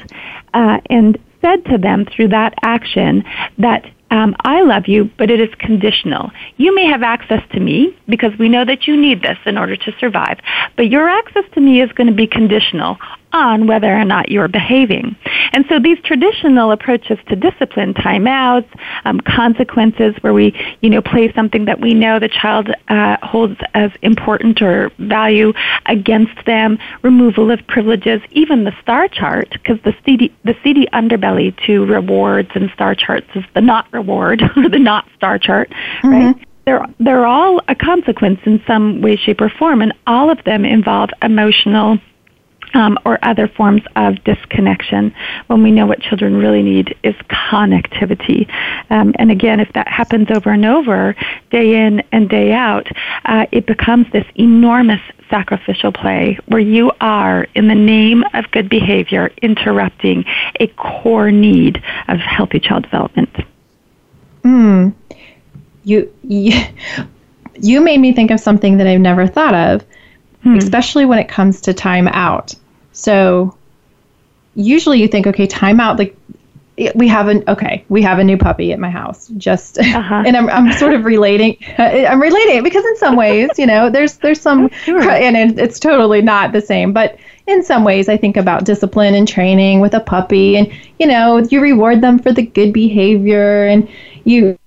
uh, 0.53 0.79
and 0.87 1.17
said 1.41 1.65
to 1.65 1.79
them 1.79 2.05
through 2.05 2.27
that 2.27 2.53
action 2.61 3.23
that 3.57 3.89
um, 4.11 4.35
I 4.43 4.61
love 4.61 4.87
you, 4.87 5.09
but 5.17 5.29
it 5.29 5.39
is 5.39 5.53
conditional. 5.59 6.31
You 6.57 6.73
may 6.73 6.85
have 6.85 7.03
access 7.03 7.41
to 7.51 7.59
me 7.59 7.95
because 8.07 8.37
we 8.39 8.49
know 8.49 8.65
that 8.65 8.87
you 8.87 8.97
need 8.97 9.21
this 9.21 9.37
in 9.45 9.57
order 9.57 9.75
to 9.75 9.91
survive, 9.99 10.39
but 10.75 10.89
your 10.89 11.07
access 11.07 11.43
to 11.53 11.61
me 11.61 11.81
is 11.81 11.91
going 11.91 12.07
to 12.07 12.13
be 12.13 12.27
conditional 12.27 12.97
on 13.33 13.67
whether 13.67 13.93
or 13.93 14.05
not 14.05 14.29
you're 14.29 14.47
behaving. 14.47 15.15
And 15.51 15.65
so 15.69 15.79
these 15.79 15.97
traditional 16.03 16.71
approaches 16.71 17.17
to 17.27 17.35
discipline, 17.35 17.93
timeouts, 17.93 18.67
um, 19.05 19.19
consequences 19.21 20.15
where 20.21 20.33
we, 20.33 20.53
you 20.81 20.89
know, 20.89 21.01
play 21.01 21.31
something 21.33 21.65
that 21.65 21.79
we 21.79 21.93
know 21.93 22.19
the 22.19 22.29
child 22.29 22.69
uh, 22.87 23.17
holds 23.21 23.59
as 23.73 23.91
important 24.01 24.61
or 24.61 24.91
value 24.99 25.53
against 25.85 26.45
them, 26.45 26.77
removal 27.01 27.51
of 27.51 27.65
privileges, 27.67 28.21
even 28.31 28.63
the 28.63 28.73
star 28.81 29.07
chart, 29.07 29.49
because 29.51 29.79
the 29.83 29.93
seedy, 30.05 30.33
the 30.43 30.55
seedy 30.63 30.87
underbelly 30.93 31.55
to 31.65 31.85
rewards 31.85 32.49
and 32.55 32.69
star 32.71 32.95
charts 32.95 33.27
is 33.35 33.43
the 33.53 33.61
not 33.61 33.91
reward 33.91 34.41
or 34.55 34.69
the 34.69 34.79
not 34.79 35.05
star 35.15 35.37
chart, 35.37 35.69
mm-hmm. 35.69 36.09
right? 36.09 36.47
They're, 36.65 36.85
they're 36.99 37.25
all 37.25 37.61
a 37.67 37.73
consequence 37.73 38.39
in 38.45 38.61
some 38.67 39.01
way, 39.01 39.15
shape, 39.15 39.41
or 39.41 39.49
form, 39.49 39.81
and 39.81 39.91
all 40.05 40.29
of 40.29 40.43
them 40.43 40.65
involve 40.65 41.09
emotional 41.21 41.97
um, 42.73 42.97
or 43.05 43.19
other 43.23 43.47
forms 43.47 43.81
of 43.95 44.23
disconnection 44.23 45.13
when 45.47 45.63
we 45.63 45.71
know 45.71 45.85
what 45.85 46.01
children 46.01 46.37
really 46.37 46.61
need 46.61 46.95
is 47.03 47.15
connectivity. 47.29 48.49
Um, 48.89 49.13
and 49.17 49.31
again, 49.31 49.59
if 49.59 49.71
that 49.73 49.87
happens 49.87 50.29
over 50.31 50.51
and 50.51 50.65
over, 50.65 51.15
day 51.51 51.75
in 51.85 52.01
and 52.11 52.29
day 52.29 52.53
out, 52.53 52.87
uh, 53.25 53.45
it 53.51 53.65
becomes 53.65 54.11
this 54.11 54.25
enormous 54.35 55.01
sacrificial 55.29 55.91
play 55.91 56.37
where 56.47 56.61
you 56.61 56.91
are, 57.01 57.47
in 57.55 57.67
the 57.67 57.75
name 57.75 58.23
of 58.33 58.49
good 58.51 58.69
behavior, 58.69 59.31
interrupting 59.41 60.25
a 60.59 60.67
core 60.67 61.31
need 61.31 61.81
of 62.07 62.19
healthy 62.19 62.59
child 62.59 62.83
development. 62.83 63.35
Hmm. 64.43 64.89
You, 65.83 66.11
you, 66.23 66.59
you 67.55 67.81
made 67.81 67.99
me 67.99 68.13
think 68.13 68.31
of 68.31 68.39
something 68.39 68.77
that 68.77 68.87
I've 68.87 69.01
never 69.01 69.27
thought 69.27 69.53
of 69.53 69.85
hmm. 70.43 70.55
especially 70.55 71.05
when 71.05 71.19
it 71.19 71.27
comes 71.27 71.61
to 71.61 71.73
time 71.73 72.07
out. 72.07 72.55
So 72.93 73.55
usually 74.55 75.01
you 75.01 75.07
think, 75.07 75.27
okay, 75.27 75.47
time 75.47 75.79
out, 75.79 75.97
like 75.97 76.15
we 76.95 77.07
have 77.07 77.27
an 77.27 77.43
okay, 77.47 77.83
we 77.89 78.01
have 78.01 78.19
a 78.19 78.23
new 78.23 78.37
puppy 78.37 78.71
at 78.71 78.79
my 78.79 78.89
house. 78.89 79.27
Just 79.37 79.77
uh-huh. 79.77 80.23
and 80.25 80.37
I'm 80.37 80.49
I'm 80.49 80.71
sort 80.73 80.93
of 80.93 81.05
relating. 81.05 81.57
I'm 81.77 82.21
relating 82.21 82.57
it 82.57 82.63
because 82.63 82.85
in 82.85 82.97
some 82.97 83.15
ways, 83.15 83.49
you 83.57 83.65
know, 83.65 83.89
there's 83.89 84.17
there's 84.17 84.41
some 84.41 84.69
sure. 84.83 85.01
and 85.01 85.35
it, 85.35 85.59
it's 85.59 85.79
totally 85.79 86.21
not 86.21 86.51
the 86.51 86.61
same, 86.61 86.93
but 86.93 87.17
in 87.47 87.63
some 87.63 87.83
ways 87.83 88.07
I 88.09 88.17
think 88.17 88.37
about 88.37 88.63
discipline 88.63 89.15
and 89.15 89.27
training 89.27 89.79
with 89.79 89.93
a 89.93 89.99
puppy 89.99 90.55
and 90.55 90.71
you 90.99 91.07
know, 91.07 91.37
you 91.37 91.61
reward 91.61 92.01
them 92.01 92.19
for 92.19 92.31
the 92.31 92.43
good 92.43 92.73
behavior 92.73 93.65
and 93.65 93.89
you 94.23 94.57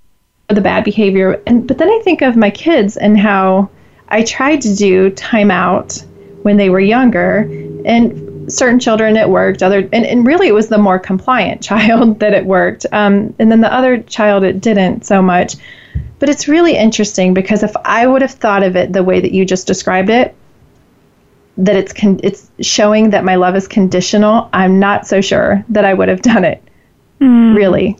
the 0.48 0.60
bad 0.60 0.84
behavior 0.84 1.40
and 1.46 1.66
but 1.66 1.78
then 1.78 1.88
I 1.88 2.00
think 2.04 2.20
of 2.20 2.36
my 2.36 2.50
kids 2.50 2.98
and 2.98 3.18
how 3.18 3.70
I 4.12 4.22
tried 4.22 4.60
to 4.60 4.76
do 4.76 5.10
timeout 5.10 6.04
when 6.42 6.58
they 6.58 6.68
were 6.68 6.80
younger, 6.80 7.48
and 7.84 8.52
certain 8.52 8.78
children 8.78 9.16
it 9.16 9.28
worked. 9.28 9.62
Other 9.62 9.88
and, 9.92 10.06
and 10.06 10.26
really 10.26 10.48
it 10.48 10.54
was 10.54 10.68
the 10.68 10.78
more 10.78 10.98
compliant 10.98 11.62
child 11.70 12.20
that 12.20 12.34
it 12.34 12.44
worked, 12.44 12.86
um, 12.92 13.34
and 13.38 13.50
then 13.50 13.62
the 13.62 13.72
other 13.72 13.98
child 14.02 14.44
it 14.44 14.60
didn't 14.60 15.04
so 15.06 15.22
much. 15.22 15.56
But 16.18 16.28
it's 16.28 16.46
really 16.46 16.76
interesting 16.76 17.34
because 17.34 17.64
if 17.64 17.74
I 17.84 18.06
would 18.06 18.22
have 18.22 18.32
thought 18.32 18.62
of 18.62 18.76
it 18.76 18.92
the 18.92 19.02
way 19.02 19.18
that 19.18 19.32
you 19.32 19.44
just 19.44 19.66
described 19.66 20.08
it, 20.10 20.36
that 21.56 21.74
it's 21.74 21.92
con- 21.92 22.20
it's 22.22 22.50
showing 22.60 23.10
that 23.10 23.24
my 23.24 23.36
love 23.36 23.56
is 23.56 23.66
conditional, 23.66 24.48
I'm 24.52 24.78
not 24.78 25.06
so 25.06 25.20
sure 25.20 25.64
that 25.70 25.84
I 25.84 25.94
would 25.94 26.08
have 26.08 26.22
done 26.22 26.44
it. 26.44 26.62
Mm. 27.20 27.56
Really. 27.56 27.96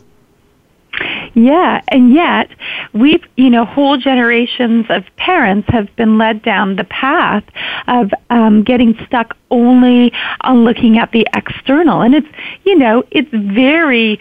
Yeah, 1.35 1.81
and 1.87 2.13
yet 2.13 2.49
we've, 2.93 3.23
you 3.37 3.49
know, 3.49 3.65
whole 3.65 3.97
generations 3.97 4.85
of 4.89 5.03
parents 5.17 5.67
have 5.69 5.93
been 5.95 6.17
led 6.17 6.43
down 6.43 6.75
the 6.75 6.83
path 6.83 7.43
of 7.87 8.11
um, 8.29 8.63
getting 8.63 8.95
stuck 9.05 9.35
only 9.49 10.13
on 10.41 10.63
looking 10.63 10.99
at 10.99 11.11
the 11.11 11.27
external. 11.35 12.01
And 12.01 12.13
it's, 12.13 12.27
you 12.65 12.77
know, 12.77 13.03
it's 13.09 13.29
very 13.31 14.19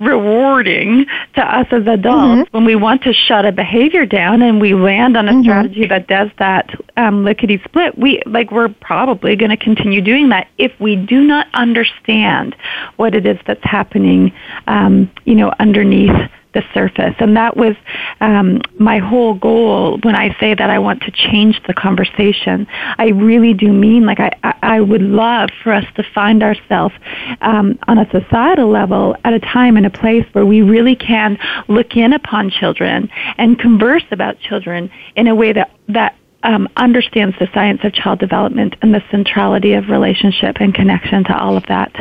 rewarding 0.00 1.06
to 1.34 1.40
us 1.40 1.66
as 1.70 1.86
adults 1.86 2.48
mm-hmm. 2.48 2.56
when 2.56 2.64
we 2.64 2.74
want 2.74 3.02
to 3.02 3.12
shut 3.12 3.44
a 3.46 3.52
behavior 3.52 4.04
down 4.04 4.42
and 4.42 4.60
we 4.60 4.74
land 4.74 5.16
on 5.16 5.28
a 5.28 5.32
mm-hmm. 5.32 5.42
strategy 5.42 5.86
that 5.86 6.08
does 6.08 6.28
that 6.38 6.68
um, 6.96 7.24
lickety 7.24 7.60
split 7.64 7.96
we 7.96 8.20
like 8.26 8.50
we're 8.50 8.68
probably 8.80 9.36
going 9.36 9.50
to 9.50 9.56
continue 9.56 10.00
doing 10.00 10.30
that 10.30 10.48
if 10.58 10.72
we 10.80 10.96
do 10.96 11.22
not 11.22 11.46
understand 11.54 12.56
what 12.96 13.14
it 13.14 13.24
is 13.24 13.38
that's 13.46 13.62
happening 13.62 14.32
um, 14.66 15.10
you 15.24 15.34
know 15.34 15.52
underneath 15.60 16.28
the 16.54 16.62
surface. 16.72 17.14
And 17.18 17.36
that 17.36 17.56
was 17.56 17.76
um, 18.20 18.62
my 18.78 18.98
whole 18.98 19.34
goal 19.34 19.98
when 20.02 20.14
I 20.14 20.36
say 20.40 20.54
that 20.54 20.70
I 20.70 20.78
want 20.78 21.02
to 21.02 21.10
change 21.10 21.60
the 21.66 21.74
conversation. 21.74 22.66
I 22.98 23.08
really 23.08 23.52
do 23.52 23.72
mean 23.72 24.06
like 24.06 24.20
I, 24.20 24.30
I 24.62 24.80
would 24.80 25.02
love 25.02 25.50
for 25.62 25.72
us 25.72 25.84
to 25.96 26.04
find 26.14 26.42
ourselves 26.42 26.94
um, 27.40 27.78
on 27.86 27.98
a 27.98 28.08
societal 28.10 28.70
level 28.70 29.16
at 29.24 29.34
a 29.34 29.40
time 29.40 29.76
and 29.76 29.84
a 29.84 29.90
place 29.90 30.26
where 30.32 30.46
we 30.46 30.62
really 30.62 30.96
can 30.96 31.38
look 31.68 31.96
in 31.96 32.12
upon 32.12 32.50
children 32.50 33.10
and 33.36 33.58
converse 33.58 34.04
about 34.10 34.38
children 34.40 34.90
in 35.16 35.26
a 35.26 35.34
way 35.34 35.52
that, 35.52 35.70
that 35.88 36.16
um, 36.44 36.68
understands 36.76 37.34
the 37.38 37.48
science 37.52 37.80
of 37.84 37.92
child 37.92 38.18
development 38.18 38.76
and 38.82 38.94
the 38.94 39.02
centrality 39.10 39.72
of 39.72 39.88
relationship 39.88 40.56
and 40.60 40.74
connection 40.74 41.24
to 41.24 41.36
all 41.36 41.56
of 41.56 41.64
that 41.66 41.92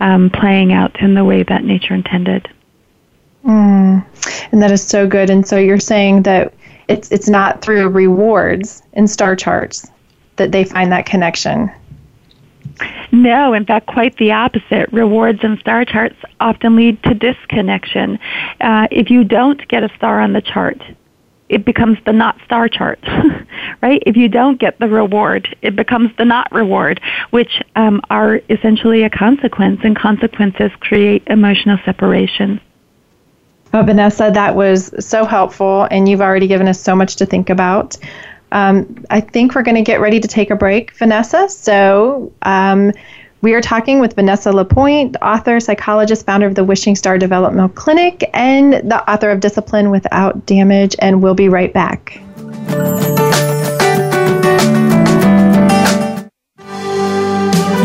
um, 0.00 0.28
playing 0.30 0.72
out 0.72 1.00
in 1.00 1.14
the 1.14 1.24
way 1.24 1.42
that 1.44 1.64
nature 1.64 1.94
intended. 1.94 2.48
Mm, 3.44 4.04
and 4.52 4.62
that 4.62 4.70
is 4.70 4.82
so 4.82 5.06
good. 5.06 5.30
And 5.30 5.46
so 5.46 5.56
you're 5.56 5.80
saying 5.80 6.22
that 6.22 6.54
it's 6.88 7.10
it's 7.10 7.28
not 7.28 7.62
through 7.62 7.88
rewards 7.88 8.82
in 8.92 9.08
star 9.08 9.36
charts 9.36 9.90
that 10.36 10.52
they 10.52 10.64
find 10.64 10.92
that 10.92 11.06
connection. 11.06 11.70
No, 13.10 13.52
in 13.52 13.66
fact, 13.66 13.86
quite 13.86 14.16
the 14.16 14.32
opposite. 14.32 14.90
Rewards 14.92 15.40
and 15.42 15.58
star 15.58 15.84
charts 15.84 16.16
often 16.40 16.76
lead 16.76 17.02
to 17.02 17.14
disconnection. 17.14 18.18
Uh, 18.60 18.88
if 18.90 19.10
you 19.10 19.24
don't 19.24 19.66
get 19.68 19.84
a 19.84 19.94
star 19.96 20.20
on 20.20 20.32
the 20.32 20.40
chart, 20.40 20.80
it 21.48 21.66
becomes 21.66 21.98
the 22.06 22.12
not 22.12 22.38
star 22.46 22.68
chart, 22.68 22.98
right? 23.82 24.02
If 24.06 24.16
you 24.16 24.28
don't 24.28 24.58
get 24.58 24.78
the 24.78 24.88
reward, 24.88 25.54
it 25.60 25.76
becomes 25.76 26.10
the 26.16 26.24
not 26.24 26.50
reward, 26.50 27.00
which 27.30 27.62
um, 27.76 28.00
are 28.08 28.40
essentially 28.48 29.02
a 29.02 29.10
consequence, 29.10 29.80
and 29.84 29.94
consequences 29.94 30.70
create 30.80 31.22
emotional 31.26 31.78
separation. 31.84 32.58
Oh, 33.74 33.82
Vanessa, 33.82 34.30
that 34.34 34.54
was 34.54 34.92
so 35.04 35.24
helpful, 35.24 35.88
and 35.90 36.06
you've 36.06 36.20
already 36.20 36.46
given 36.46 36.68
us 36.68 36.78
so 36.78 36.94
much 36.94 37.16
to 37.16 37.26
think 37.26 37.48
about. 37.48 37.96
Um, 38.52 39.02
I 39.08 39.20
think 39.20 39.54
we're 39.54 39.62
going 39.62 39.76
to 39.76 39.82
get 39.82 39.98
ready 39.98 40.20
to 40.20 40.28
take 40.28 40.50
a 40.50 40.56
break, 40.56 40.94
Vanessa. 40.98 41.48
So, 41.48 42.30
um, 42.42 42.92
we 43.40 43.54
are 43.54 43.62
talking 43.62 43.98
with 43.98 44.14
Vanessa 44.14 44.52
Lapointe, 44.52 45.16
author, 45.22 45.58
psychologist, 45.58 46.26
founder 46.26 46.46
of 46.46 46.54
the 46.54 46.64
Wishing 46.64 46.94
Star 46.94 47.16
Developmental 47.16 47.70
Clinic, 47.70 48.28
and 48.34 48.74
the 48.74 49.10
author 49.10 49.30
of 49.30 49.40
Discipline 49.40 49.90
Without 49.90 50.44
Damage, 50.44 50.94
and 50.98 51.22
we'll 51.22 51.34
be 51.34 51.48
right 51.48 51.72
back. 51.72 52.20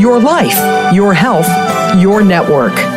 Your 0.01 0.19
life, 0.19 0.93
your 0.93 1.13
health, 1.13 1.47
your 1.97 2.21
network. 2.23 2.96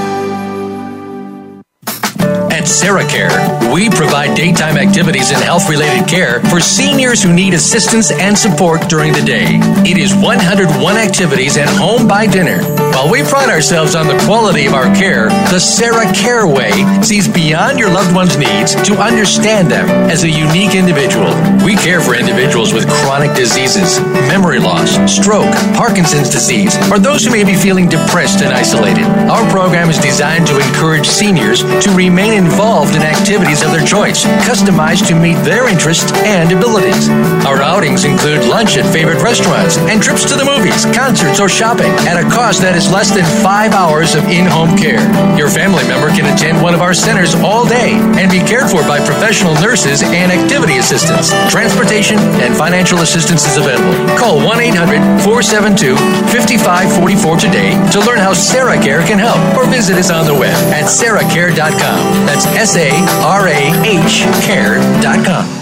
At 2.61 2.67
SarahCare, 2.67 3.73
we 3.73 3.89
provide 3.89 4.37
daytime 4.37 4.77
activities 4.77 5.31
and 5.31 5.41
health 5.41 5.67
related 5.67 6.07
care 6.07 6.41
for 6.41 6.59
seniors 6.59 7.23
who 7.23 7.33
need 7.33 7.55
assistance 7.55 8.11
and 8.11 8.37
support 8.37 8.87
during 8.87 9.13
the 9.13 9.21
day. 9.23 9.57
It 9.81 9.97
is 9.97 10.13
101 10.13 10.69
activities 10.95 11.57
and 11.57 11.67
home 11.67 12.07
by 12.07 12.27
dinner. 12.27 12.61
While 12.93 13.09
we 13.09 13.23
pride 13.23 13.49
ourselves 13.49 13.95
on 13.95 14.05
the 14.05 14.19
quality 14.29 14.67
of 14.67 14.75
our 14.75 14.93
care, 14.93 15.29
the 15.49 15.57
Sarah 15.57 16.05
Care 16.13 16.45
Way 16.45 16.69
sees 17.01 17.27
beyond 17.27 17.79
your 17.79 17.89
loved 17.89 18.13
one's 18.13 18.37
needs 18.37 18.75
to 18.85 18.93
understand 19.01 19.71
them 19.71 19.89
as 20.11 20.21
a 20.21 20.29
unique 20.29 20.75
individual. 20.75 21.33
We 21.65 21.73
care 21.75 21.99
for 21.99 22.13
individuals 22.13 22.73
with 22.73 22.85
chronic 23.01 23.33
diseases, 23.33 23.99
memory 24.29 24.59
loss, 24.59 24.93
stroke, 25.09 25.49
Parkinson's 25.73 26.29
disease, 26.29 26.77
or 26.91 26.99
those 26.99 27.25
who 27.25 27.31
may 27.31 27.43
be 27.43 27.55
feeling 27.55 27.89
depressed 27.89 28.43
and 28.43 28.53
isolated. 28.53 29.05
Our 29.33 29.49
program 29.49 29.89
is 29.89 29.97
designed 29.97 30.45
to 30.45 30.61
encourage 30.61 31.07
seniors 31.07 31.63
to 31.63 31.89
remain 31.95 32.33
in 32.33 32.50
involved 32.51 32.95
in 32.95 33.01
activities 33.01 33.63
of 33.63 33.71
their 33.71 33.85
choice, 33.85 34.25
customized 34.43 35.07
to 35.07 35.15
meet 35.15 35.39
their 35.47 35.71
interests 35.71 36.11
and 36.27 36.51
abilities. 36.51 37.07
Our 37.47 37.63
outings 37.63 38.03
include 38.03 38.43
lunch 38.43 38.75
at 38.75 38.83
favorite 38.91 39.23
restaurants 39.23 39.77
and 39.87 40.03
trips 40.03 40.27
to 40.27 40.35
the 40.35 40.43
movies, 40.43 40.83
concerts, 40.91 41.39
or 41.39 41.47
shopping 41.47 41.91
at 42.03 42.19
a 42.19 42.27
cost 42.27 42.59
that 42.61 42.75
is 42.75 42.91
less 42.91 43.09
than 43.15 43.23
five 43.39 43.71
hours 43.71 44.15
of 44.15 44.27
in 44.27 44.43
home 44.43 44.75
care. 44.75 44.99
Your 45.39 45.47
family 45.47 45.87
member 45.87 46.11
can 46.11 46.27
attend 46.27 46.59
one 46.59 46.75
of 46.75 46.83
our 46.83 46.93
centers 46.93 47.35
all 47.39 47.63
day 47.63 47.95
and 48.19 48.27
be 48.27 48.43
cared 48.43 48.67
for 48.67 48.83
by 48.83 48.99
professional 48.99 49.55
nurses 49.63 50.03
and 50.03 50.27
activity 50.27 50.75
assistants. 50.75 51.31
Transportation 51.47 52.19
and 52.43 52.51
financial 52.51 52.99
assistance 52.99 53.47
is 53.47 53.55
available. 53.55 53.95
Call 54.19 54.43
1 54.43 54.59
800 54.75 55.23
472 55.23 55.95
5544 56.35 57.37
today 57.39 57.71
to 57.95 58.03
learn 58.03 58.19
how 58.19 58.35
Sarah 58.35 58.75
Care 58.75 59.07
can 59.07 59.19
help 59.19 59.39
or 59.55 59.63
visit 59.71 59.95
us 59.95 60.11
on 60.11 60.27
the 60.27 60.35
web 60.35 60.57
at 60.75 60.91
sarahcare.com. 60.91 61.99
That's 62.27 62.40
S 62.47 62.75
A 62.75 62.89
R 63.23 63.47
A 63.47 63.71
H 63.85 64.23
care.com. 64.45 65.61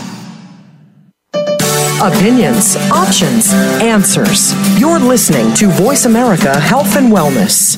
Opinions, 2.02 2.78
options, 2.92 3.52
answers. 3.82 4.54
You're 4.80 5.00
listening 5.00 5.54
to 5.56 5.68
Voice 5.68 6.06
America 6.06 6.58
Health 6.58 6.96
and 6.96 7.12
Wellness. 7.12 7.78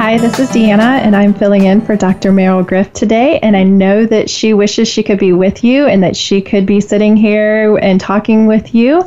Hi, 0.00 0.16
this 0.16 0.38
is 0.38 0.48
Deanna, 0.48 0.98
and 1.02 1.14
I'm 1.14 1.34
filling 1.34 1.66
in 1.66 1.82
for 1.82 1.94
Dr. 1.94 2.32
Meryl 2.32 2.66
Griff 2.66 2.90
today. 2.94 3.38
And 3.40 3.54
I 3.54 3.64
know 3.64 4.06
that 4.06 4.30
she 4.30 4.54
wishes 4.54 4.88
she 4.88 5.02
could 5.02 5.18
be 5.18 5.34
with 5.34 5.62
you 5.62 5.86
and 5.86 6.02
that 6.02 6.16
she 6.16 6.40
could 6.40 6.64
be 6.64 6.80
sitting 6.80 7.18
here 7.18 7.76
and 7.76 8.00
talking 8.00 8.46
with 8.46 8.74
you. 8.74 9.04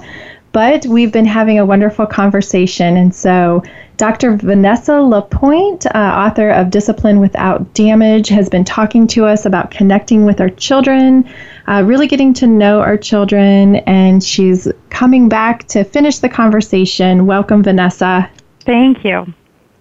But 0.52 0.86
we've 0.86 1.12
been 1.12 1.26
having 1.26 1.58
a 1.58 1.66
wonderful 1.66 2.06
conversation. 2.06 2.96
And 2.96 3.14
so, 3.14 3.64
Dr. 3.98 4.38
Vanessa 4.38 5.02
Lapointe, 5.02 5.88
uh, 5.88 5.98
author 5.98 6.52
of 6.52 6.70
Discipline 6.70 7.20
Without 7.20 7.74
Damage, 7.74 8.28
has 8.28 8.48
been 8.48 8.64
talking 8.64 9.08
to 9.08 9.26
us 9.26 9.48
about 9.48 9.72
connecting 9.72 10.26
with 10.26 10.40
our 10.40 10.52
children, 10.52 11.28
uh, 11.68 11.82
really 11.84 12.06
getting 12.06 12.36
to 12.36 12.46
know 12.46 12.82
our 12.82 12.98
children. 12.98 13.78
And 13.88 14.24
she's 14.24 14.68
coming 14.92 15.28
back 15.28 15.68
to 15.70 15.86
finish 15.86 16.20
the 16.20 16.30
conversation. 16.30 17.26
Welcome, 17.26 17.64
Vanessa. 17.64 18.30
Thank 18.60 19.04
you. 19.04 19.34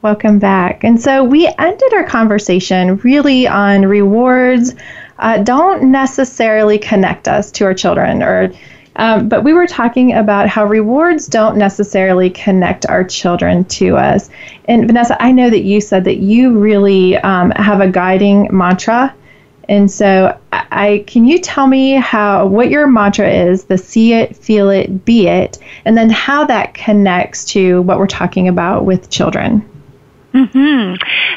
Welcome 0.02 0.40
back. 0.40 0.82
And 0.82 1.00
so 1.00 1.22
we 1.22 1.46
ended 1.46 1.94
our 1.94 2.02
conversation 2.02 2.96
really 3.04 3.46
on 3.46 3.86
rewards 3.86 4.74
uh, 5.20 5.38
don't 5.38 5.92
necessarily 5.92 6.76
connect 6.76 7.28
us 7.28 7.52
to 7.52 7.64
our 7.66 7.72
children, 7.72 8.20
or 8.20 8.52
um, 8.96 9.28
but 9.28 9.44
we 9.44 9.52
were 9.52 9.68
talking 9.68 10.12
about 10.14 10.48
how 10.48 10.64
rewards 10.64 11.28
don't 11.28 11.56
necessarily 11.56 12.30
connect 12.30 12.84
our 12.86 13.04
children 13.04 13.64
to 13.66 13.96
us. 13.96 14.28
And 14.64 14.88
Vanessa, 14.88 15.22
I 15.22 15.30
know 15.30 15.48
that 15.48 15.62
you 15.62 15.80
said 15.80 16.02
that 16.06 16.16
you 16.16 16.58
really 16.58 17.16
um, 17.18 17.52
have 17.52 17.80
a 17.80 17.88
guiding 17.88 18.48
mantra. 18.50 19.14
And 19.68 19.88
so, 19.88 20.36
I, 20.50 21.04
can 21.06 21.26
you 21.26 21.38
tell 21.38 21.68
me 21.68 21.92
how 21.92 22.46
what 22.46 22.70
your 22.70 22.88
mantra 22.88 23.30
is? 23.30 23.66
The 23.66 23.78
see 23.78 24.14
it, 24.14 24.36
feel 24.36 24.68
it, 24.68 25.04
be 25.04 25.28
it, 25.28 25.58
and 25.84 25.96
then 25.96 26.10
how 26.10 26.44
that 26.46 26.74
connects 26.74 27.44
to 27.52 27.82
what 27.82 27.98
we're 27.98 28.08
talking 28.08 28.48
about 28.48 28.84
with 28.84 29.08
children. 29.08 29.68
Hmm 30.32 30.94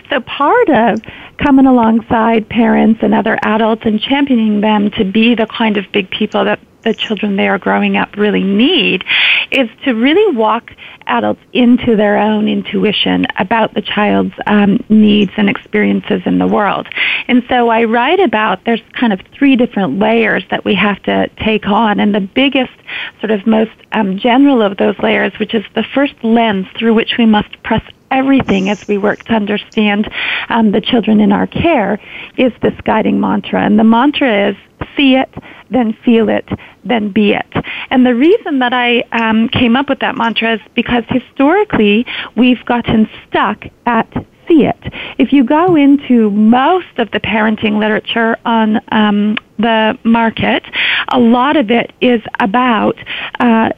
So 0.10 0.22
part 0.22 0.70
of 0.70 1.02
coming 1.38 1.66
alongside 1.66 2.48
parents 2.50 3.02
and 3.04 3.14
other 3.14 3.38
adults 3.42 3.84
and 3.86 4.00
championing 4.00 4.62
them 4.62 4.92
to 4.92 5.04
be 5.04 5.36
the 5.36 5.48
kind 5.48 5.78
of 5.78 5.86
big 5.92 6.10
people 6.10 6.46
that 6.46 6.60
the 6.86 6.94
children 6.94 7.36
they 7.36 7.48
are 7.48 7.58
growing 7.58 7.98
up 7.98 8.16
really 8.16 8.44
need 8.44 9.04
is 9.52 9.68
to 9.84 9.94
really 9.94 10.36
walk 10.36 10.72
adults 11.08 11.42
into 11.52 11.96
their 11.96 12.18
own 12.18 12.48
intuition 12.48 13.26
about 13.38 13.74
the 13.74 13.82
child's 13.82 14.34
um, 14.46 14.84
needs 14.88 15.32
and 15.36 15.50
experiences 15.50 16.22
in 16.26 16.38
the 16.38 16.48
world. 16.48 16.88
And 17.28 17.44
so 17.50 17.70
I 17.70 17.84
write 17.84 18.20
about 18.20 18.64
there's 18.66 18.82
kind 18.94 19.12
of 19.12 19.20
three 19.34 19.56
different 19.56 20.00
layers 20.00 20.44
that 20.52 20.64
we 20.64 20.76
have 20.76 21.02
to 21.04 21.28
take 21.44 21.68
on, 21.68 22.00
and 22.00 22.14
the 22.14 22.22
biggest, 22.22 22.74
sort 23.20 23.32
of 23.32 23.46
most 23.46 23.72
um, 23.92 24.18
general 24.18 24.62
of 24.62 24.78
those 24.78 24.98
layers, 25.00 25.34
which 25.40 25.54
is 25.54 25.64
the 25.74 25.84
first 25.84 26.14
lens 26.24 26.68
through 26.78 26.94
which 26.94 27.16
we 27.18 27.26
must 27.26 27.62
press 27.64 27.84
everything 28.16 28.70
as 28.70 28.88
we 28.88 28.98
work 28.98 29.24
to 29.26 29.34
understand 29.34 30.10
um, 30.50 30.72
the 30.72 30.82
children 30.82 31.20
in 31.20 31.32
our 31.32 31.48
care, 31.48 32.00
is 32.38 32.52
this 32.62 32.74
guiding 32.84 33.20
mantra. 33.20 33.62
And 33.62 33.78
the 33.78 33.84
mantra 33.84 34.50
is 34.50 34.56
see 34.96 35.16
it, 35.16 35.34
then 35.70 35.94
feel 36.06 36.30
it, 36.30 36.48
then 36.84 37.12
be 37.12 37.34
it. 37.34 37.54
And 37.90 38.06
the 38.06 38.16
reason 38.16 38.60
that 38.60 38.74
I 38.74 39.02
um, 39.12 39.50
came 39.50 39.76
up 39.76 39.90
with 39.90 40.00
that 40.00 40.16
mantra 40.16 40.56
is 40.56 40.62
because 40.74 41.04
historically 41.10 42.06
we've 42.36 42.64
gotten 42.66 43.10
stuck 43.28 43.66
at 43.86 44.08
see 44.48 44.66
it. 44.66 44.78
If 45.18 45.34
you 45.34 45.44
go 45.44 45.76
into 45.76 46.30
most 46.32 46.98
of 46.98 47.12
the 47.12 47.20
parenting 47.20 47.80
literature 47.80 48.38
on 48.46 48.82
um, 48.92 49.38
the 49.58 49.98
market, 50.04 50.64
a 51.10 51.20
lot 51.20 51.56
of 51.56 51.72
it 51.72 51.94
is 52.02 52.22
about 52.40 52.98
uh, 53.40 53.70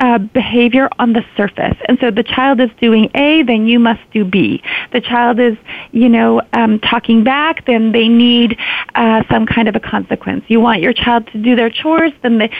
uh, 0.00 0.18
behavior 0.18 0.88
on 0.98 1.12
the 1.12 1.24
surface. 1.36 1.76
And 1.88 1.98
so 2.00 2.10
the 2.10 2.22
child 2.22 2.60
is 2.60 2.70
doing 2.80 3.10
A, 3.14 3.42
then 3.42 3.66
you 3.66 3.78
must 3.78 4.00
do 4.12 4.24
B. 4.24 4.62
The 4.92 5.00
child 5.00 5.40
is, 5.40 5.56
you 5.92 6.08
know, 6.08 6.40
um, 6.52 6.78
talking 6.80 7.24
back, 7.24 7.66
then 7.66 7.92
they 7.92 8.08
need 8.08 8.56
uh, 8.94 9.24
some 9.30 9.46
kind 9.46 9.68
of 9.68 9.74
a 9.74 9.80
consequence. 9.80 10.44
You 10.48 10.60
want 10.60 10.82
your 10.82 10.92
child 10.92 11.26
to 11.28 11.42
do 11.42 11.56
their 11.56 11.70
chores, 11.70 12.12
then 12.22 12.38
they, 12.38 12.50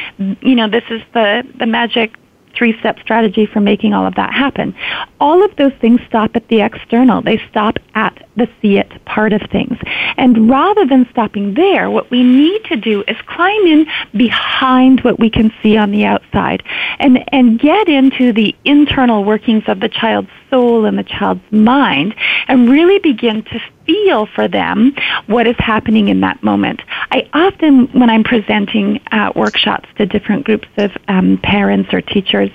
you 0.40 0.54
know, 0.54 0.68
this 0.68 0.84
is 0.90 1.02
the 1.12 1.44
the 1.58 1.66
magic 1.66 2.14
three 2.56 2.78
step 2.78 2.98
strategy 3.00 3.46
for 3.46 3.60
making 3.60 3.92
all 3.94 4.06
of 4.06 4.14
that 4.14 4.32
happen. 4.32 4.74
All 5.20 5.44
of 5.44 5.54
those 5.56 5.72
things 5.80 6.00
stop 6.06 6.36
at 6.36 6.48
the 6.48 6.60
external. 6.60 7.22
They 7.22 7.38
stop 7.50 7.78
at 7.94 8.26
the 8.36 8.48
see 8.60 8.78
it 8.78 9.04
part 9.04 9.32
of 9.32 9.42
things. 9.50 9.78
And 10.16 10.48
rather 10.50 10.86
than 10.86 11.08
stopping 11.10 11.54
there, 11.54 11.90
what 11.90 12.10
we 12.10 12.22
need 12.22 12.64
to 12.64 12.76
do 12.76 13.04
is 13.06 13.16
climb 13.26 13.66
in 13.66 13.86
behind 14.16 15.00
what 15.00 15.18
we 15.18 15.30
can 15.30 15.52
see 15.62 15.76
on 15.76 15.90
the 15.90 16.04
outside 16.04 16.62
and, 16.98 17.24
and 17.32 17.58
get 17.58 17.88
into 17.88 18.32
the 18.32 18.54
internal 18.64 19.24
workings 19.24 19.64
of 19.66 19.80
the 19.80 19.88
child's 19.88 20.30
soul 20.50 20.84
and 20.84 20.98
the 20.98 21.04
child's 21.04 21.42
mind 21.50 22.14
and 22.48 22.68
really 22.68 22.98
begin 22.98 23.42
to 23.44 23.60
feel 23.86 24.26
for 24.26 24.48
them 24.48 24.94
what 25.26 25.46
is 25.46 25.56
happening 25.58 26.08
in 26.08 26.20
that 26.20 26.42
moment. 26.42 26.80
I 27.10 27.28
often, 27.32 27.86
when 27.92 28.10
I'm 28.10 28.24
presenting 28.24 29.00
uh, 29.12 29.32
workshops 29.34 29.88
to 29.96 30.06
different 30.06 30.44
groups 30.44 30.68
of 30.78 30.92
um, 31.08 31.38
parents 31.42 31.92
or 31.92 32.00
teachers, 32.00 32.50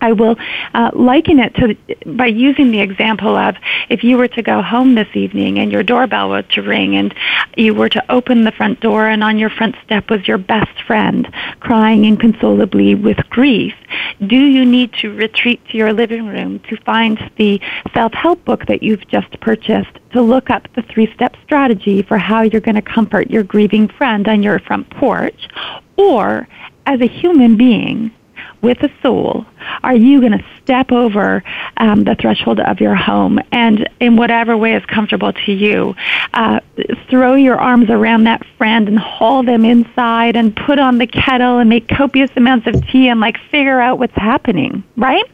I 0.00 0.12
will 0.12 0.36
uh, 0.74 0.90
liken 0.94 1.38
it 1.38 1.54
to 1.56 1.76
by 2.06 2.26
using 2.26 2.70
the 2.70 2.80
example 2.80 3.36
of 3.36 3.56
if 3.88 4.04
you 4.04 4.16
were 4.16 4.28
to 4.28 4.42
go 4.42 4.62
home 4.62 4.94
this 4.94 5.08
evening 5.14 5.58
and 5.58 5.72
your 5.72 5.82
doorbell 5.82 6.30
were 6.30 6.42
to 6.42 6.62
ring 6.62 6.96
and 6.96 7.14
you 7.56 7.74
were 7.74 7.88
to 7.88 8.12
open 8.12 8.44
the 8.44 8.52
front 8.52 8.80
door 8.80 9.08
and 9.08 9.24
on 9.24 9.38
your 9.38 9.50
front 9.50 9.76
step 9.84 10.10
was 10.10 10.26
your 10.28 10.38
best 10.38 10.82
friend 10.86 11.28
crying 11.60 12.04
inconsolably 12.04 12.94
with 12.94 13.18
grief. 13.30 13.74
Do 14.26 14.36
you 14.36 14.64
need 14.64 14.92
to 14.94 15.14
retreat 15.14 15.60
to 15.70 15.76
your 15.76 15.92
living 15.92 16.26
room 16.26 16.60
to 16.68 16.76
find 16.78 17.18
the 17.36 17.60
self-help 17.94 18.44
book 18.44 18.66
that 18.66 18.82
you've 18.82 19.06
just 19.08 19.38
purchased 19.40 19.98
to 20.12 20.22
look 20.22 20.50
up 20.50 20.72
the 20.74 20.82
three-step 20.82 21.36
strategy 21.44 22.02
for 22.02 22.18
how 22.18 22.42
you're 22.42 22.60
going 22.60 22.74
to 22.74 22.82
comfort 22.82 23.30
your 23.30 23.42
grieving 23.42 23.88
friend 23.88 24.28
on 24.28 24.42
your 24.42 24.58
front 24.60 24.88
porch? 24.90 25.48
Or 25.96 26.48
as 26.86 27.00
a 27.00 27.06
human 27.06 27.56
being, 27.56 28.12
with 28.60 28.82
a 28.82 28.90
soul, 29.02 29.46
are 29.82 29.94
you 29.94 30.20
going 30.20 30.32
to 30.32 30.44
step 30.62 30.92
over 30.92 31.42
um, 31.76 32.04
the 32.04 32.14
threshold 32.14 32.60
of 32.60 32.80
your 32.80 32.94
home 32.94 33.38
and, 33.52 33.88
in 34.00 34.16
whatever 34.16 34.56
way 34.56 34.74
is 34.74 34.84
comfortable 34.86 35.32
to 35.32 35.52
you, 35.52 35.94
uh, 36.34 36.60
throw 37.08 37.34
your 37.34 37.56
arms 37.56 37.88
around 37.90 38.24
that 38.24 38.44
friend 38.56 38.88
and 38.88 38.98
haul 38.98 39.42
them 39.42 39.64
inside 39.64 40.36
and 40.36 40.54
put 40.54 40.78
on 40.78 40.98
the 40.98 41.06
kettle 41.06 41.58
and 41.58 41.68
make 41.68 41.88
copious 41.88 42.30
amounts 42.36 42.66
of 42.66 42.86
tea 42.88 43.08
and 43.08 43.20
like 43.20 43.36
figure 43.50 43.80
out 43.80 43.98
what's 43.98 44.14
happening, 44.14 44.82
right? 44.96 45.24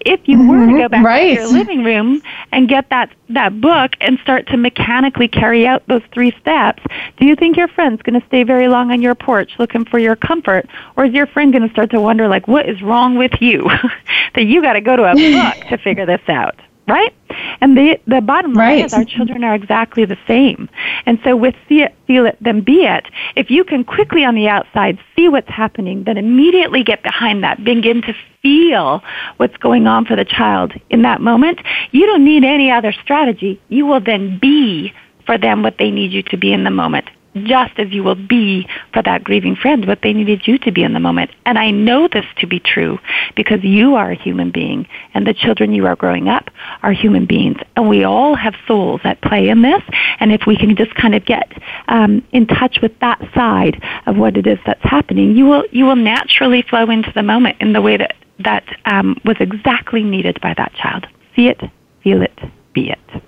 If 0.00 0.20
you 0.26 0.48
were 0.48 0.66
to 0.66 0.78
go 0.78 0.88
back 0.88 1.04
right. 1.04 1.36
to 1.36 1.42
your 1.42 1.52
living 1.52 1.84
room 1.84 2.22
and 2.52 2.68
get 2.68 2.88
that 2.90 3.10
that 3.28 3.60
book 3.60 3.92
and 4.00 4.18
start 4.18 4.48
to 4.48 4.56
mechanically 4.56 5.28
carry 5.28 5.64
out 5.64 5.86
those 5.86 6.02
three 6.12 6.34
steps, 6.40 6.82
do 7.16 7.26
you 7.26 7.36
think 7.36 7.56
your 7.56 7.68
friend's 7.68 8.02
going 8.02 8.20
to 8.20 8.26
stay 8.26 8.42
very 8.42 8.66
long 8.66 8.90
on 8.90 9.00
your 9.00 9.14
porch 9.14 9.52
looking 9.58 9.84
for 9.84 9.98
your 9.98 10.16
comfort, 10.16 10.66
or 10.96 11.04
is 11.04 11.12
your 11.12 11.26
friend 11.26 11.52
going 11.52 11.66
to 11.66 11.72
start 11.72 11.90
to 11.90 12.00
wonder 12.00 12.26
like 12.26 12.48
what 12.48 12.68
is 12.70 12.82
wrong 12.82 13.16
with 13.16 13.32
you 13.40 13.68
that 14.34 14.44
you 14.44 14.62
got 14.62 14.74
to 14.74 14.80
go 14.80 14.96
to 14.96 15.04
a 15.04 15.14
book 15.14 15.68
to 15.68 15.78
figure 15.78 16.06
this 16.06 16.22
out? 16.28 16.56
right? 16.90 17.14
And 17.60 17.76
the 17.76 18.00
the 18.06 18.20
bottom 18.20 18.52
line 18.52 18.78
right. 18.78 18.84
is 18.84 18.92
our 18.92 19.04
children 19.04 19.44
are 19.44 19.54
exactly 19.54 20.04
the 20.04 20.18
same. 20.26 20.68
And 21.06 21.18
so 21.22 21.36
with 21.36 21.54
see 21.68 21.82
it, 21.82 21.94
feel 22.06 22.26
it, 22.26 22.36
then 22.40 22.60
be 22.60 22.84
it. 22.84 23.06
If 23.36 23.50
you 23.50 23.64
can 23.64 23.84
quickly 23.84 24.24
on 24.24 24.34
the 24.34 24.48
outside 24.48 24.98
see 25.14 25.28
what's 25.28 25.48
happening, 25.48 26.04
then 26.04 26.18
immediately 26.18 26.82
get 26.82 27.02
behind 27.02 27.44
that, 27.44 27.62
begin 27.62 28.02
to 28.02 28.14
feel 28.42 29.02
what's 29.36 29.56
going 29.58 29.86
on 29.86 30.04
for 30.04 30.16
the 30.16 30.24
child 30.24 30.72
in 30.90 31.02
that 31.02 31.20
moment. 31.20 31.60
You 31.92 32.06
don't 32.06 32.24
need 32.24 32.44
any 32.44 32.70
other 32.70 32.92
strategy. 32.92 33.60
You 33.68 33.86
will 33.86 34.00
then 34.00 34.38
be 34.38 34.92
for 35.26 35.38
them 35.38 35.62
what 35.62 35.78
they 35.78 35.90
need 35.90 36.12
you 36.12 36.22
to 36.24 36.36
be 36.36 36.52
in 36.52 36.64
the 36.64 36.70
moment 36.70 37.08
just 37.34 37.78
as 37.78 37.90
you 37.90 38.02
will 38.02 38.16
be 38.16 38.68
for 38.92 39.02
that 39.02 39.24
grieving 39.24 39.56
friend 39.56 39.86
what 39.86 40.02
they 40.02 40.12
needed 40.12 40.46
you 40.46 40.58
to 40.58 40.72
be 40.72 40.82
in 40.82 40.92
the 40.92 41.00
moment. 41.00 41.30
And 41.46 41.58
I 41.58 41.70
know 41.70 42.08
this 42.08 42.24
to 42.38 42.46
be 42.46 42.58
true 42.58 42.98
because 43.36 43.62
you 43.62 43.94
are 43.94 44.10
a 44.10 44.14
human 44.14 44.50
being 44.50 44.86
and 45.14 45.26
the 45.26 45.34
children 45.34 45.72
you 45.72 45.86
are 45.86 45.96
growing 45.96 46.28
up 46.28 46.50
are 46.82 46.92
human 46.92 47.26
beings. 47.26 47.58
And 47.76 47.88
we 47.88 48.04
all 48.04 48.34
have 48.34 48.54
souls 48.66 49.00
that 49.04 49.20
play 49.22 49.48
in 49.48 49.62
this. 49.62 49.82
And 50.18 50.32
if 50.32 50.42
we 50.46 50.56
can 50.56 50.76
just 50.76 50.94
kind 50.94 51.14
of 51.14 51.24
get 51.24 51.50
um, 51.88 52.24
in 52.32 52.46
touch 52.46 52.78
with 52.82 52.98
that 53.00 53.20
side 53.34 53.82
of 54.06 54.16
what 54.16 54.36
it 54.36 54.46
is 54.46 54.58
that's 54.66 54.82
happening, 54.82 55.36
you 55.36 55.46
will, 55.46 55.64
you 55.70 55.84
will 55.84 55.96
naturally 55.96 56.62
flow 56.62 56.90
into 56.90 57.12
the 57.14 57.22
moment 57.22 57.56
in 57.60 57.72
the 57.72 57.80
way 57.80 57.96
that, 57.96 58.14
that 58.40 58.64
um, 58.86 59.20
was 59.24 59.36
exactly 59.40 60.02
needed 60.02 60.40
by 60.40 60.54
that 60.54 60.72
child. 60.74 61.06
See 61.36 61.48
it, 61.48 61.60
feel 62.02 62.22
it, 62.22 62.38
be 62.72 62.90
it. 62.90 63.22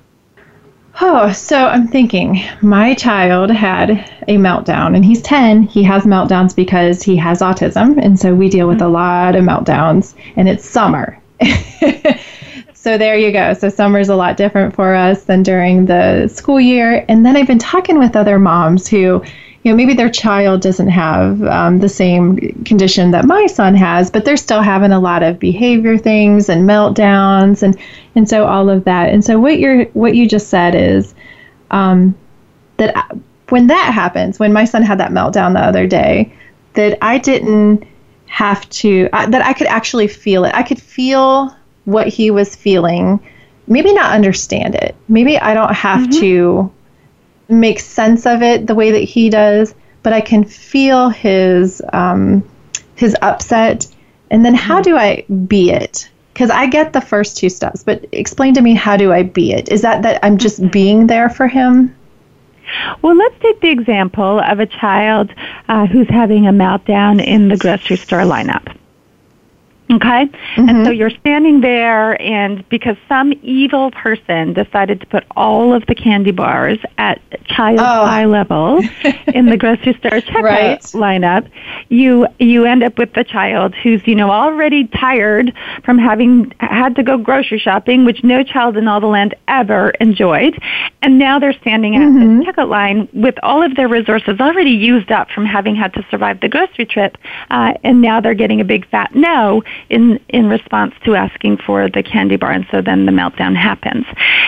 Oh, 1.05 1.33
so 1.33 1.67
I'm 1.67 1.89
thinking 1.89 2.45
my 2.61 2.95
child 2.95 3.51
had 3.51 3.91
a 4.29 4.37
meltdown 4.37 4.95
and 4.95 5.05
he's 5.05 5.21
10. 5.23 5.65
He 5.65 5.83
has 5.83 6.05
meltdowns 6.05 6.55
because 6.55 7.03
he 7.03 7.17
has 7.17 7.41
autism. 7.41 7.99
And 8.01 8.17
so 8.21 8.33
we 8.37 8.49
deal 8.49 8.69
with 8.69 8.81
a 8.81 8.85
mm-hmm. 8.85 8.93
lot 8.93 9.35
of 9.35 9.43
meltdowns 9.43 10.15
and 10.37 10.49
it's 10.49 10.65
summer. 10.65 11.21
so 12.75 12.97
there 12.99 13.19
you 13.19 13.33
go. 13.33 13.53
So 13.53 13.69
summer's 13.69 14.11
a 14.11 14.15
lot 14.15 14.37
different 14.37 14.77
for 14.77 14.95
us 14.95 15.25
than 15.25 15.43
during 15.43 15.87
the 15.87 16.29
school 16.29 16.61
year. 16.61 17.05
And 17.09 17.27
then 17.27 17.37
I've 17.37 17.49
been 17.49 17.59
talking 17.59 17.99
with 17.99 18.15
other 18.15 18.39
moms 18.39 18.87
who 18.87 19.25
you 19.63 19.71
know, 19.71 19.77
maybe 19.77 19.95
their 19.95 20.11
child 20.11 20.61
doesn't 20.61 20.89
have 20.89 21.43
um, 21.45 21.79
the 21.79 21.89
same 21.89 22.37
condition 22.65 23.13
that 23.13 23.25
my 23.25 23.47
son 23.47 23.75
has, 23.77 24.11
but 24.11 24.25
they're 24.25 24.37
still 24.37 24.61
having 24.61 24.91
a 24.91 24.99
lot 24.99 25.23
of 25.23 25.39
behavior 25.39 25.97
things 25.97 26.49
and 26.49 26.69
meltdowns, 26.69 27.63
and 27.63 27.79
and 28.17 28.29
so 28.29 28.45
all 28.45 28.69
of 28.69 28.85
that. 28.85 29.11
And 29.11 29.25
so 29.25 29.39
what 29.39 29.61
you're 29.61 29.85
what 29.87 30.17
you 30.17 30.29
just 30.29 30.49
said 30.49 30.75
is 30.75 31.15
um, 31.71 32.15
that 32.79 32.97
I, 32.97 33.17
when 33.51 33.69
that 33.69 33.93
happens, 33.95 34.41
when 34.41 34.53
my 34.53 34.65
son 34.65 34.83
had 34.83 34.99
that 34.99 35.13
meltdown 35.13 35.53
the 35.53 35.61
other 35.61 35.87
day, 35.87 36.33
that 36.75 36.99
I 37.01 37.19
didn't 37.19 37.85
have 38.27 38.69
to 38.71 39.09
uh, 39.13 39.27
that 39.27 39.45
I 39.45 39.53
could 39.53 39.69
actually 39.69 40.09
feel 40.09 40.45
it. 40.45 40.55
I 40.57 40.65
could 40.65 40.83
feel 40.83 41.55
what 41.85 42.09
he 42.09 42.33
was 42.33 42.57
feeling. 42.57 43.21
Maybe 43.69 43.93
not 43.93 44.11
understand 44.11 44.75
it. 44.75 44.97
Maybe 45.07 45.39
I 45.39 45.55
don't 45.55 45.73
have 45.73 46.01
mm-hmm. 46.01 46.21
to 46.21 46.73
make 47.61 47.81
sense 47.81 48.27
of 48.27 48.43
it 48.43 48.67
the 48.67 48.75
way 48.75 48.93
that 48.93 49.05
he 49.05 49.31
does, 49.31 49.75
but 50.03 50.13
I 50.13 50.21
can 50.21 50.45
feel 50.45 51.09
his 51.09 51.83
um, 51.93 52.49
his 52.97 53.17
upset. 53.23 53.87
And 54.31 54.45
then 54.45 54.55
how 54.55 54.77
mm-hmm. 54.77 54.91
do 54.91 54.97
I 54.97 55.25
be 55.47 55.71
it? 55.71 56.09
Because 56.33 56.51
I 56.51 56.67
get 56.67 56.93
the 56.93 57.01
first 57.01 57.37
two 57.37 57.51
steps, 57.51 57.85
but 57.85 58.07
explain 58.13 58.55
to 58.55 58.63
me 58.63 58.75
how 58.75 58.97
do 58.97 59.13
I 59.13 59.23
be 59.23 59.53
it? 59.53 59.69
Is 59.71 59.83
that 59.83 60.03
that 60.03 60.21
I'm 60.25 60.39
just 60.39 60.61
mm-hmm. 60.61 60.71
being 60.71 61.07
there 61.07 61.29
for 61.29 61.47
him? 61.47 61.95
Well, 63.03 63.17
let's 63.17 63.39
take 63.41 63.61
the 63.61 63.71
example 63.71 64.41
of 64.41 64.61
a 64.61 64.67
child 64.67 65.31
uh, 65.69 65.87
who's 65.87 66.09
having 66.09 66.47
a 66.47 66.53
meltdown 66.53 67.23
in 67.23 67.49
the 67.49 67.57
grocery 67.57 67.97
store 67.97 68.21
lineup. 68.21 68.75
Okay? 69.93 70.27
Mm-hmm. 70.27 70.69
And 70.69 70.87
so 70.87 70.91
you're 70.91 71.11
standing 71.11 71.61
there, 71.61 72.21
and 72.21 72.67
because 72.69 72.97
some 73.09 73.33
evil 73.43 73.91
person 73.91 74.55
decided 74.55 75.01
to 75.01 75.07
put 75.07 75.25
all 75.37 75.75
of 75.75 75.85
the 75.87 75.95
candy 75.95 76.31
bars 76.31 76.79
at 76.99 77.21
child 77.45 77.81
oh. 77.81 77.83
eye 77.83 78.25
level 78.25 78.79
in 79.35 79.47
the 79.47 79.57
grocery 79.57 79.93
store 79.95 80.21
checkout 80.21 80.43
right. 80.43 80.81
lineup, 80.93 81.51
you 81.89 82.27
you 82.39 82.65
end 82.65 82.83
up 82.83 82.97
with 82.97 83.13
the 83.13 83.25
child 83.25 83.75
who's 83.75 84.01
you 84.07 84.15
know 84.15 84.31
already 84.31 84.87
tired 84.89 85.53
from 85.85 85.99
having 85.99 86.53
had 86.61 86.95
to 86.97 87.03
go 87.03 87.19
grocery 87.19 87.59
shopping, 87.59 88.05
which 88.05 88.25
no 88.25 88.43
child 88.43 88.77
in 88.77 88.89
all 88.89 89.01
the 89.01 89.07
land 89.07 89.35
ever 89.49 89.91
enjoyed, 90.01 90.59
and 91.03 91.19
now 91.19 91.39
they're 91.39 91.59
standing 91.61 91.97
at 91.97 92.03
mm-hmm. 92.03 92.39
the 92.39 92.45
checkout 92.47 92.69
line 92.69 93.09
with 93.13 93.35
all 93.43 93.63
of 93.63 93.77
their 93.77 93.89
resources 93.89 94.41
already 94.41 94.71
used 94.71 95.11
up 95.11 95.29
from 95.31 95.45
having 95.45 95.77
had 95.77 95.93
to 95.93 96.07
survive 96.11 96.41
the 96.41 96.49
grocery 96.49 96.87
trip, 96.87 97.19
uh, 97.51 97.75
and 97.85 98.01
now 98.01 98.21
they're 98.21 98.35
getting 98.35 98.61
a 98.61 98.65
big 98.65 98.89
fat 98.89 99.15
no 99.15 99.63
in 99.91 100.19
in 100.29 100.49
response 100.49 100.95
to 101.05 101.15
asking 101.15 101.59
for 101.59 101.89
the 101.89 102.03
candy 102.03 102.37
bar, 102.37 102.53
and 102.53 102.67
so 102.71 102.81
then 102.83 103.07
the 103.07 103.13
meltdown 103.13 103.57
happens. 103.57 104.07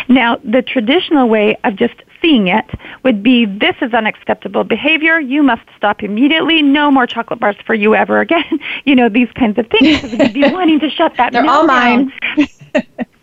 Now, 0.09 0.37
the 0.45 0.63
traditional 0.63 1.29
way 1.29 1.57
of 1.65 1.77
just 1.77 1.95
seeing 2.21 2.49
it 2.49 2.65
would 3.03 3.23
be 3.23 3.45
this 3.45 3.77
is 3.83 3.93
unacceptable 3.93 4.65
behavior. 4.65 5.21
You 5.21 5.43
must 5.43 5.63
stop 5.77 6.03
immediately. 6.03 6.63
No 6.63 6.91
more 6.91 7.07
chocolate 7.07 7.41
bars 7.41 7.57
for 7.67 7.75
you 7.75 7.95
ever 7.95 8.21
again. 8.21 8.45
you 8.85 8.95
know 8.95 9.09
these 9.09 9.31
kinds 9.35 9.59
of 9.59 9.67
things 9.69 10.01
because 10.01 10.19
we'd 10.19 10.35
be 10.35 10.43
wanting 10.53 10.81
to 10.81 10.91
shut 10.91 11.17
that. 11.17 11.33
They're 11.33 11.47
all 11.47 11.67
mine. 11.67 12.13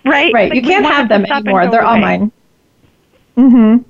right. 0.05 0.33
Right. 0.33 0.33
Like 0.33 0.55
you 0.55 0.61
can't 0.61 0.85
have 0.85 1.09
them 1.09 1.25
anymore. 1.25 1.67
They're 1.67 1.81
away. 1.81 1.89
all 1.89 1.97
mine. 1.97 2.31
Mm-hmm. 3.37 3.83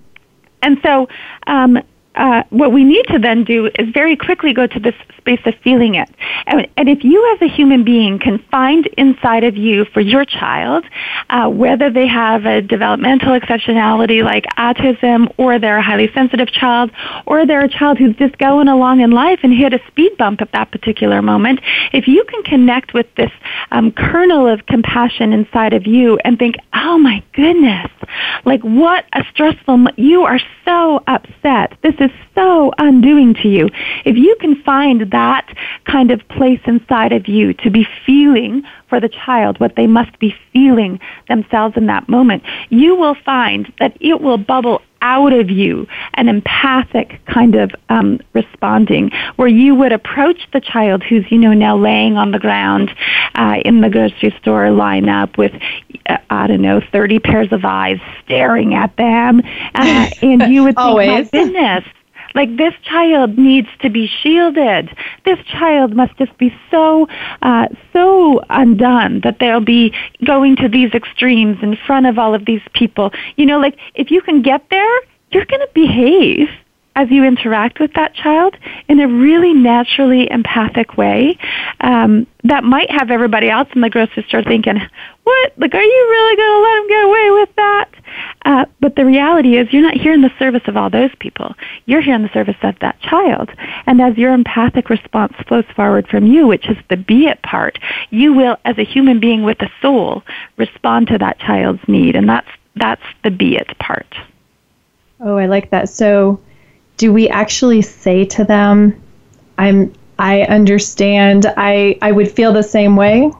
And 0.64 0.78
so 0.84 1.08
um, 1.48 1.80
uh, 2.16 2.44
what 2.50 2.74
we 2.74 2.84
need 2.84 3.06
to 3.08 3.20
then 3.20 3.44
do 3.44 3.68
is 3.80 3.90
very 3.94 4.16
quickly 4.16 4.54
go 4.54 4.68
to 4.68 4.80
this 4.80 4.96
space 5.18 5.40
of 5.46 5.54
feeling 5.64 5.96
it. 5.96 6.10
And, 6.48 6.68
and 6.76 6.90
if 6.90 7.04
you 7.04 7.34
as 7.34 7.42
a 7.42 7.48
human 7.48 7.84
being 7.84 8.20
can 8.20 8.40
find 8.52 8.88
inside 8.98 9.44
of 9.44 9.56
you 9.56 9.86
for 9.86 10.02
your 10.02 10.26
child, 10.26 10.84
uh, 11.30 11.48
whether 11.48 11.90
they 11.90 12.08
have 12.08 12.46
a 12.46 12.62
developmental 12.62 13.40
exceptionality 13.40 14.24
like 14.24 14.46
autism, 14.58 15.34
or 15.38 15.60
they're 15.60 15.78
a 15.78 15.82
highly 15.82 16.12
sensitive 16.14 16.52
child, 16.52 16.92
or 17.26 17.46
they're 17.46 17.64
a 17.64 17.70
child 17.70 17.98
who's 17.98 18.16
just 18.18 18.38
going 18.40 18.68
along 18.68 19.00
in 19.00 19.12
life 19.12 19.40
and 19.44 19.54
hit 19.54 19.74
a 19.74 19.80
speed 19.88 20.18
bump 20.18 20.42
at 20.42 20.52
that 20.52 20.72
particular 20.72 21.22
moment, 21.22 21.62
if 21.94 22.08
you 22.08 22.24
can 22.26 22.44
connect 22.44 22.94
with 22.94 23.08
this 23.16 23.32
um, 23.72 23.92
kernel 23.92 24.48
of 24.48 24.66
compassion 24.66 25.32
inside 25.32 25.74
of 25.74 25.88
you 25.88 26.18
and 26.26 26.38
think, 26.38 26.56
oh 26.74 26.98
my 26.98 27.24
goodness, 27.34 27.90
like 28.44 28.62
what 28.62 29.06
a 29.14 29.24
stressful, 29.32 29.86
you 29.96 30.24
are 30.24 30.40
so 30.66 31.02
upset. 31.08 31.78
This 31.84 31.96
is 32.02 32.12
so 32.36 32.72
undoing 32.78 33.34
to 33.36 33.48
you. 33.48 33.70
If 34.06 34.18
you 34.18 34.36
can 34.40 34.62
find 34.64 35.12
that 35.12 35.48
kind 35.86 36.12
of 36.12 36.28
place 36.30 36.62
inside 36.66 37.12
of 37.12 37.28
you 37.28 37.54
to 37.56 37.70
be 37.70 37.88
feeling 38.06 38.64
for 38.92 39.00
the 39.00 39.08
child 39.08 39.58
what 39.62 39.78
they 39.78 39.88
must 39.88 40.20
be 40.20 40.36
feeling 40.52 41.00
themselves 41.30 41.78
in 41.78 41.86
that 41.86 42.10
moment, 42.10 42.44
you 42.70 42.94
will 42.94 43.16
find 43.16 43.72
that 43.80 43.96
it 44.02 44.20
will 44.20 44.38
bubble 44.38 44.82
out 45.02 45.32
of 45.32 45.50
you 45.50 45.88
an 46.16 46.28
empathic 46.28 47.26
kind 47.26 47.56
of 47.56 47.72
um, 47.88 48.20
responding 48.34 49.10
where 49.38 49.48
you 49.48 49.74
would 49.74 49.94
approach 49.94 50.46
the 50.52 50.60
child 50.60 51.02
who's 51.04 51.26
you 51.32 51.38
know 51.38 51.54
now 51.54 51.76
laying 51.76 52.18
on 52.18 52.32
the 52.32 52.38
ground 52.38 52.92
uh, 53.36 53.56
in 53.64 53.80
the 53.80 53.90
grocery 53.90 54.36
store 54.40 54.66
lineup 54.66 55.38
with 55.38 55.54
uh, 56.08 56.18
I 56.30 56.48
don't 56.48 56.62
know 56.62 56.82
30 56.92 57.20
pairs 57.20 57.48
of 57.52 57.64
eyes 57.64 57.98
staring 58.26 58.76
at 58.76 58.96
them 58.98 59.42
uh, 59.74 60.10
and 60.22 60.54
you 60.54 60.66
would 60.66 60.76
think 60.76 60.96
my 60.98 61.24
goodness 61.32 61.86
like 62.36 62.56
this 62.58 62.74
child 62.84 63.38
needs 63.38 63.68
to 63.82 63.90
be 63.90 64.08
shielded. 64.08 64.90
This 65.26 65.40
child 65.48 65.96
must 65.96 66.18
just 66.18 66.38
be 66.38 66.54
so, 66.70 67.08
uh, 67.42 67.68
so 67.94 68.11
undone 68.52 69.22
that 69.22 69.40
they'll 69.40 69.60
be 69.60 69.94
going 70.26 70.56
to 70.58 70.68
these 70.68 70.94
extremes 70.94 71.58
in 71.62 71.76
front 71.76 72.06
of 72.06 72.18
all 72.18 72.34
of 72.34 72.46
these 72.46 72.62
people. 72.74 73.12
You 73.36 73.46
know, 73.46 73.60
like 73.60 73.78
if 73.96 74.12
you 74.12 74.22
can 74.22 74.42
get 74.42 74.70
there, 74.70 75.00
you're 75.32 75.46
going 75.46 75.62
to 75.62 75.70
behave 75.74 76.50
as 76.96 77.10
you 77.10 77.24
interact 77.24 77.80
with 77.80 77.94
that 77.94 78.14
child 78.14 78.56
in 78.88 79.00
a 79.00 79.08
really 79.08 79.54
naturally 79.54 80.30
empathic 80.30 80.98
way 80.98 81.38
um, 81.80 82.28
that 82.44 82.64
might 82.64 82.92
have 82.92 83.12
everybody 83.12 83.50
else 83.50 83.70
in 83.74 83.82
the 83.82 83.90
grocery 83.90 84.24
store 84.28 84.44
thinking, 84.44 84.78
"What? 85.24 85.54
Like, 85.58 85.74
are 85.74 85.82
you 85.82 86.08
really 86.10 86.36
going 86.36 86.52
to 86.52 86.62
let 86.62 86.76
them 86.76 86.88
get 86.88 87.04
away 87.06 87.32
with 87.32 87.56
that?" 87.56 87.90
Uh, 88.44 88.66
but 88.80 88.96
the 88.96 89.06
reality 89.06 89.58
is, 89.58 89.72
you're 89.72 89.82
not 89.82 89.94
here 89.94 90.14
in 90.14 90.22
the 90.22 90.32
service 90.38 90.64
of 90.68 90.76
all 90.76 90.90
those 90.90 91.12
people. 91.20 91.56
You're 91.86 92.02
here 92.02 92.16
in 92.16 92.24
the 92.24 92.34
service 92.34 92.58
of 92.64 92.78
that 92.80 93.00
child. 93.02 93.52
And 93.86 94.02
as 94.02 94.18
your 94.18 94.34
empathic 94.34 94.90
response 94.90 95.34
flows 95.48 95.66
forward 95.76 96.08
from 96.08 96.26
you, 96.26 96.48
which 96.48 96.68
is 96.68 96.78
the 96.90 96.98
be 96.98 97.28
it 97.28 97.42
part, 97.44 97.80
you 98.10 98.34
will, 98.34 98.58
as 98.66 98.78
a 98.78 98.84
human 98.84 99.20
being 99.20 99.44
with 99.44 99.62
a 99.62 99.72
soul, 99.82 100.24
respond 100.58 101.08
to 101.08 101.18
that 101.20 101.40
child's 101.40 101.88
need, 101.88 102.16
and 102.16 102.28
that's 102.28 102.50
that's 102.76 103.04
the 103.24 103.32
be 103.32 103.56
it 103.56 103.78
part. 103.80 104.16
Oh, 105.20 105.38
I 105.38 105.46
like 105.46 105.70
that. 105.70 105.90
So 105.90 106.40
do 107.02 107.12
we 107.12 107.28
actually 107.30 107.82
say 107.82 108.26
to 108.26 108.44
them, 108.44 109.02
I'm 109.58 109.92
I 110.20 110.44
understand. 110.44 111.52
I 111.58 111.98
I 112.00 112.12
would 112.12 112.32
feel 112.32 112.54
the 112.54 112.62
same 112.62 112.96
way 112.96 113.32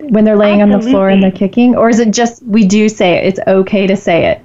when 0.00 0.24
they're 0.24 0.36
laying 0.36 0.62
Absolutely. 0.62 0.74
on 0.74 0.80
the 0.80 0.90
floor 0.90 1.08
and 1.08 1.22
they're 1.22 1.30
kicking 1.30 1.76
or 1.76 1.88
is 1.88 2.00
it 2.00 2.10
just 2.10 2.42
we 2.42 2.66
do 2.66 2.88
say 2.88 3.14
it? 3.14 3.26
It's 3.26 3.40
okay 3.46 3.86
to 3.86 3.96
say 3.96 4.26
it. 4.26 4.44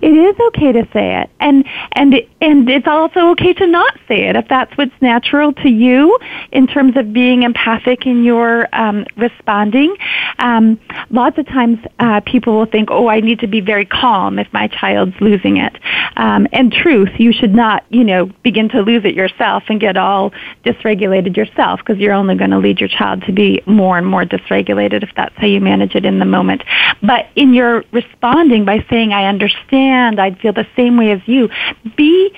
It 0.00 0.12
is 0.12 0.38
okay 0.48 0.72
to 0.72 0.86
say 0.92 1.20
it, 1.20 1.30
and 1.40 1.64
and 1.92 2.14
and 2.40 2.68
it's 2.68 2.86
also 2.86 3.30
okay 3.30 3.52
to 3.54 3.66
not 3.66 3.98
say 4.08 4.28
it 4.28 4.36
if 4.36 4.48
that's 4.48 4.76
what's 4.76 4.94
natural 5.00 5.52
to 5.52 5.68
you 5.68 6.18
in 6.52 6.66
terms 6.66 6.96
of 6.96 7.12
being 7.12 7.42
empathic 7.42 8.06
in 8.06 8.24
your 8.24 8.68
um, 8.74 9.06
responding. 9.16 9.94
Um, 10.38 10.80
lots 11.10 11.38
of 11.38 11.46
times, 11.46 11.78
uh, 11.98 12.20
people 12.20 12.54
will 12.56 12.66
think, 12.66 12.90
"Oh, 12.90 13.08
I 13.08 13.20
need 13.20 13.40
to 13.40 13.46
be 13.46 13.60
very 13.60 13.84
calm 13.84 14.38
if 14.38 14.52
my 14.52 14.68
child's 14.68 15.14
losing 15.20 15.58
it." 15.58 15.76
Um, 16.16 16.46
and 16.52 16.72
truth, 16.72 17.10
you 17.18 17.32
should 17.32 17.54
not, 17.54 17.84
you 17.90 18.04
know, 18.04 18.30
begin 18.42 18.68
to 18.70 18.80
lose 18.82 19.04
it 19.04 19.14
yourself 19.14 19.64
and 19.68 19.80
get 19.80 19.96
all 19.96 20.32
dysregulated 20.64 21.36
yourself 21.36 21.80
because 21.80 21.98
you're 21.98 22.12
only 22.12 22.34
going 22.34 22.50
to 22.50 22.58
lead 22.58 22.80
your 22.80 22.88
child 22.88 23.22
to 23.26 23.32
be 23.32 23.62
more 23.66 23.98
and 23.98 24.06
more 24.06 24.24
dysregulated 24.24 25.02
if 25.02 25.10
that's 25.16 25.34
how 25.36 25.46
you 25.46 25.60
manage 25.60 25.94
it 25.94 26.04
in 26.04 26.18
the 26.18 26.24
moment. 26.24 26.62
But 27.02 27.26
in 27.36 27.54
your 27.54 27.84
responding 27.92 28.64
by 28.64 28.84
saying, 28.90 29.12
"I 29.12 29.26
understand," 29.26 29.59
I'd 29.70 30.38
feel 30.38 30.52
the 30.52 30.66
same 30.76 30.96
way 30.96 31.12
as 31.12 31.20
you. 31.26 31.48
Be 31.96 32.34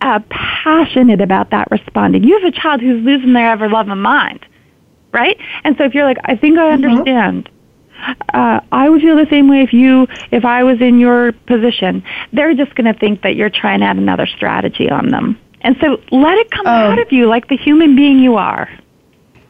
uh, 0.00 0.20
passionate 0.28 1.20
about 1.20 1.50
that 1.50 1.70
responding. 1.70 2.24
You 2.24 2.38
have 2.38 2.52
a 2.52 2.56
child 2.56 2.80
who's 2.80 3.04
losing 3.04 3.32
their 3.32 3.50
ever 3.50 3.68
loving 3.68 3.98
mind, 3.98 4.44
right? 5.12 5.38
And 5.64 5.76
so 5.76 5.84
if 5.84 5.94
you're 5.94 6.04
like, 6.04 6.18
I 6.24 6.36
think 6.36 6.58
I 6.58 6.62
mm-hmm. 6.72 6.84
understand. 6.84 7.44
Mm-hmm. 7.44 7.56
Uh, 8.32 8.60
I 8.72 8.88
would 8.88 9.02
feel 9.02 9.16
the 9.16 9.28
same 9.28 9.48
way 9.48 9.60
if 9.60 9.74
you, 9.74 10.06
if 10.30 10.46
I 10.46 10.64
was 10.64 10.80
in 10.80 10.98
your 10.98 11.32
position. 11.32 12.02
They're 12.32 12.54
just 12.54 12.74
going 12.74 12.90
to 12.90 12.98
think 12.98 13.20
that 13.22 13.36
you're 13.36 13.50
trying 13.50 13.80
to 13.80 13.86
add 13.86 13.98
another 13.98 14.26
strategy 14.26 14.88
on 14.88 15.08
them. 15.08 15.38
And 15.60 15.76
so 15.82 16.00
let 16.10 16.38
it 16.38 16.50
come 16.50 16.66
oh. 16.66 16.70
out 16.70 16.98
of 16.98 17.12
you 17.12 17.26
like 17.26 17.48
the 17.48 17.58
human 17.58 17.94
being 17.94 18.18
you 18.18 18.36
are. 18.36 18.70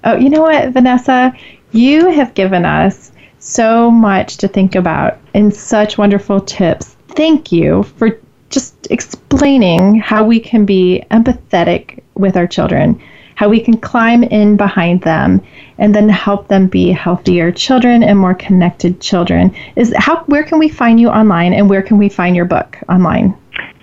Oh, 0.02 0.16
you 0.16 0.30
know 0.30 0.42
what, 0.42 0.72
Vanessa? 0.72 1.32
You 1.70 2.10
have 2.10 2.34
given 2.34 2.64
us 2.64 3.12
so 3.40 3.90
much 3.90 4.36
to 4.36 4.48
think 4.48 4.74
about 4.74 5.18
and 5.34 5.52
such 5.54 5.98
wonderful 5.98 6.40
tips. 6.40 6.96
Thank 7.08 7.50
you 7.50 7.82
for 7.82 8.18
just 8.50 8.86
explaining 8.90 9.96
how 9.96 10.24
we 10.24 10.38
can 10.38 10.64
be 10.64 11.02
empathetic 11.10 12.00
with 12.14 12.36
our 12.36 12.46
children, 12.46 13.00
how 13.34 13.48
we 13.48 13.60
can 13.60 13.76
climb 13.78 14.22
in 14.22 14.56
behind 14.56 15.02
them 15.02 15.40
and 15.78 15.94
then 15.94 16.08
help 16.08 16.48
them 16.48 16.66
be 16.66 16.92
healthier 16.92 17.50
children 17.50 18.02
and 18.02 18.18
more 18.18 18.34
connected 18.34 19.00
children. 19.00 19.54
Is 19.76 19.92
how 19.96 20.24
where 20.24 20.44
can 20.44 20.58
we 20.58 20.68
find 20.68 21.00
you 21.00 21.08
online 21.08 21.54
and 21.54 21.70
where 21.70 21.82
can 21.82 21.96
we 21.96 22.08
find 22.08 22.36
your 22.36 22.44
book 22.44 22.76
online? 22.88 23.34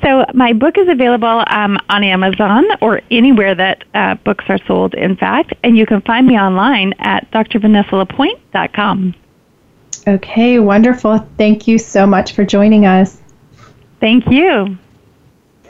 So 0.03 0.25
my 0.33 0.53
book 0.53 0.77
is 0.77 0.87
available 0.87 1.43
um, 1.47 1.79
on 1.89 2.03
Amazon 2.03 2.65
or 2.81 3.01
anywhere 3.09 3.55
that 3.55 3.83
uh, 3.95 4.15
books 4.15 4.45
are 4.47 4.59
sold, 4.67 4.93
in 4.93 5.17
fact, 5.17 5.53
and 5.63 5.75
you 5.75 5.87
can 5.87 6.01
find 6.01 6.27
me 6.27 6.37
online 6.37 6.93
at 6.99 7.29
drvanessalapointe.com. 7.31 9.15
Okay, 10.07 10.57
wonderful. 10.59 11.27
Thank 11.37 11.67
you 11.67 11.77
so 11.77 12.07
much 12.07 12.31
for 12.31 12.45
joining 12.45 12.85
us. 12.85 13.21
Thank 13.99 14.27
you. 14.27 14.77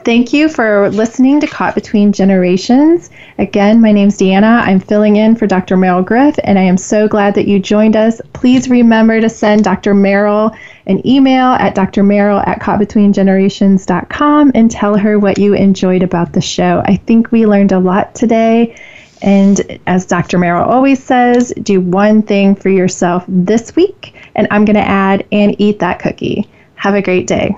Thank 0.04 0.32
you 0.32 0.48
for 0.48 0.88
listening 0.90 1.40
to 1.40 1.46
Caught 1.48 1.74
Between 1.74 2.12
Generations. 2.12 3.10
Again, 3.36 3.80
my 3.80 3.90
name 3.90 4.08
is 4.08 4.16
Deanna. 4.16 4.62
I'm 4.62 4.78
filling 4.78 5.16
in 5.16 5.34
for 5.34 5.46
Dr. 5.46 5.76
Meryl 5.76 6.04
Griff, 6.04 6.36
and 6.44 6.58
I 6.58 6.62
am 6.62 6.76
so 6.76 7.08
glad 7.08 7.34
that 7.34 7.48
you 7.48 7.58
joined 7.58 7.96
us. 7.96 8.20
Please 8.32 8.70
remember 8.70 9.20
to 9.20 9.28
send 9.28 9.64
Dr. 9.64 9.92
Meryl 9.92 10.56
an 10.86 11.06
email 11.06 11.48
at 11.48 11.74
drmeryl 11.74 12.46
at 12.46 12.60
caughtbetweengenerations.com 12.60 14.52
and 14.54 14.70
tell 14.70 14.96
her 14.96 15.18
what 15.18 15.36
you 15.38 15.54
enjoyed 15.54 16.02
about 16.02 16.32
the 16.32 16.40
show. 16.40 16.80
I 16.86 16.96
think 16.96 17.32
we 17.32 17.44
learned 17.44 17.72
a 17.72 17.78
lot 17.80 18.14
today. 18.14 18.76
And 19.22 19.80
as 19.86 20.06
Dr. 20.06 20.38
Meryl 20.38 20.66
always 20.66 21.02
says, 21.02 21.52
do 21.62 21.80
one 21.80 22.22
thing 22.22 22.54
for 22.54 22.68
yourself 22.68 23.24
this 23.28 23.74
week. 23.76 24.14
And 24.34 24.46
I'm 24.50 24.64
going 24.64 24.76
to 24.76 24.88
add 24.88 25.26
and 25.32 25.54
eat 25.60 25.78
that 25.80 25.98
cookie. 25.98 26.48
Have 26.76 26.94
a 26.94 27.02
great 27.02 27.26
day. 27.26 27.54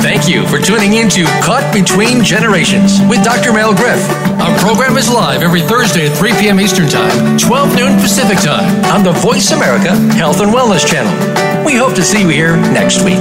Thank 0.00 0.28
you 0.28 0.46
for 0.46 0.64
tuning 0.64 0.92
in 0.92 1.08
to 1.10 1.24
Caught 1.42 1.74
Between 1.74 2.22
Generations 2.22 3.00
with 3.10 3.24
Dr. 3.24 3.52
Mel 3.52 3.74
Griff. 3.74 4.08
Our 4.40 4.56
program 4.60 4.96
is 4.96 5.10
live 5.10 5.42
every 5.42 5.62
Thursday 5.62 6.06
at 6.06 6.16
3 6.16 6.30
p.m. 6.34 6.60
Eastern 6.60 6.88
Time, 6.88 7.36
12 7.38 7.74
noon 7.74 7.98
Pacific 7.98 8.38
Time 8.38 8.84
on 8.94 9.02
the 9.02 9.12
Voice 9.12 9.50
America 9.50 9.96
Health 10.14 10.40
and 10.40 10.52
Wellness 10.52 10.86
Channel. 10.86 11.64
We 11.66 11.74
hope 11.74 11.94
to 11.94 12.02
see 12.04 12.22
you 12.22 12.28
here 12.28 12.56
next 12.56 13.02
week. 13.02 13.18